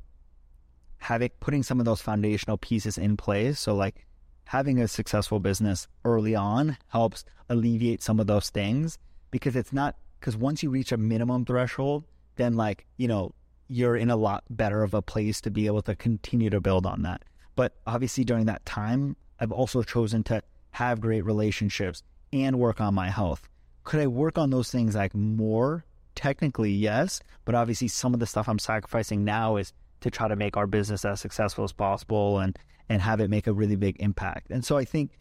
[0.98, 3.60] having, putting some of those foundational pieces in place.
[3.60, 4.06] So like
[4.44, 8.98] having a successful business early on helps alleviate some of those things
[9.30, 12.04] because it's not, because once you reach a minimum threshold,
[12.36, 13.32] then like, you know,
[13.68, 16.86] you're in a lot better of a place to be able to continue to build
[16.86, 17.22] on that.
[17.54, 20.42] But obviously during that time, I've also chosen to
[20.76, 22.02] have great relationships,
[22.34, 23.48] and work on my health.
[23.84, 25.86] Could I work on those things like more?
[26.14, 27.20] Technically, yes.
[27.46, 29.72] But obviously, some of the stuff I'm sacrificing now is
[30.02, 32.58] to try to make our business as successful as possible and,
[32.90, 34.50] and have it make a really big impact.
[34.50, 35.12] And so I think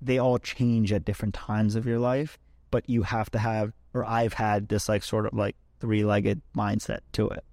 [0.00, 2.38] they all change at different times of your life,
[2.70, 6.40] but you have to have, or I've had this like sort of like three legged
[6.56, 7.44] mindset to it.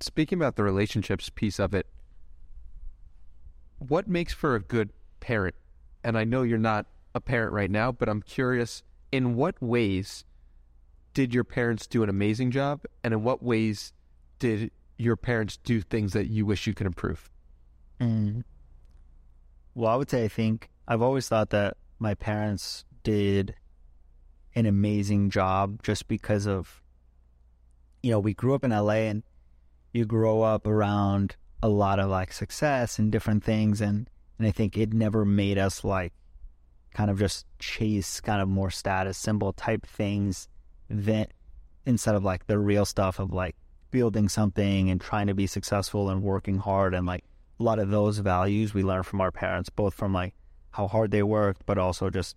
[0.00, 1.86] Speaking about the relationships piece of it,
[3.78, 4.90] what makes for a good
[5.20, 5.54] parent
[6.04, 10.24] and I know you're not a parent right now, but I'm curious in what ways
[11.14, 12.82] did your parents do an amazing job?
[13.02, 13.92] And in what ways
[14.38, 17.30] did your parents do things that you wish you could improve?
[18.00, 18.44] Mm.
[19.74, 23.54] Well, I would say I think I've always thought that my parents did
[24.54, 26.82] an amazing job just because of,
[28.02, 29.22] you know, we grew up in LA and
[29.92, 33.80] you grow up around a lot of like success and different things.
[33.80, 34.08] And
[34.38, 36.12] and I think it never made us like
[36.94, 40.48] kind of just chase kind of more status symbol type things
[40.88, 41.32] that
[41.86, 43.56] instead of like the real stuff of like
[43.90, 47.24] building something and trying to be successful and working hard and like
[47.58, 50.34] a lot of those values we learned from our parents both from like
[50.70, 52.36] how hard they worked but also just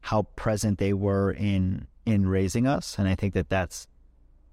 [0.00, 2.98] how present they were in in raising us.
[2.98, 3.86] And i think that that's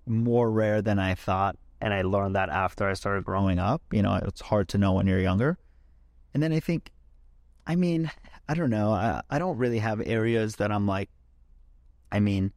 [0.06, 1.58] more rare than i thought.
[1.82, 3.82] And i learned that after i started growing up.
[3.92, 5.58] You know it's hard to know when you're younger
[6.36, 6.92] and then I think,
[7.66, 8.12] I mean,
[8.50, 8.92] I don't know.
[8.92, 11.10] I, I don't really have areas that I'm like,
[12.12, 12.52] I mean,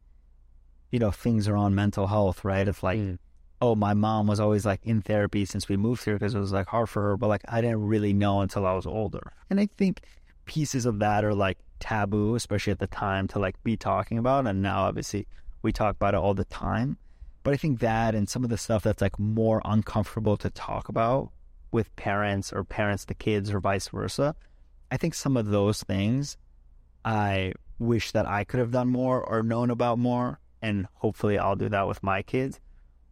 [0.91, 2.67] you know, things around mental health, right?
[2.67, 3.19] It's like, Mm.
[3.61, 6.51] oh, my mom was always like in therapy since we moved here because it was
[6.51, 9.31] like hard for her, but like I didn't really know until I was older.
[9.49, 10.01] And I think
[10.43, 14.45] pieces of that are like taboo, especially at the time to like be talking about.
[14.45, 15.25] And now obviously
[15.61, 16.97] we talk about it all the time.
[17.43, 20.89] But I think that and some of the stuff that's like more uncomfortable to talk
[20.89, 21.31] about
[21.71, 24.35] with parents or parents to kids or vice versa,
[24.91, 26.37] I think some of those things
[27.05, 30.39] I wish that I could have done more or known about more.
[30.61, 32.59] And hopefully I'll do that with my kids.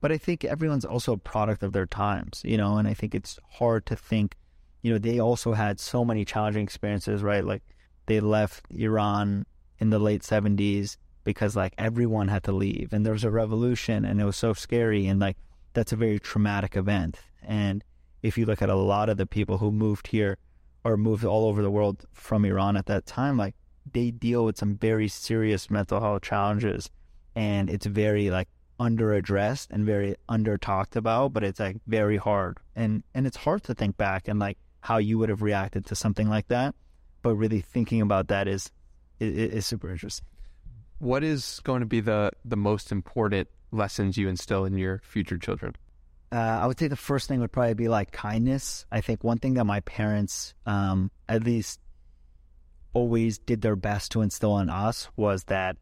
[0.01, 3.15] But I think everyone's also a product of their times, you know, and I think
[3.15, 4.35] it's hard to think,
[4.81, 7.43] you know, they also had so many challenging experiences, right?
[7.43, 7.63] Like
[8.05, 9.45] they left Iran
[9.79, 14.05] in the late 70s because like everyone had to leave and there was a revolution
[14.05, 15.37] and it was so scary and like
[15.73, 17.17] that's a very traumatic event.
[17.43, 17.83] And
[18.21, 20.37] if you look at a lot of the people who moved here
[20.83, 23.55] or moved all over the world from Iran at that time, like
[23.93, 26.89] they deal with some very serious mental health challenges
[27.35, 28.47] and it's very like
[28.79, 32.57] under addressed and very under talked about, but it's like very hard.
[32.75, 35.95] And and it's hard to think back and like how you would have reacted to
[35.95, 36.75] something like that.
[37.21, 38.71] But really thinking about that is
[39.19, 40.25] is, is super interesting.
[40.99, 45.37] What is going to be the the most important lessons you instill in your future
[45.37, 45.75] children?
[46.31, 48.85] Uh, I would say the first thing would probably be like kindness.
[48.91, 51.79] I think one thing that my parents, um, at least,
[52.93, 55.77] always did their best to instill in us was that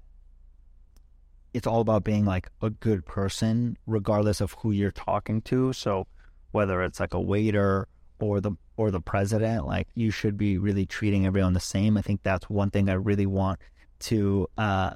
[1.54, 5.72] it's all about being like a good person, regardless of who you're talking to.
[5.72, 6.06] So
[6.52, 7.88] whether it's like a waiter
[8.20, 11.98] or the or the president, like you should be really treating everyone the same.
[11.98, 13.60] I think that's one thing I really want
[14.00, 14.92] to uh,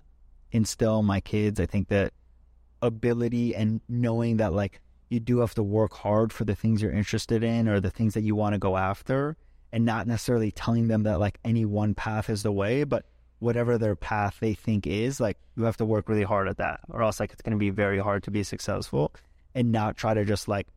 [0.52, 1.60] instill in my kids.
[1.60, 2.12] I think that
[2.82, 6.92] ability and knowing that like you do have to work hard for the things you're
[6.92, 9.36] interested in or the things that you want to go after
[9.72, 13.06] and not necessarily telling them that like any one path is the way but
[13.40, 16.80] whatever their path they think is like you have to work really hard at that
[16.90, 19.14] or else like it's going to be very hard to be successful
[19.56, 20.68] and not try to just like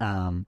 [0.00, 0.46] um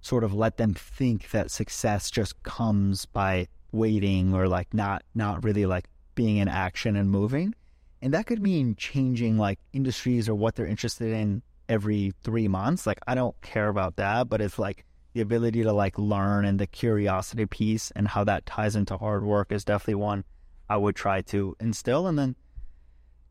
[0.00, 5.44] sort of let them think that success just comes by waiting or like not not
[5.44, 7.54] really like being in action and moving.
[8.02, 12.86] And that could mean changing like industries or what they're interested in every three months.
[12.86, 14.84] Like I don't care about that, but it's like
[15.14, 19.24] the ability to like learn and the curiosity piece and how that ties into hard
[19.24, 20.24] work is definitely one
[20.68, 22.06] I would try to instill.
[22.06, 22.36] And then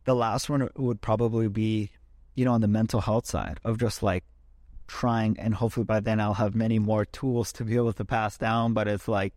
[0.06, 1.92] the last one would probably be,
[2.36, 4.24] you know, on the mental health side of just like
[4.88, 8.38] trying and hopefully by then I'll have many more tools to be able to pass
[8.38, 8.74] down.
[8.74, 9.34] But it's like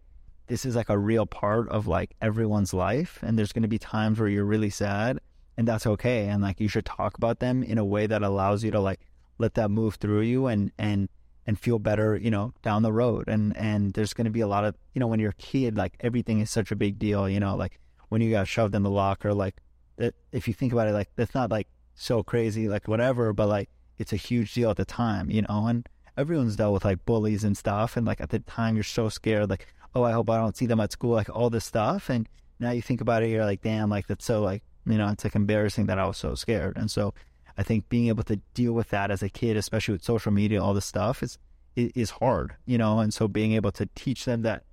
[0.47, 3.79] this is like a real part of like everyone's life and there's going to be
[3.79, 5.19] times where you're really sad
[5.57, 6.29] and that's okay.
[6.29, 9.01] And like you should talk about them in a way that allows you to like
[9.39, 11.09] let that move through you and and
[11.45, 13.29] and feel better you know down the road.
[13.29, 15.77] And and there's going to be a lot of you know when you're a kid
[15.77, 18.83] like everything is such a big deal you know like when you got shoved in
[18.83, 19.57] the locker like
[19.97, 23.49] that if you think about it like that's not like so crazy like whatever but
[23.49, 23.69] like
[23.99, 27.45] it's a huge deal at the time you know and everyone's dealt with like bullies
[27.45, 27.97] and stuff.
[27.97, 30.67] And like at the time you're so scared like oh i hope i don't see
[30.67, 32.11] them at school like all this stuff.
[32.11, 35.09] And now you think about it you're like damn like that's so like you know,
[35.09, 36.77] it's like embarrassing that I was so scared.
[36.77, 37.15] And so
[37.57, 40.63] I think being able to deal with that as a kid, especially with social media,
[40.63, 41.39] all this stuff is
[41.75, 44.65] is hard, you know, and so being able to teach them that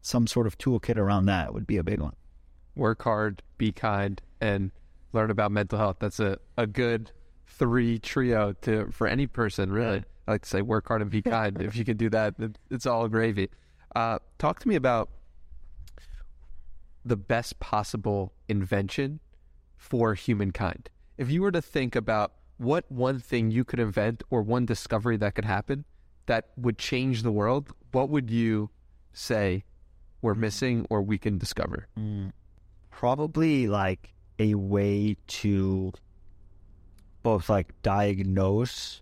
[0.00, 2.14] some sort of toolkit around that would be a big one.
[2.74, 4.70] Work hard, be kind, and
[5.12, 5.96] learn about mental health.
[6.00, 7.10] That's a, a good
[7.46, 10.04] three trio to for any person, really.
[10.26, 11.60] I like to say work hard and be kind.
[11.60, 12.36] if you can do that,
[12.70, 13.50] it's all gravy.
[13.94, 15.10] Uh, talk to me about
[17.04, 19.20] the best possible invention
[19.80, 20.90] for humankind.
[21.16, 25.16] If you were to think about what one thing you could invent or one discovery
[25.16, 25.86] that could happen
[26.26, 28.70] that would change the world, what would you
[29.14, 29.64] say
[30.20, 31.88] we're missing or we can discover?
[31.98, 32.30] Mm.
[32.90, 35.92] Probably like a way to
[37.22, 39.00] both like diagnose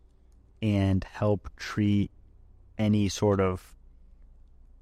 [0.62, 2.12] and help treat
[2.78, 3.74] any sort of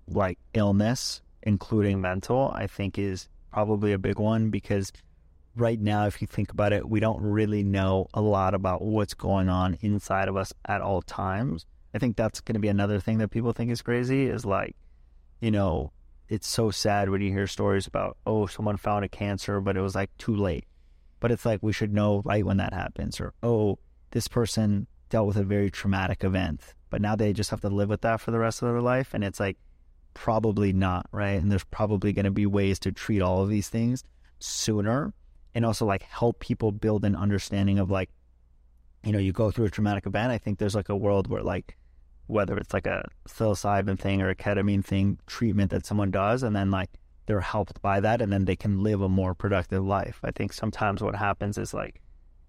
[0.07, 4.93] like illness, including mental, I think is probably a big one because
[5.57, 9.15] right now, if you think about it, we don't really know a lot about what's
[9.15, 11.67] going on inside of us at all times.
[11.95, 14.77] I think that's going to be another thing that people think is crazy is like,
[15.41, 15.93] you know,
[16.29, 19.81] it's so sad when you hear stories about, oh, someone found a cancer, but it
[19.81, 20.65] was like too late.
[21.21, 23.79] But it's like we should know right when that happens, or, oh,
[24.11, 27.89] this person dealt with a very traumatic event, but now they just have to live
[27.89, 29.15] with that for the rest of their life.
[29.15, 29.57] And it's like,
[30.13, 31.41] probably not, right?
[31.41, 34.05] And there's probably going to be ways to treat all of these things
[34.39, 35.15] sooner
[35.57, 38.11] and also like help people build an understanding of like
[39.03, 41.43] you know you go through a traumatic event i think there's like a world where
[41.43, 41.77] like
[42.29, 46.55] whether it's like a psilocybin thing or a ketamine thing treatment that someone does and
[46.55, 46.91] then like
[47.27, 50.53] they're helped by that and then they can live a more productive life i think
[50.53, 52.01] sometimes what happens is like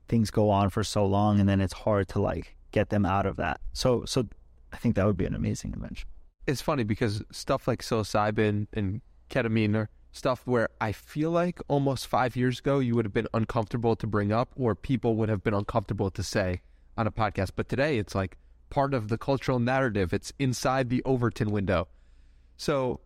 [0.08, 3.26] things go on for so long and then it's hard to like get them out
[3.26, 3.60] of that.
[3.74, 4.28] So so
[4.74, 6.08] I think that would be an amazing invention.
[6.46, 12.08] It's funny because stuff like psilocybin and ketamine are stuff where I feel like almost
[12.08, 15.44] five years ago you would have been uncomfortable to bring up or people would have
[15.44, 16.62] been uncomfortable to say
[16.98, 17.52] on a podcast.
[17.56, 18.38] But today it's like
[18.70, 20.14] part of the cultural narrative.
[20.14, 21.88] It's inside the Overton window.
[22.58, 23.00] So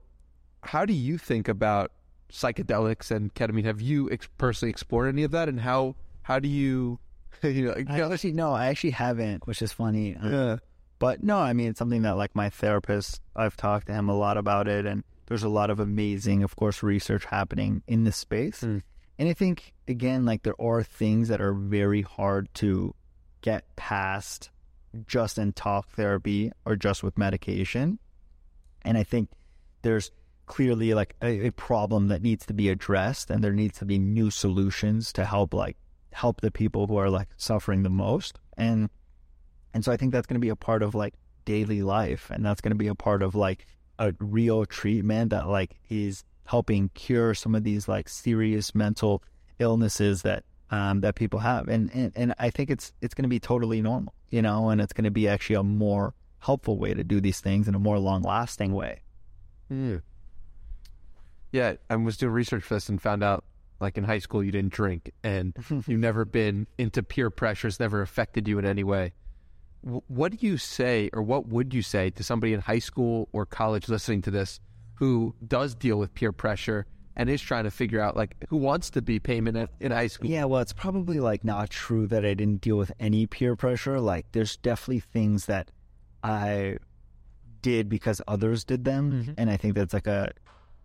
[0.63, 1.91] how do you think about
[2.31, 3.65] psychedelics and ketamine?
[3.65, 6.99] Have you ex- personally explored any of that, and how how do you?
[7.43, 10.15] you know, I actually no, I actually haven't, which is funny.
[10.23, 10.57] Yeah.
[10.99, 14.15] But no, I mean it's something that like my therapist, I've talked to him a
[14.15, 18.17] lot about it, and there's a lot of amazing, of course, research happening in this
[18.17, 18.63] space.
[18.63, 18.81] Mm.
[19.17, 22.93] And I think again, like there are things that are very hard to
[23.39, 24.49] get past
[25.07, 27.97] just in talk therapy or just with medication.
[28.81, 29.29] And I think
[29.83, 30.11] there's
[30.47, 33.97] clearly like a, a, problem that needs to be addressed and there needs to be
[33.97, 35.77] new solutions to help like
[36.11, 38.37] help the people who are like suffering the most.
[38.57, 38.89] And
[39.73, 41.13] and so I think that's going to be a part of like
[41.45, 43.65] daily life and that's going to be a part of like
[44.01, 49.23] a real treatment that like is helping cure some of these like serious mental
[49.59, 53.29] illnesses that um, that people have, and, and and I think it's it's going to
[53.29, 56.93] be totally normal, you know, and it's going to be actually a more helpful way
[56.93, 59.01] to do these things in a more long lasting way.
[59.71, 60.01] Mm.
[61.51, 63.43] Yeah, I was doing research for this and found out,
[63.81, 67.67] like in high school, you didn't drink, and you've never been into peer pressure.
[67.67, 69.13] It's never affected you in any way.
[69.81, 73.45] What do you say, or what would you say to somebody in high school or
[73.45, 74.59] college listening to this
[74.95, 76.85] who does deal with peer pressure
[77.15, 80.07] and is trying to figure out like who wants to be Peiman at, in high
[80.07, 80.29] school.
[80.29, 83.99] Yeah, well, it's probably like not true that I didn't deal with any peer pressure.
[83.99, 85.71] Like, there's definitely things that
[86.23, 86.77] I
[87.61, 89.31] did because others did them, mm-hmm.
[89.37, 90.31] and I think that's like a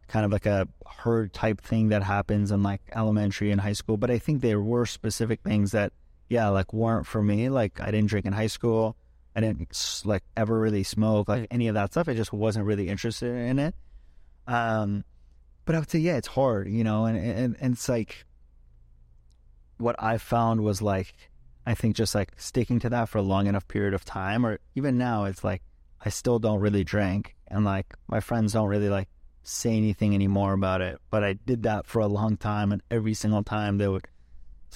[0.09, 3.97] kind of like a herd type thing that happens in like elementary and high school.
[3.97, 5.93] But I think there were specific things that,
[6.28, 7.48] yeah, like weren't for me.
[7.48, 8.97] Like, I didn't drink in high school.
[9.35, 9.69] I didn't
[10.05, 12.09] like ever really smoke, like any of that stuff.
[12.09, 13.74] I just wasn't really interested in it.
[14.47, 15.05] Um,
[15.66, 18.24] but I would say, yeah, it's hard, you know, and, and, and it's like
[19.78, 21.15] what I found was like,
[21.66, 24.59] I think just like sticking to that for a long enough period of time, or
[24.74, 25.62] even now, it's like
[26.05, 29.09] I still don't really drink, and like my friends don't really like
[29.43, 30.98] say anything anymore about it.
[31.11, 34.07] But I did that for a long time, and every single time they would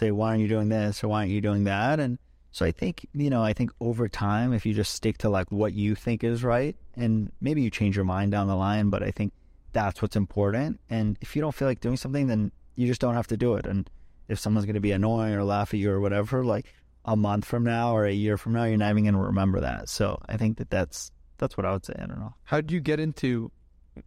[0.01, 2.19] say, "Why aren't you doing this?" or "Why aren't you doing that?" and
[2.53, 5.53] so I think, you know, I think over time, if you just stick to like
[5.53, 9.03] what you think is right, and maybe you change your mind down the line, but
[9.03, 9.33] I think
[9.73, 10.81] that's what's important.
[10.91, 13.55] And if you don't feel like doing something, then you just don't have to do
[13.55, 13.67] it.
[13.67, 13.89] And
[14.29, 16.67] if someone's going to be annoying or laugh at you or whatever, like
[17.05, 19.61] a month from now or a year from now, you're not even going to remember
[19.61, 19.89] that.
[19.89, 21.95] So I think that that's that's what I would say.
[21.97, 22.35] I don't know.
[22.45, 23.53] How did you get into?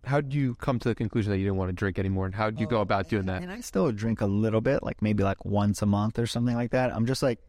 [0.06, 2.26] How did you come to the conclusion that you didn't want to drink anymore?
[2.26, 3.42] And how did you go about doing that?
[3.42, 6.56] And I still drink a little bit, like maybe like once a month or something
[6.56, 6.94] like that.
[6.94, 7.40] I'm just like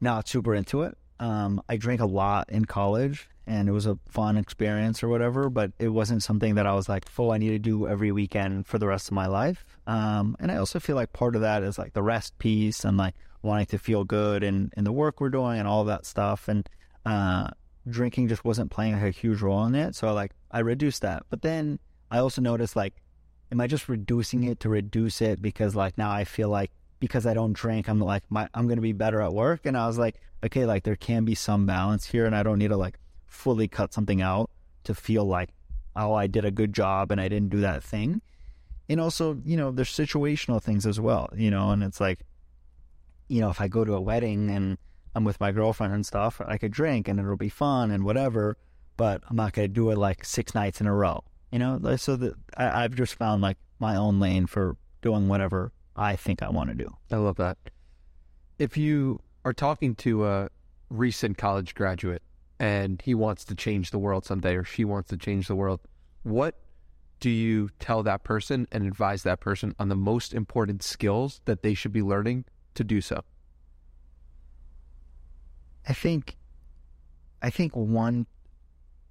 [0.00, 0.96] not super into it.
[1.20, 5.48] Um, I drank a lot in college, and it was a fun experience or whatever,
[5.48, 8.66] but it wasn't something that I was like, oh, I need to do every weekend
[8.66, 9.78] for the rest of my life.
[9.86, 12.96] Um, and I also feel like part of that is like the rest piece and
[12.96, 16.06] like wanting to feel good and in, in the work we're doing and all that
[16.06, 16.48] stuff.
[16.48, 16.68] And
[17.04, 17.50] uh,
[17.88, 19.94] drinking just wasn't playing like a huge role in it.
[19.94, 21.24] So like I reduced that.
[21.30, 21.78] But then
[22.10, 22.94] I also noticed like,
[23.52, 26.70] am I just reducing it to reduce it because like now I feel like
[27.00, 29.66] because I don't drink, I'm like my I'm gonna be better at work.
[29.66, 32.58] And I was like, okay, like there can be some balance here, and I don't
[32.58, 34.50] need to like fully cut something out
[34.84, 35.50] to feel like,
[35.96, 38.22] oh, I did a good job and I didn't do that thing.
[38.88, 42.20] And also, you know, there's situational things as well, you know, and it's like,
[43.28, 44.78] you know, if I go to a wedding and
[45.14, 48.56] I'm with my girlfriend and stuff, I could drink and it'll be fun and whatever,
[48.96, 51.22] but I'm not going to do it like six nights in a row,
[51.52, 51.96] you know?
[51.96, 56.42] So that I, I've just found like my own lane for doing whatever I think
[56.42, 56.90] I want to do.
[57.10, 57.58] I love that.
[58.58, 60.48] If you are talking to a
[60.90, 62.22] recent college graduate
[62.58, 65.80] and he wants to change the world someday or she wants to change the world,
[66.22, 66.58] what
[67.20, 71.62] do you tell that person and advise that person on the most important skills that
[71.62, 73.22] they should be learning to do so?
[75.88, 76.36] I think
[77.42, 78.26] I think one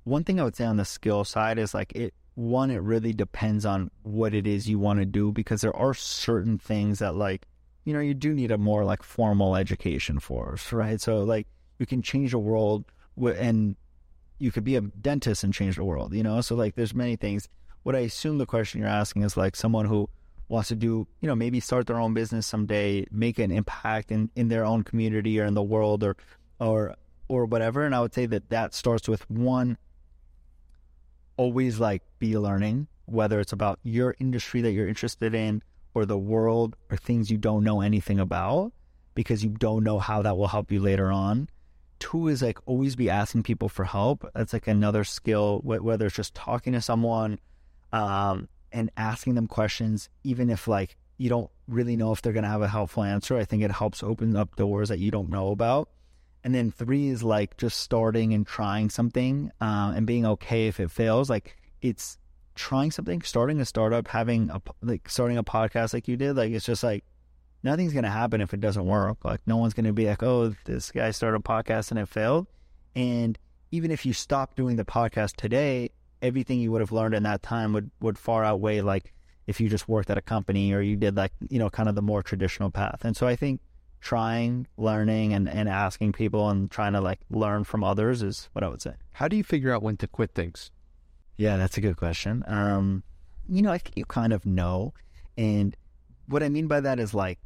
[0.04, 3.14] one thing I would say on the skill side is like it one it really
[3.14, 7.16] depends on what it is you want to do because there are certain things that
[7.16, 7.46] like
[7.86, 11.48] you know you do need a more like formal education for right so like
[11.78, 12.86] you can change the world
[13.22, 13.76] and
[14.40, 16.42] you could be a dentist and change the world, you know?
[16.42, 17.48] So like there's many things.
[17.84, 20.10] What I assume the question you're asking is like someone who
[20.48, 24.30] wants to do, you know, maybe start their own business someday, make an impact in,
[24.36, 26.16] in their own community or in the world or,
[26.64, 26.96] or,
[27.28, 27.86] or whatever.
[27.86, 29.78] And I would say that that starts with one,
[31.38, 35.62] always like be learning, whether it's about your industry that you're interested in
[35.94, 38.72] or the world or things you don't know anything about.
[39.16, 41.50] because you don't know how that will help you later on.
[42.00, 44.30] Two is like always be asking people for help.
[44.34, 47.40] That's like another skill, whether it's just talking to someone
[47.92, 52.44] um, and asking them questions, even if like you don't really know if they're going
[52.44, 53.38] to have a helpful answer.
[53.38, 55.90] I think it helps open up doors that you don't know about.
[56.44, 60.80] And then three is like just starting and trying something uh, and being okay if
[60.80, 61.30] it fails.
[61.30, 62.18] Like it's
[62.56, 66.36] trying something, starting a startup, having a like starting a podcast like you did.
[66.36, 67.06] Like it's just like
[67.64, 69.24] nothing's gonna happen if it doesn't work.
[69.24, 72.48] Like no one's gonna be like, oh, this guy started a podcast and it failed.
[72.96, 73.38] And
[73.72, 75.90] even if you stop doing the podcast today,
[76.22, 79.14] everything you would have learned in that time would would far outweigh like
[79.48, 81.96] if you just worked at a company or you did like you know kind of
[81.96, 83.02] the more traditional path.
[83.04, 83.62] And so I think
[84.04, 88.62] trying, learning, and, and asking people and trying to like learn from others is what
[88.62, 88.94] I would say.
[89.14, 90.72] How do you figure out when to quit things?
[91.38, 92.44] Yeah, that's a good question.
[92.46, 93.04] Um,
[93.48, 94.94] you know, I think you kind of know.
[95.38, 95.76] And
[96.28, 97.40] what I mean by that is like,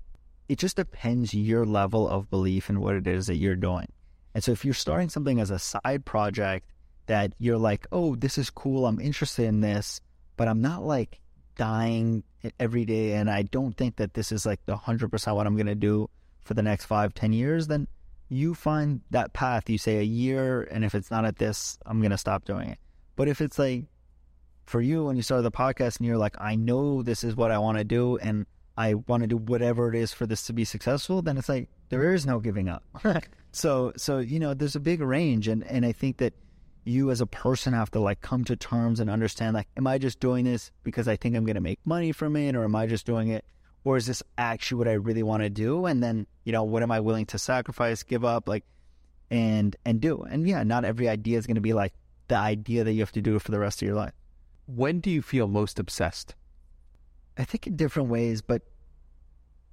[0.50, 3.88] it just depends your level of belief in what it is that you're doing.
[4.34, 6.72] And so if you're starting something as a side project
[7.06, 10.02] that you're like, oh, this is cool, I'm interested in this,
[10.38, 11.20] but I'm not like
[11.56, 12.24] dying
[12.60, 15.68] every day and I don't think that this is like the 100% what I'm going
[15.68, 16.10] to do
[16.48, 17.88] for the next five, ten years, then
[18.30, 19.70] you find that path.
[19.70, 22.80] You say a year, and if it's not at this, I'm gonna stop doing it.
[23.16, 23.86] But if it's like
[24.66, 27.52] for you when you started the podcast and you're like, I know this is what
[27.52, 28.46] I want to do, and
[28.78, 31.70] I want to do whatever it is for this to be successful, then it's like
[31.90, 32.84] there is no giving up.
[33.52, 36.34] so, so you know, there's a big range, and and I think that
[36.86, 39.98] you as a person have to like come to terms and understand like, am I
[39.98, 42.88] just doing this because I think I'm gonna make money from it, or am I
[42.88, 43.44] just doing it
[43.88, 45.86] or is this actually what I really want to do?
[45.86, 48.66] And then, you know, what am I willing to sacrifice, give up, like,
[49.32, 50.24] and and do?
[50.24, 51.94] And yeah, not every idea is going to be like
[52.28, 54.12] the idea that you have to do for the rest of your life.
[54.66, 56.36] When do you feel most obsessed?
[57.38, 58.64] I think in different ways, but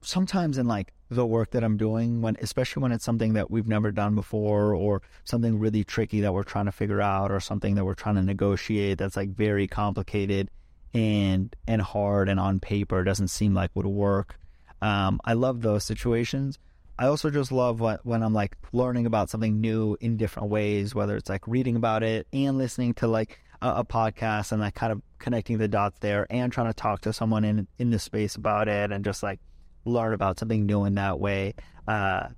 [0.00, 3.66] sometimes in like the work that I'm doing, when especially when it's something that we've
[3.66, 7.74] never done before, or something really tricky that we're trying to figure out, or something
[7.74, 10.50] that we're trying to negotiate that's like very complicated
[10.94, 14.38] and and hard and on paper doesn't seem like would work.
[14.80, 16.58] Um, I love those situations.
[16.98, 20.94] I also just love what, when I'm like learning about something new in different ways,
[20.94, 24.74] whether it's like reading about it and listening to like a, a, podcast and like
[24.74, 27.98] kind of connecting the dots there and trying to talk to someone in in the
[27.98, 29.40] space about it and just like
[29.84, 31.54] learn about something new in that way.
[31.88, 32.28] Uh,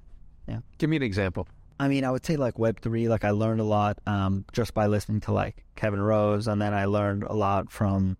[0.48, 0.60] yeah.
[0.78, 1.46] Give me an example.
[1.78, 3.08] I mean, I would say like Web three.
[3.08, 6.72] Like I learned a lot um, just by listening to like Kevin Rose, and then
[6.72, 8.16] I learned a lot from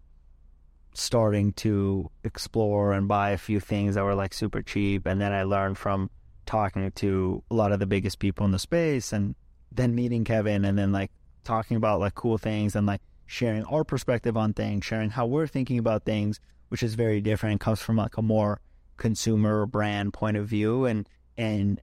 [0.97, 5.07] starting to explore and buy a few things that were like super cheap.
[5.07, 6.11] And then I learned from
[6.47, 9.35] talking to a lot of the biggest people in the space and
[9.73, 11.11] then meeting Kevin and then like
[11.45, 15.47] talking about like cool things and like sharing our perspective on things, sharing how we're
[15.47, 18.61] thinking about things, which is very different and comes from like a more
[18.97, 21.81] consumer brand point of view and, and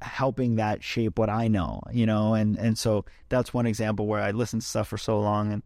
[0.00, 2.34] helping that shape what I know, you know?
[2.34, 5.62] And, and so that's one example where I listened to stuff for so long and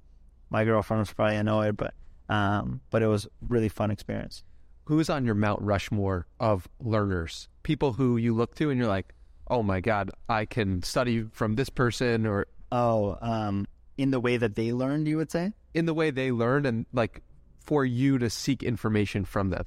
[0.51, 1.95] my girlfriend was probably annoyed, but
[2.29, 4.43] um, but it was really fun experience.
[4.85, 7.49] Who's on your Mount Rushmore of learners?
[7.63, 9.13] People who you look to and you're like,
[9.49, 12.47] oh my God, I can study from this person or.
[12.73, 13.67] Oh, um,
[13.97, 15.53] in the way that they learned, you would say?
[15.75, 17.23] In the way they learned and like
[17.61, 19.65] for you to seek information from them.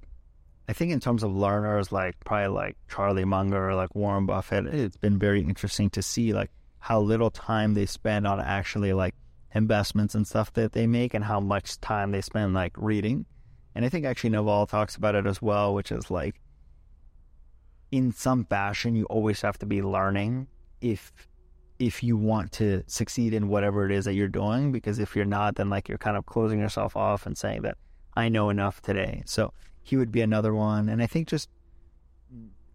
[0.67, 4.67] I think in terms of learners, like probably like Charlie Munger or like Warren Buffett,
[4.67, 9.15] it's been very interesting to see like how little time they spend on actually like
[9.53, 13.25] investments and stuff that they make and how much time they spend like reading.
[13.75, 16.39] And I think actually Naval talks about it as well, which is like
[17.91, 20.47] in some fashion you always have to be learning
[20.81, 21.11] if
[21.79, 25.25] if you want to succeed in whatever it is that you're doing because if you're
[25.25, 27.77] not then like you're kind of closing yourself off and saying that
[28.15, 29.23] I know enough today.
[29.25, 31.49] So he would be another one and I think just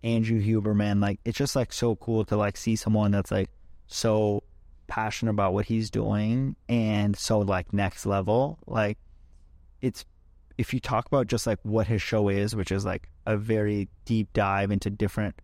[0.02, 3.50] Andrew Huberman like it's just like so cool to like see someone that's like
[3.86, 4.42] so
[4.86, 8.98] passionate about what he's doing and so like next level like
[9.80, 10.04] it's
[10.56, 13.88] if you talk about just like what his show is which is like a very
[14.04, 15.34] deep dive into different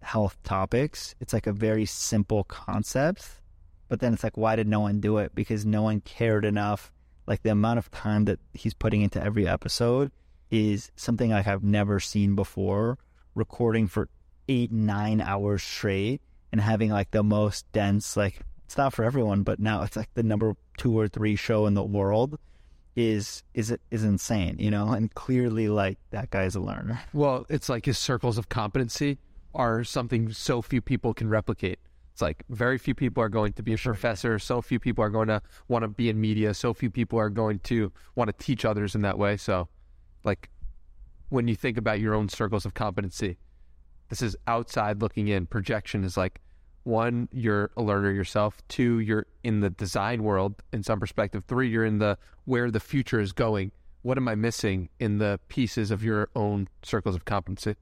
[0.00, 3.42] health topics it's like a very simple concept
[3.92, 5.34] but then it's like why did no one do it?
[5.34, 6.90] Because no one cared enough.
[7.26, 10.10] Like the amount of time that he's putting into every episode
[10.50, 12.96] is something I've never seen before
[13.34, 14.08] recording for
[14.48, 16.22] eight nine hours straight
[16.52, 18.40] and having like the most dense like
[18.72, 21.74] it's not for everyone, but now it's like the number two or three show in
[21.74, 22.38] the world
[22.96, 26.98] is is is insane, you know, and clearly like that guy's a learner.
[27.12, 29.18] Well, it's like his circles of competency
[29.54, 31.80] are something so few people can replicate.
[32.14, 35.10] It's like very few people are going to be a professor, so few people are
[35.10, 38.42] going to want to be in media, so few people are going to want to
[38.42, 39.36] teach others in that way.
[39.36, 39.68] So,
[40.24, 40.48] like
[41.28, 43.36] when you think about your own circles of competency,
[44.08, 45.44] This is outside looking in.
[45.44, 46.40] Projection is like
[46.84, 48.60] one, you're a learner yourself.
[48.68, 51.44] Two, you're in the design world in some perspective.
[51.46, 53.72] Three, you're in the where the future is going.
[54.02, 57.76] What am I missing in the pieces of your own circles of competency?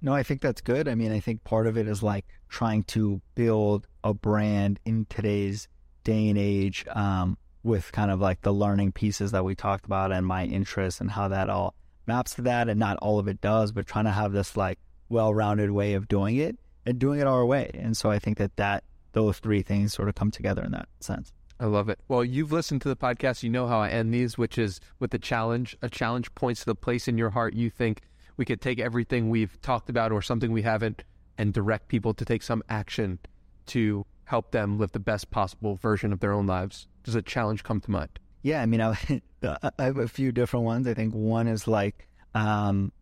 [0.00, 0.88] No, I think that's good.
[0.88, 5.06] I mean, I think part of it is like trying to build a brand in
[5.06, 5.68] today's
[6.04, 10.12] day and age um, with kind of like the learning pieces that we talked about
[10.12, 11.74] and my interests and how that all
[12.06, 12.68] maps to that.
[12.68, 14.78] And not all of it does, but trying to have this like
[15.08, 16.56] well rounded way of doing it
[16.86, 17.70] and doing it our way.
[17.74, 20.88] And so I think that that those three things sort of come together in that
[21.00, 21.32] sense.
[21.58, 21.98] I love it.
[22.08, 23.42] Well, you've listened to the podcast.
[23.42, 25.76] You know how I end these, which is with a challenge.
[25.80, 28.02] A challenge points to the place in your heart you think
[28.36, 31.02] we could take everything we've talked about or something we haven't
[31.38, 33.18] and direct people to take some action
[33.66, 36.86] to help them live the best possible version of their own lives.
[37.04, 38.18] Does a challenge come to mind?
[38.42, 38.96] Yeah, I mean, I,
[39.42, 40.86] I have a few different ones.
[40.86, 42.92] I think one is like um,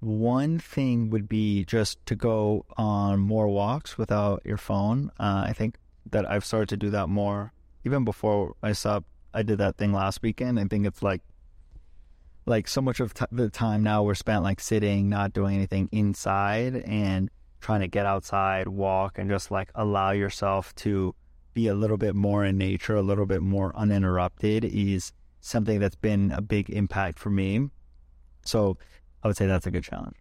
[0.00, 5.10] one thing would be just to go on more walks without your phone.
[5.18, 5.76] Uh, I think
[6.10, 7.52] that I've started to do that more.
[7.84, 10.60] Even before I stopped, I did that thing last weekend.
[10.60, 11.22] I think it's like,
[12.46, 15.88] like so much of t- the time now we're spent like sitting, not doing anything
[15.92, 17.30] inside, and
[17.60, 21.14] trying to get outside, walk, and just like allow yourself to
[21.54, 25.96] be a little bit more in nature, a little bit more uninterrupted is something that's
[25.96, 27.70] been a big impact for me.
[28.44, 28.76] So
[29.24, 30.16] I would say that's a good challenge.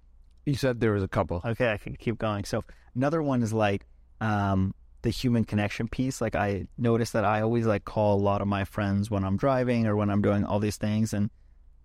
[0.46, 1.42] You said there was a couple.
[1.46, 2.46] Okay, I can keep going.
[2.46, 2.64] So
[2.96, 3.86] another one is like
[4.22, 6.22] um, the human connection piece.
[6.22, 9.38] Like I notice that I always like call a lot of my friends when I'm
[9.38, 11.30] driving or when I'm doing all these things, and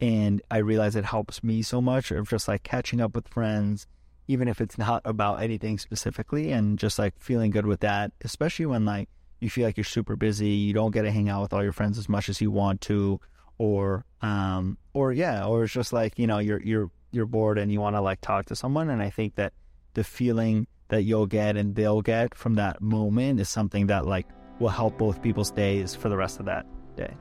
[0.01, 3.87] and I realize it helps me so much of just like catching up with friends,
[4.29, 8.13] even if it's not about anything specifically, and just like feeling good with that.
[8.23, 9.09] Especially when like
[9.41, 11.73] you feel like you're super busy, you don't get to hang out with all your
[11.73, 13.21] friends as much as you want to,
[13.59, 17.73] or um, or yeah, or it's just like you know you're you're you're bored and
[17.73, 18.91] you want to like talk to someone.
[18.91, 19.53] And I think that
[19.95, 24.27] the feeling that you'll get and they'll get from that moment is something that like
[24.59, 26.67] will help both people's days for the rest of that
[26.97, 27.15] day.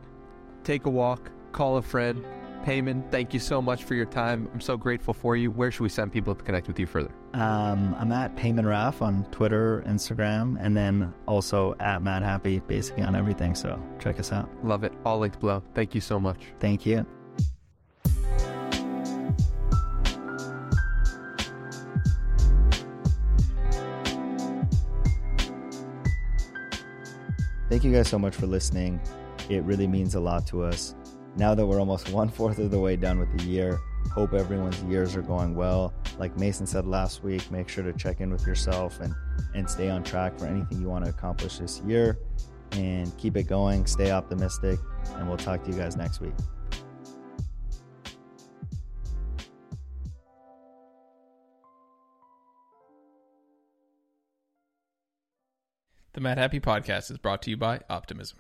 [0.64, 2.26] Take a walk, call a friend.
[2.66, 4.50] Peiman, thank you so much for your time.
[4.54, 5.52] I'm so grateful for you.
[5.52, 7.12] Where should we send people to connect with you further?
[7.34, 13.16] Um, I'm at Peiman Raf on Twitter, Instagram, and then also at Madhappy, basically on
[13.16, 13.56] everything.
[13.56, 14.50] So check us out.
[14.66, 14.92] Love it.
[15.06, 15.64] All linked below.
[15.76, 16.42] Thank you so much.
[16.60, 17.06] Thank you.
[27.70, 29.02] Thank you guys so much for listening.
[29.50, 30.96] It really means a lot to us.
[31.36, 33.80] Now that we're almost one fourth of the way done with the year,
[34.12, 35.94] hope everyone's years are going well.
[36.18, 39.14] Like Mason said last week, make sure to check in with yourself and,
[39.54, 42.18] and stay on track for anything you want to accomplish this year.
[42.72, 44.80] And keep it going, stay optimistic,
[45.16, 46.34] and we'll talk to you guys next week.
[56.18, 58.40] The Madhappy Podcast is brought to you by Optimism.